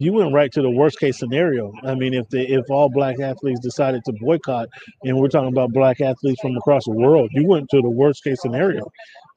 [0.00, 1.72] You went right to the worst case scenario.
[1.84, 4.68] I mean, if the if all black athletes decided to boycott,
[5.04, 8.24] and we're talking about black athletes from across the world, you went to the worst
[8.24, 8.90] case scenario.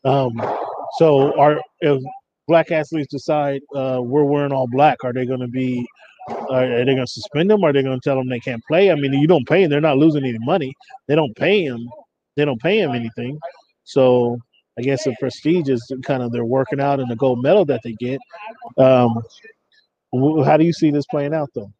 [0.06, 0.42] Um,
[0.98, 2.02] so, are if
[2.48, 5.86] black athletes decide uh, we're wearing all black, are they going to be?
[6.30, 7.66] Are, are they going to suspend them?
[7.66, 8.90] Are they going to tell them they can't play?
[8.90, 10.74] I mean, you don't pay them; they're not losing any money.
[11.10, 11.86] They don't pay them.
[12.38, 13.38] They don't pay them anything.
[13.84, 14.38] So
[14.80, 17.82] I guess the prestige is kind of they're working out and the gold medal that
[17.84, 18.22] they get.
[18.78, 19.22] Um,
[20.14, 21.72] how do you see this playing out, though?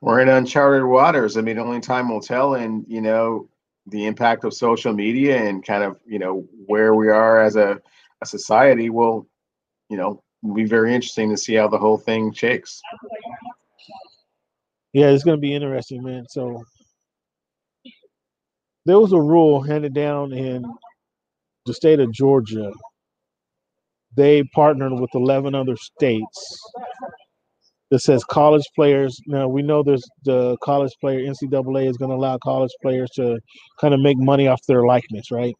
[0.00, 1.36] We're in uncharted waters.
[1.36, 3.48] I mean, only time will tell, and you know
[3.86, 7.80] the impact of social media and kind of you know where we are as a,
[8.22, 9.26] a society will,
[9.88, 10.22] you know,
[10.54, 12.80] be very interesting to see how the whole thing shakes.
[14.92, 16.24] Yeah, it's going to be interesting, man.
[16.28, 16.64] So
[18.86, 20.64] there was a rule handed down in
[21.66, 22.72] the state of Georgia.
[24.16, 26.60] They partnered with 11 other states
[27.90, 29.18] that says college players.
[29.26, 33.38] Now we know there's the college player NCAA is going to allow college players to
[33.80, 35.54] kind of make money off their likeness, right?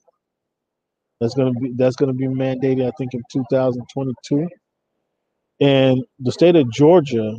[1.20, 4.48] That's going to be that's going to be mandated, I think, in 2022.
[5.61, 7.36] And the state of Georgia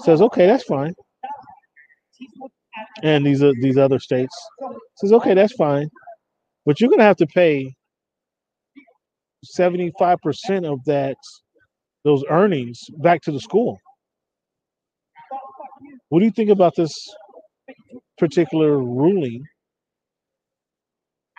[0.00, 0.94] says, okay, that's fine.
[3.02, 4.36] And these are these other states
[4.96, 5.88] says, okay, that's fine,
[6.64, 7.74] but you're going to have to pay
[9.58, 11.16] 75% of that
[12.04, 13.78] those earnings back to the school.
[16.08, 16.92] What do you think about this
[18.18, 19.42] particular ruling?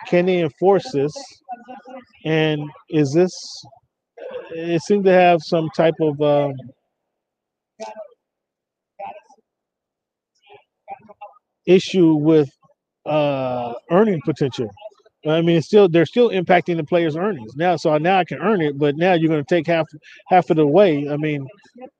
[0.08, 1.12] Can they enforce this?
[2.24, 3.32] And is this?
[4.50, 6.52] It seemed to have some type of um,
[11.66, 12.48] issue with
[13.06, 14.68] uh, earning potential.
[15.26, 17.76] I mean, still they're still impacting the players' earnings now.
[17.76, 19.86] So now I can earn it, but now you're going to take half
[20.28, 21.08] half of the way.
[21.08, 21.46] I mean,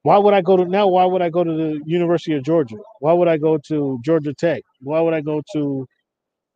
[0.03, 0.89] why would I go to now?
[0.89, 2.77] Why would I go to the University of Georgia?
[3.01, 4.63] Why would I go to Georgia Tech?
[4.81, 5.87] Why would I go to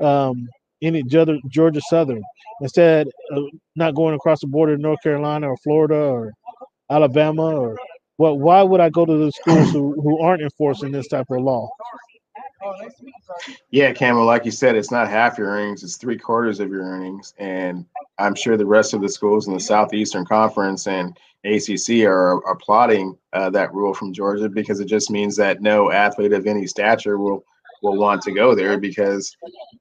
[0.00, 0.46] um,
[0.82, 2.22] any other Georgia Southern
[2.60, 6.32] instead of not going across the border to North Carolina or Florida or
[6.90, 7.76] Alabama or
[8.18, 8.38] what?
[8.38, 11.70] Why would I go to the schools who, who aren't enforcing this type of law?
[13.70, 16.82] Yeah, Campbell, like you said, it's not half your earnings, it's three quarters of your
[16.82, 17.34] earnings.
[17.38, 17.84] And
[18.18, 23.16] I'm sure the rest of the schools in the Southeastern Conference and ACC are applauding
[23.32, 27.18] uh, that rule from Georgia because it just means that no athlete of any stature
[27.18, 27.44] will
[27.82, 29.34] will want to go there because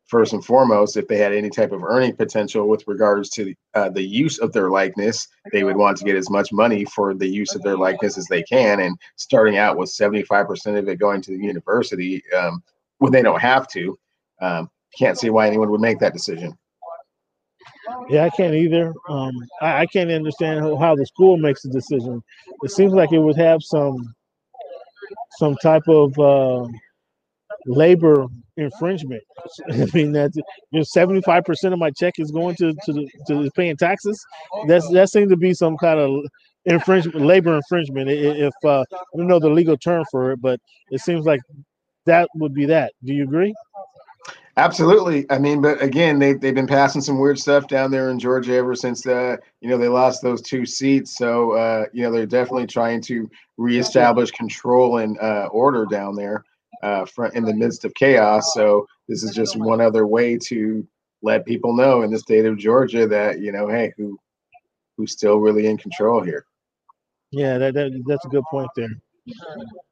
[0.08, 3.90] first and foremost if they had any type of earning potential with regards to uh,
[3.90, 7.28] the use of their likeness they would want to get as much money for the
[7.28, 11.22] use of their likeness as they can and starting out with 75% of it going
[11.22, 12.64] to the university um,
[13.00, 13.98] when they don't have to.
[14.42, 16.58] Um, can't see why anyone would make that decision.
[18.10, 18.94] Yeah, I can't either.
[19.10, 22.22] Um, I, I, can't understand how, the school makes the decision.
[22.64, 24.14] It seems like it would have some
[25.38, 26.68] some type of uh,
[27.68, 28.26] labor
[28.56, 29.22] infringement.
[29.72, 32.94] I mean that you know seventy five percent of my check is going to to,
[32.94, 34.24] the, to paying taxes.
[34.68, 36.26] That's that seems to be some kind of
[36.66, 38.10] infringement, labor infringement.
[38.10, 40.60] If uh, I don't know the legal term for it, but
[40.92, 41.42] it seems like
[42.06, 42.94] that would be that.
[43.04, 43.54] Do you agree?
[44.58, 45.30] Absolutely.
[45.30, 48.56] I mean, but again, they they've been passing some weird stuff down there in Georgia
[48.56, 51.16] ever since uh, you know they lost those two seats.
[51.16, 56.44] So uh, you know they're definitely trying to reestablish control and uh, order down there
[56.88, 58.54] uh, in the midst of chaos.
[58.54, 60.88] So this is just one other way to
[61.22, 64.20] let people know in the state of Georgia that you know, hey, who
[64.96, 66.46] who's still really in control here.
[67.32, 68.90] Yeah, that, that that's a good point there.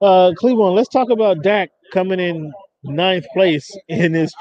[0.02, 2.54] Uh, Cleveland, let's talk about Dak coming in
[2.84, 4.34] ninth place in his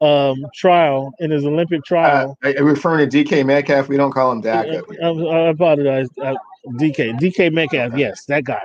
[0.00, 2.36] um, trial, in his Olympic trial.
[2.44, 3.88] Uh, referring to DK Metcalf?
[3.88, 4.66] We don't call him Dak.
[5.00, 6.08] I, I apologize.
[6.20, 6.34] Uh,
[6.74, 8.62] DK, DK Metcalf, yes, that guy.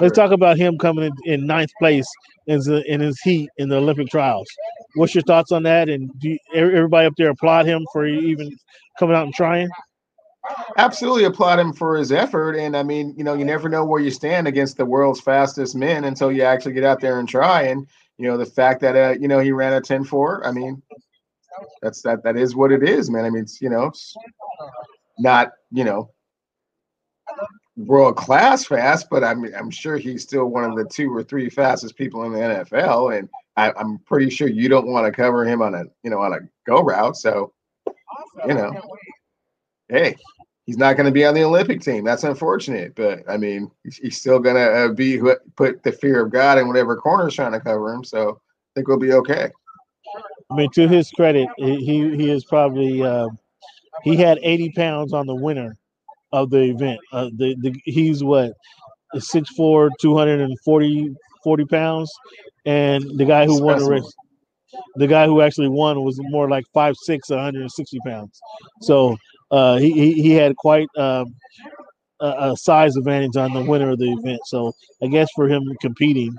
[0.00, 2.06] Let's talk about him coming in, in ninth place
[2.46, 4.46] in, in his heat in the Olympic trials.
[4.94, 5.88] What's your thoughts on that?
[5.88, 8.50] And do you, everybody up there applaud him for even
[8.98, 9.68] coming out and trying?
[10.78, 12.54] Absolutely applaud him for his effort.
[12.54, 15.74] And I mean, you know, you never know where you stand against the world's fastest
[15.74, 17.62] men until you actually get out there and try.
[17.62, 17.86] And,
[18.16, 20.82] you know, the fact that, uh, you know, he ran a 10 4, I mean,
[21.82, 23.24] that's that, that is what it is, man.
[23.24, 24.14] I mean, it's, you know, it's
[25.18, 26.10] not, you know,
[27.76, 31.50] world class fast, but I'm, I'm sure he's still one of the two or three
[31.50, 33.18] fastest people in the NFL.
[33.18, 36.20] And I, I'm pretty sure you don't want to cover him on a, you know,
[36.20, 37.16] on a go route.
[37.16, 37.52] So,
[38.46, 38.72] you know,
[39.88, 40.16] hey,
[40.64, 42.04] he's not going to be on the Olympic team.
[42.04, 45.20] That's unfortunate, but I mean, he's still going to uh, be
[45.56, 48.04] put the fear of God in whatever corner is trying to cover him.
[48.04, 49.50] So I think we'll be okay.
[50.50, 53.28] I mean, to his credit, he he is probably uh,
[54.04, 55.76] he had 80 pounds on the winner
[56.36, 57.00] of the event.
[57.12, 58.52] Uh, the, the he's what
[59.14, 62.12] 6'4", 240 40 pounds,
[62.64, 64.12] and the guy who won the race,
[64.96, 66.94] the guy who actually won was more like 5'6",
[67.28, 68.40] 160 pounds.
[68.82, 69.16] So
[69.50, 71.34] uh, he, he he had quite um,
[72.20, 74.40] a, a size advantage on the winner of the event.
[74.46, 74.72] So
[75.02, 76.34] I guess for him competing,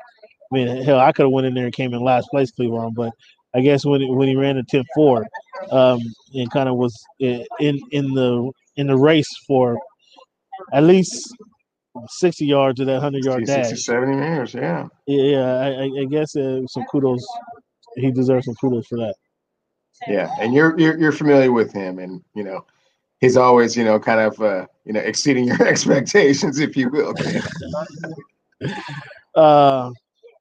[0.51, 2.95] I mean, hell, I could have went in there and came in last place, Cleveland,
[2.95, 3.11] but
[3.55, 5.23] I guess when when he ran a 10-4,
[5.71, 5.99] um,
[6.33, 7.45] and kind of was in
[7.91, 9.77] in the in the race for
[10.73, 11.33] at least
[12.07, 13.69] 60 yards of that 100 yard dash.
[13.69, 14.87] 60, 70 meters, yeah.
[15.05, 17.25] Yeah, I, I guess uh, some kudos.
[17.95, 19.15] He deserves some kudos for that.
[20.07, 22.63] Yeah, and you're, you're you're familiar with him, and you know
[23.19, 27.15] he's always you know kind of uh, you know exceeding your expectations, if you will.
[29.35, 29.89] uh,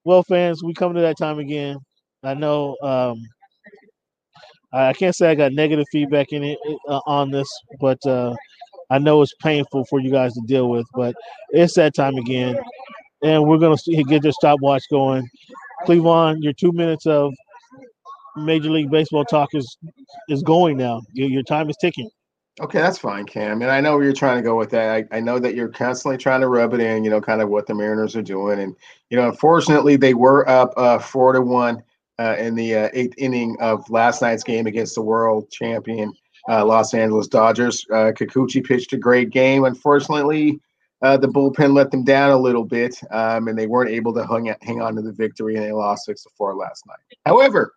[0.05, 1.79] well, fans, we come to that time again.
[2.23, 3.23] I know um,
[4.85, 6.59] I can't say I got negative feedback in it
[6.89, 7.49] uh, on this,
[7.81, 8.35] but uh,
[8.91, 10.87] I know it's painful for you guys to deal with.
[10.95, 11.15] But
[11.51, 12.59] it's that time again,
[13.23, 13.77] and we're gonna
[14.09, 15.29] get this stopwatch going.
[15.87, 17.33] Cleavon, your two minutes of
[18.37, 19.77] Major League Baseball talk is
[20.29, 21.03] is going now.
[21.13, 22.11] Your, your time is ticking.
[22.59, 23.61] Okay, that's fine, Cam.
[23.61, 25.07] And I know where you're trying to go with that.
[25.13, 27.51] I, I know that you're constantly trying to rub it in, you know, kind of
[27.51, 28.61] what the Mariners are doing.
[28.61, 28.75] And,
[29.11, 31.83] you know, unfortunately, they were up uh, four to one
[32.19, 36.13] uh, in the uh, eighth inning of last night's game against the world champion
[36.49, 37.87] uh, Los Angeles Dodgers.
[37.91, 39.65] Uh, Kikuchi pitched a great game.
[39.65, 40.61] Unfortunately,
[41.03, 44.27] uh, the bullpen let them down a little bit, um, and they weren't able to
[44.27, 47.19] hang, hang on to the victory, and they lost six to four last night.
[47.27, 47.75] However,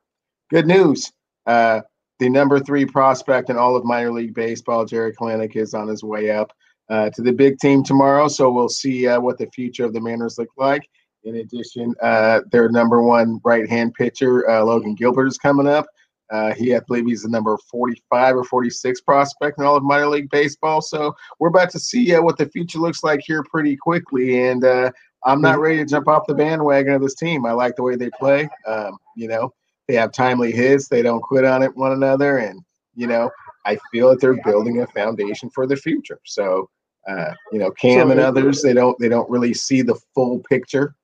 [0.49, 1.11] good news.
[1.45, 1.82] Uh,
[2.20, 6.03] the number three prospect in all of minor league baseball, Jarred Kelenic, is on his
[6.03, 6.52] way up
[6.90, 8.28] uh, to the big team tomorrow.
[8.28, 10.90] So we'll see uh, what the future of the Mariners look like.
[11.24, 15.86] In addition, uh, their number one right-hand pitcher, uh, Logan Gilbert, is coming up.
[16.32, 20.08] Uh, he, I believe, he's the number 45 or 46 prospect in all of minor
[20.08, 20.82] league baseball.
[20.82, 24.48] So we're about to see uh, what the future looks like here pretty quickly.
[24.48, 24.91] And uh,
[25.26, 27.46] I'm not ready to jump off the bandwagon of this team.
[27.46, 28.48] I like the way they play.
[28.68, 29.54] Um, you know,
[29.88, 30.88] they have timely hits.
[30.88, 32.62] They don't quit on it one another, and
[32.96, 33.32] you know,
[33.66, 36.20] I feel that they're building a foundation for the future.
[36.26, 36.70] So.
[37.08, 40.96] Uh, you know, Cam and others, they don't they don't really see the full picture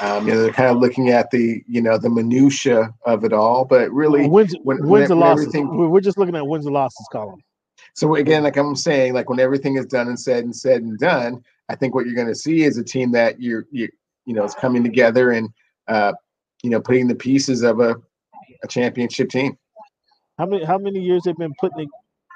[0.00, 3.32] um, you know, they're kind of looking at the you know the minutia of it
[3.32, 5.52] all, but really, wins, when, wins and losses.
[5.54, 7.40] We're just looking at wins and losses column.
[7.94, 10.98] So again, like I'm saying, like when everything is done and said and said and
[10.98, 13.88] done, I think what you're going to see is a team that you're you
[14.26, 15.48] you know is coming together and
[15.88, 16.12] uh,
[16.62, 17.96] you know putting the pieces of a
[18.62, 19.58] a championship team.
[20.38, 21.88] How many how many years they've been putting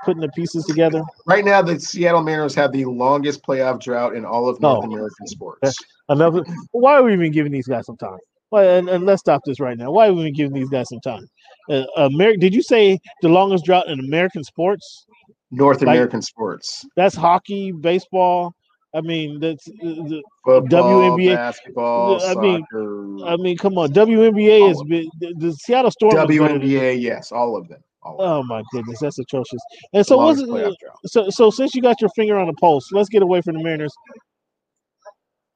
[0.04, 1.02] putting the pieces together?
[1.26, 4.92] Right now, the Seattle Mariners have the longest playoff drought in all of North oh.
[4.92, 5.76] American sports.
[6.08, 6.44] Another.
[6.72, 8.18] Why are we even giving these guys some time?
[8.50, 9.90] Well, and, and let's stop this right now.
[9.90, 11.28] Why are we even giving these guys some time?
[11.68, 15.06] Uh, America, did you say the longest drought in American sports?
[15.50, 16.86] North like, American sports.
[16.96, 18.54] That's hockey, baseball.
[18.94, 22.40] I mean, that's the Football, WNBA, basketball, I soccer.
[22.40, 26.14] mean, I mean, come on, WNBA is the, the Seattle Storm.
[26.14, 27.82] WNBA, yes, all of them.
[28.18, 29.60] Oh my goodness, that's atrocious.
[29.92, 30.74] And so, was it,
[31.06, 33.62] so so since you got your finger on the pulse, let's get away from the
[33.62, 33.92] Mariners.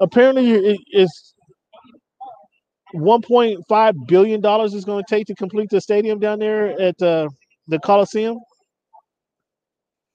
[0.01, 1.35] Apparently, it's
[2.95, 7.29] 1.5 billion dollars is going to take to complete the stadium down there at uh,
[7.69, 8.39] the Coliseum.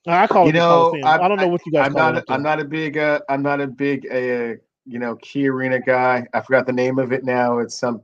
[0.06, 1.86] I call you it know, I, I don't know what you guys.
[1.86, 2.16] I'm not.
[2.16, 2.96] A, I'm not a big.
[2.96, 4.06] Uh, I'm not a big.
[4.10, 4.54] Uh,
[4.86, 6.26] you know, KeyArena guy.
[6.32, 7.58] I forgot the name of it now.
[7.58, 8.00] It's some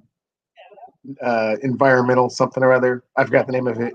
[1.23, 3.05] uh, environmental something or other.
[3.17, 3.95] I forgot the name of it.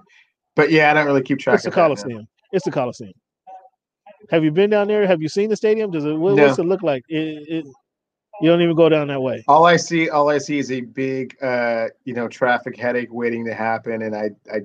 [0.60, 1.56] But yeah, I don't really keep track.
[1.56, 2.28] It's the Coliseum.
[2.52, 3.14] It's the Coliseum.
[4.30, 5.08] Have you been down there?
[5.08, 5.90] Have you seen the stadium?
[5.90, 6.12] Does it?
[6.12, 6.48] What, no.
[6.48, 7.06] What's it look like?
[7.08, 7.66] It, it,
[8.42, 9.46] you don't even go down that way.
[9.48, 13.46] All I see, all I see is a big, uh, you know, traffic headache waiting
[13.46, 14.60] to happen, and I, I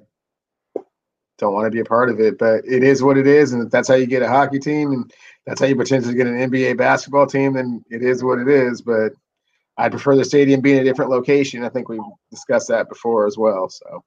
[1.38, 2.38] don't want to be a part of it.
[2.38, 4.90] But it is what it is, and if that's how you get a hockey team,
[4.90, 5.12] and
[5.46, 7.52] that's how you potentially get an NBA basketball team.
[7.52, 8.82] Then it is what it is.
[8.82, 9.12] But
[9.76, 11.62] I prefer the stadium being a different location.
[11.62, 12.00] I think we
[12.32, 13.68] discussed that before as well.
[13.68, 14.04] So,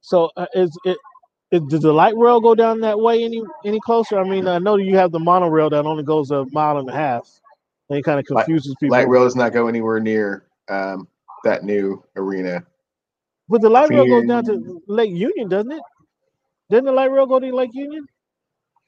[0.00, 0.96] so uh, is it
[1.50, 4.18] does the light rail go down that way any any closer?
[4.18, 6.92] I mean, I know you have the monorail that only goes a mile and a
[6.92, 7.40] half,
[7.88, 8.96] and it kind of confuses light, people.
[8.96, 11.08] Light rail does not go anywhere near um,
[11.44, 12.64] that new arena.
[13.48, 15.82] But the light rail goes down to Lake Union, doesn't it?
[16.70, 18.06] Didn't the light rail go to Lake Union?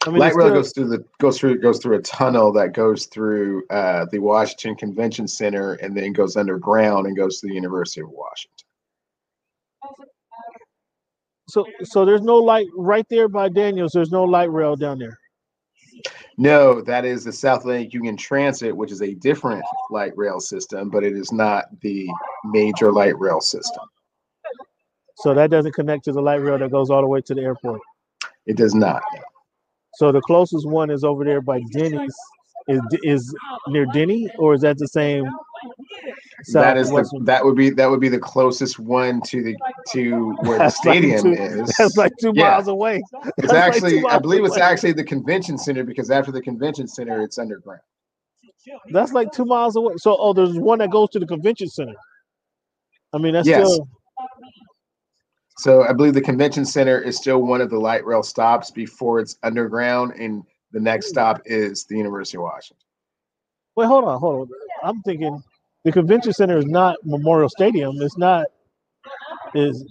[0.07, 0.55] I mean, light rail still...
[0.55, 4.77] goes through the goes through goes through a tunnel that goes through uh, the Washington
[4.77, 8.66] Convention Center and then goes underground and goes to the University of Washington.
[11.49, 13.93] So so there's no light right there by Daniels.
[13.93, 15.19] There's no light rail down there.
[16.39, 20.91] No, that is the South Atlantic Union Transit, which is a different light rail system,
[20.91, 22.09] but it is not the
[22.45, 23.85] major light rail system.
[25.17, 27.41] So that doesn't connect to the light rail that goes all the way to the
[27.41, 27.81] airport.
[28.45, 29.03] It does not.
[29.95, 32.15] So the closest one is over there by Denny's.
[32.69, 33.35] Is is
[33.69, 35.25] near Denny, or is that the same?
[36.53, 39.57] That is the, that would be that would be the closest one to the
[39.89, 41.75] to where the stadium like two, is.
[41.79, 42.51] That's like two Yeah.
[42.51, 43.03] miles away.
[43.13, 44.67] It's That's like actually two I believe miles it's away.
[44.67, 47.81] actually the convention center because after the convention center it's underground.
[48.91, 49.95] That's like two miles away.
[49.97, 51.95] So, oh, there's one that goes to the convention center.
[53.13, 53.73] I mean, that's Yes.
[53.73, 53.89] still
[55.59, 59.21] So I believe the convention center is still one of the light rail stops before
[59.21, 60.43] it's underground, and
[60.73, 61.11] the next hmm.
[61.11, 62.85] stop is the University of Washington.
[63.75, 63.87] wait.
[63.87, 64.66] Hold on, hold on.
[64.87, 65.43] I'm thinking
[65.85, 67.95] the convention center is not Memorial Stadium.
[68.01, 68.47] It's not
[69.55, 69.85] is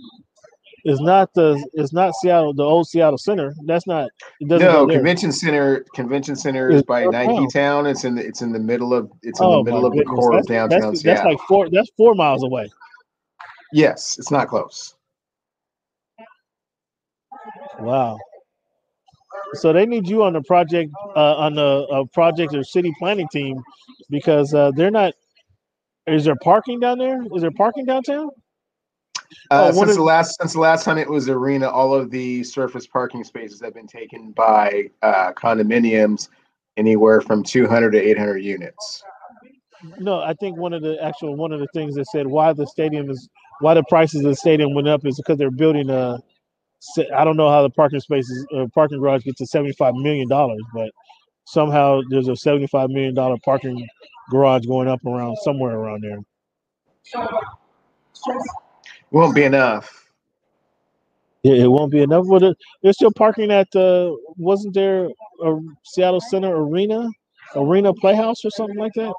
[0.86, 3.54] is not the it's not Seattle the old Seattle Center.
[3.66, 4.10] That's not.
[4.40, 5.86] It doesn't No, convention center.
[5.96, 7.06] Convention center is It's by.
[7.06, 7.86] Nike Town.
[7.88, 10.04] It's in the it's in the middle of it's in Oh, the middle of the
[10.04, 10.16] goodness.
[10.20, 11.24] core of downtown that's, Seattle.
[11.24, 11.70] That's like four.
[11.70, 12.70] That's four miles away.
[13.74, 14.96] yes, it's not close.
[17.80, 18.18] Wow.
[19.56, 23.28] So they need you on the project uh, on the uh, project or city planning
[23.32, 23.62] team
[24.10, 25.14] because uh, they're not.
[26.08, 27.22] Is there parking down there?
[27.34, 28.30] Is there parking downtown?
[29.52, 32.12] Uh, Oh, since of- the last since the last time it was arena, all of
[32.12, 36.30] the surface parking spaces have been taken by uh, condominiums,
[36.78, 39.04] anywhere from 200 to 800 units.
[40.00, 42.66] No, I think one of the actual one of the things that said why the
[42.68, 43.28] stadium is
[43.62, 46.20] why the prices of the stadium went up is because they're building a.
[47.16, 50.28] I don't know how the parking spaces uh, parking garage gets to seventy five million
[50.30, 50.92] dollars, but
[51.46, 53.88] somehow there's a seventy five million dollar parking
[54.32, 56.20] garage going up around somewhere around there.
[59.12, 60.10] Won't be enough.
[61.44, 62.26] It, it won't be enough.
[62.32, 64.18] It- they're still parking at the.
[64.38, 65.10] Wasn't there
[65.44, 67.10] a Seattle Center Arena,
[67.56, 69.14] Arena Playhouse or something like that?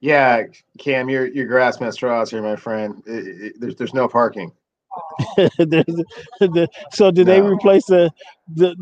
[0.00, 0.44] Yeah,
[0.78, 3.02] Cam, you're you're grasping at straws here, my friend.
[3.06, 4.52] It- it- there's there's no parking.
[5.36, 8.10] The, so did they replace the,
[8.48, 8.74] the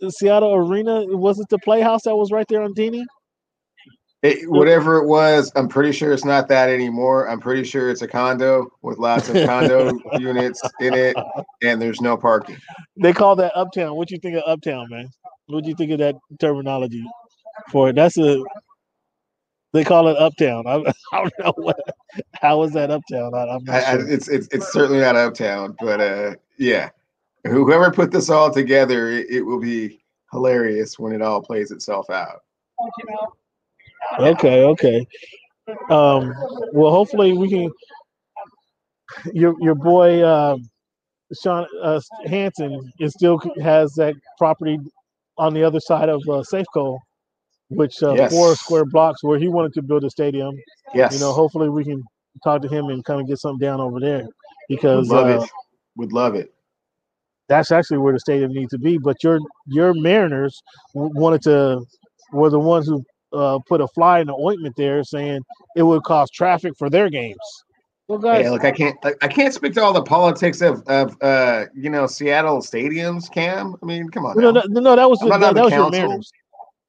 [0.00, 1.04] the Seattle Arena?
[1.06, 3.04] Was it the Playhouse that was right there on Denny?
[4.22, 7.28] It, whatever it was, I'm pretty sure it's not that anymore.
[7.28, 11.16] I'm pretty sure it's a condo with lots of condo units in it,
[11.62, 12.56] and there's no parking.
[12.96, 13.94] They call that Uptown.
[13.94, 15.08] What do you think of Uptown, man?
[15.46, 17.04] What do you think of that terminology
[17.70, 17.96] for it?
[17.96, 18.42] That's a
[19.76, 20.66] they call it Uptown.
[20.66, 20.76] I,
[21.12, 21.78] I don't know what.
[22.40, 23.34] How is that Uptown?
[23.34, 24.08] I, I'm not sure.
[24.08, 26.90] it's it's it's certainly not uptown, but uh, yeah,
[27.44, 32.10] whoever put this all together, it, it will be hilarious when it all plays itself
[32.10, 32.42] out.
[34.18, 35.06] Okay, okay.
[35.90, 36.34] Um,
[36.72, 37.70] well, hopefully we can.
[39.32, 40.68] Your your boy um,
[41.42, 44.78] Sean uh, Hansen is still has that property
[45.38, 46.98] on the other side of uh, Safeco,
[47.68, 48.32] which uh, Yes.
[48.32, 50.54] four square blocks where he wanted to build a stadium.
[50.94, 52.02] Yes, You know, hopefully we can
[52.44, 54.32] talk to him and kind of get something down over there would
[54.68, 55.50] because love uh, it.
[55.96, 56.52] Would love it.
[57.48, 58.98] that's actually where the stadium needs to be.
[58.98, 60.62] But your your Mariners
[60.94, 61.82] wanted to
[62.32, 63.02] were the ones who
[63.32, 65.40] uh, put a fly in the ointment there, saying
[65.76, 67.38] it would cause traffic for their games.
[68.08, 71.16] Well, guys, Hey, look, I can't I, can't speak to all the politics of of
[71.22, 73.74] uh you know Seattle stadiums, Cam.
[73.82, 74.38] I mean, come on.
[74.38, 75.90] no, no, no, that was not that, that the was your.
[75.90, 76.30] Mariners.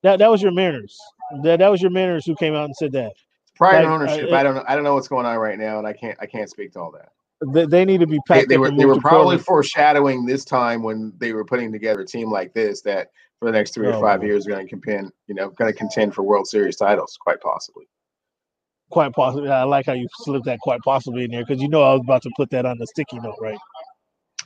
[0.03, 0.97] That that was your Mariners.
[1.43, 3.13] That that was your Mariners who came out and said that.
[3.55, 4.31] Pride like, uh, ownership.
[4.31, 4.63] I don't know.
[4.67, 6.79] I don't know what's going on right now, and I can't I can't speak to
[6.79, 7.09] all that.
[7.53, 9.45] They, they need to be They, packed they up were they were probably Portland.
[9.45, 13.09] foreshadowing this time when they were putting together a team like this that
[13.39, 14.27] for the next three or five boy.
[14.27, 17.39] years are going to contend, you know, going to contend for World Series titles, quite
[17.41, 17.87] possibly.
[18.89, 19.49] Quite possibly.
[19.49, 22.01] I like how you slipped that quite possibly in there because you know I was
[22.03, 23.57] about to put that on the sticky note, right?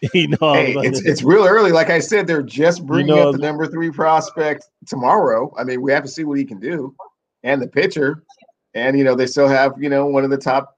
[0.14, 1.72] you know, Hey, it's it's real early.
[1.72, 5.54] Like I said, they're just bringing know- up the number three prospect tomorrow.
[5.58, 6.96] I mean, we have to see what he can do,
[7.44, 8.24] and the pitcher,
[8.74, 10.78] and you know they still have you know one of the top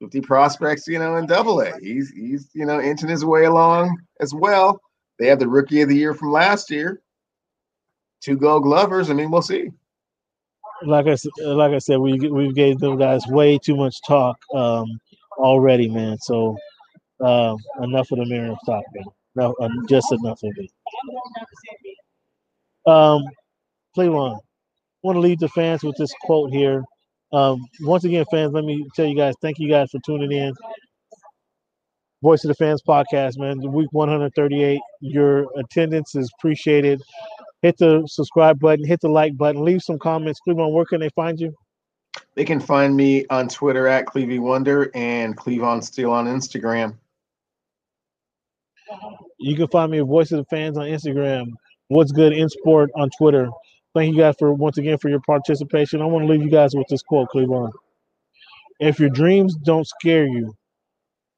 [0.00, 1.78] fifty prospects, you know, in Double A.
[1.80, 4.80] He's he's you know inching his way along as well.
[5.18, 7.00] They have the Rookie of the Year from last year,
[8.20, 9.10] two Gold Glovers.
[9.10, 9.70] I mean, we'll see.
[10.84, 14.86] like I like I said, we we gave them guys way too much talk um,
[15.38, 16.18] already, man.
[16.18, 16.56] So
[17.20, 19.04] um, enough of the Mariners talk, man.
[19.36, 20.70] No, uh, just enough of it.
[22.86, 23.22] Um,
[23.94, 24.40] Cleveland,
[25.02, 26.82] want to leave the fans with this quote here.
[27.32, 30.52] Um, once again, fans, let me tell you guys, thank you guys for tuning in.
[32.22, 33.60] Voice of the Fans podcast, man.
[33.70, 34.80] Week 138.
[35.00, 37.02] Your attendance is appreciated.
[37.60, 40.40] Hit the subscribe button, hit the like button, leave some comments.
[40.40, 41.54] Cleveland, where can they find you?
[42.34, 46.96] They can find me on Twitter at Clevie Wonder and Cleavon Steel on Instagram.
[49.38, 51.52] You can find me at Voice of the Fans on Instagram.
[51.88, 53.48] What's good in sport on Twitter.
[53.94, 56.02] Thank you guys for once again for your participation.
[56.02, 57.72] I want to leave you guys with this quote, Cleveland.
[58.80, 60.54] If your dreams don't scare you,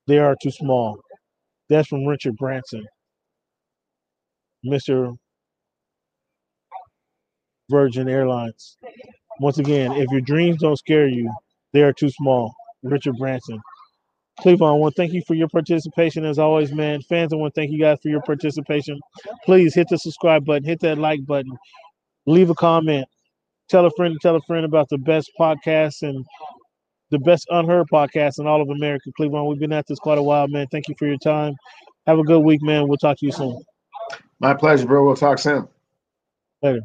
[0.06, 1.00] they are too small.
[1.68, 2.86] That's from Richard Branson.
[4.64, 5.14] Mr.
[7.70, 8.76] Virgin Airlines.
[9.40, 11.30] Once again, if your dreams don't scare you,
[11.72, 12.54] they are too small.
[12.82, 13.60] Richard Branson.
[14.40, 17.00] Cleveland, I want to thank you for your participation as always, man.
[17.02, 19.00] Fans, I want to thank you guys for your participation.
[19.44, 21.56] Please hit the subscribe button, hit that like button,
[22.26, 23.06] leave a comment,
[23.68, 26.24] tell a friend, tell a friend about the best podcast and
[27.10, 29.10] the best unheard podcast in all of America.
[29.16, 30.66] Cleveland, we've been at this quite a while, man.
[30.70, 31.54] Thank you for your time.
[32.06, 32.88] Have a good week, man.
[32.88, 33.62] We'll talk to you soon.
[34.38, 35.04] My pleasure, bro.
[35.04, 35.66] We'll talk soon.
[36.62, 36.80] Later.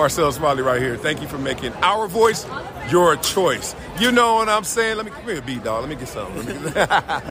[0.00, 0.96] Marcel Smiley right here.
[0.96, 2.46] Thank you for making our voice
[2.88, 3.76] your choice.
[3.98, 4.96] You know what I'm saying?
[4.96, 5.82] Let me give me a beat, dog.
[5.82, 7.20] Let me get something.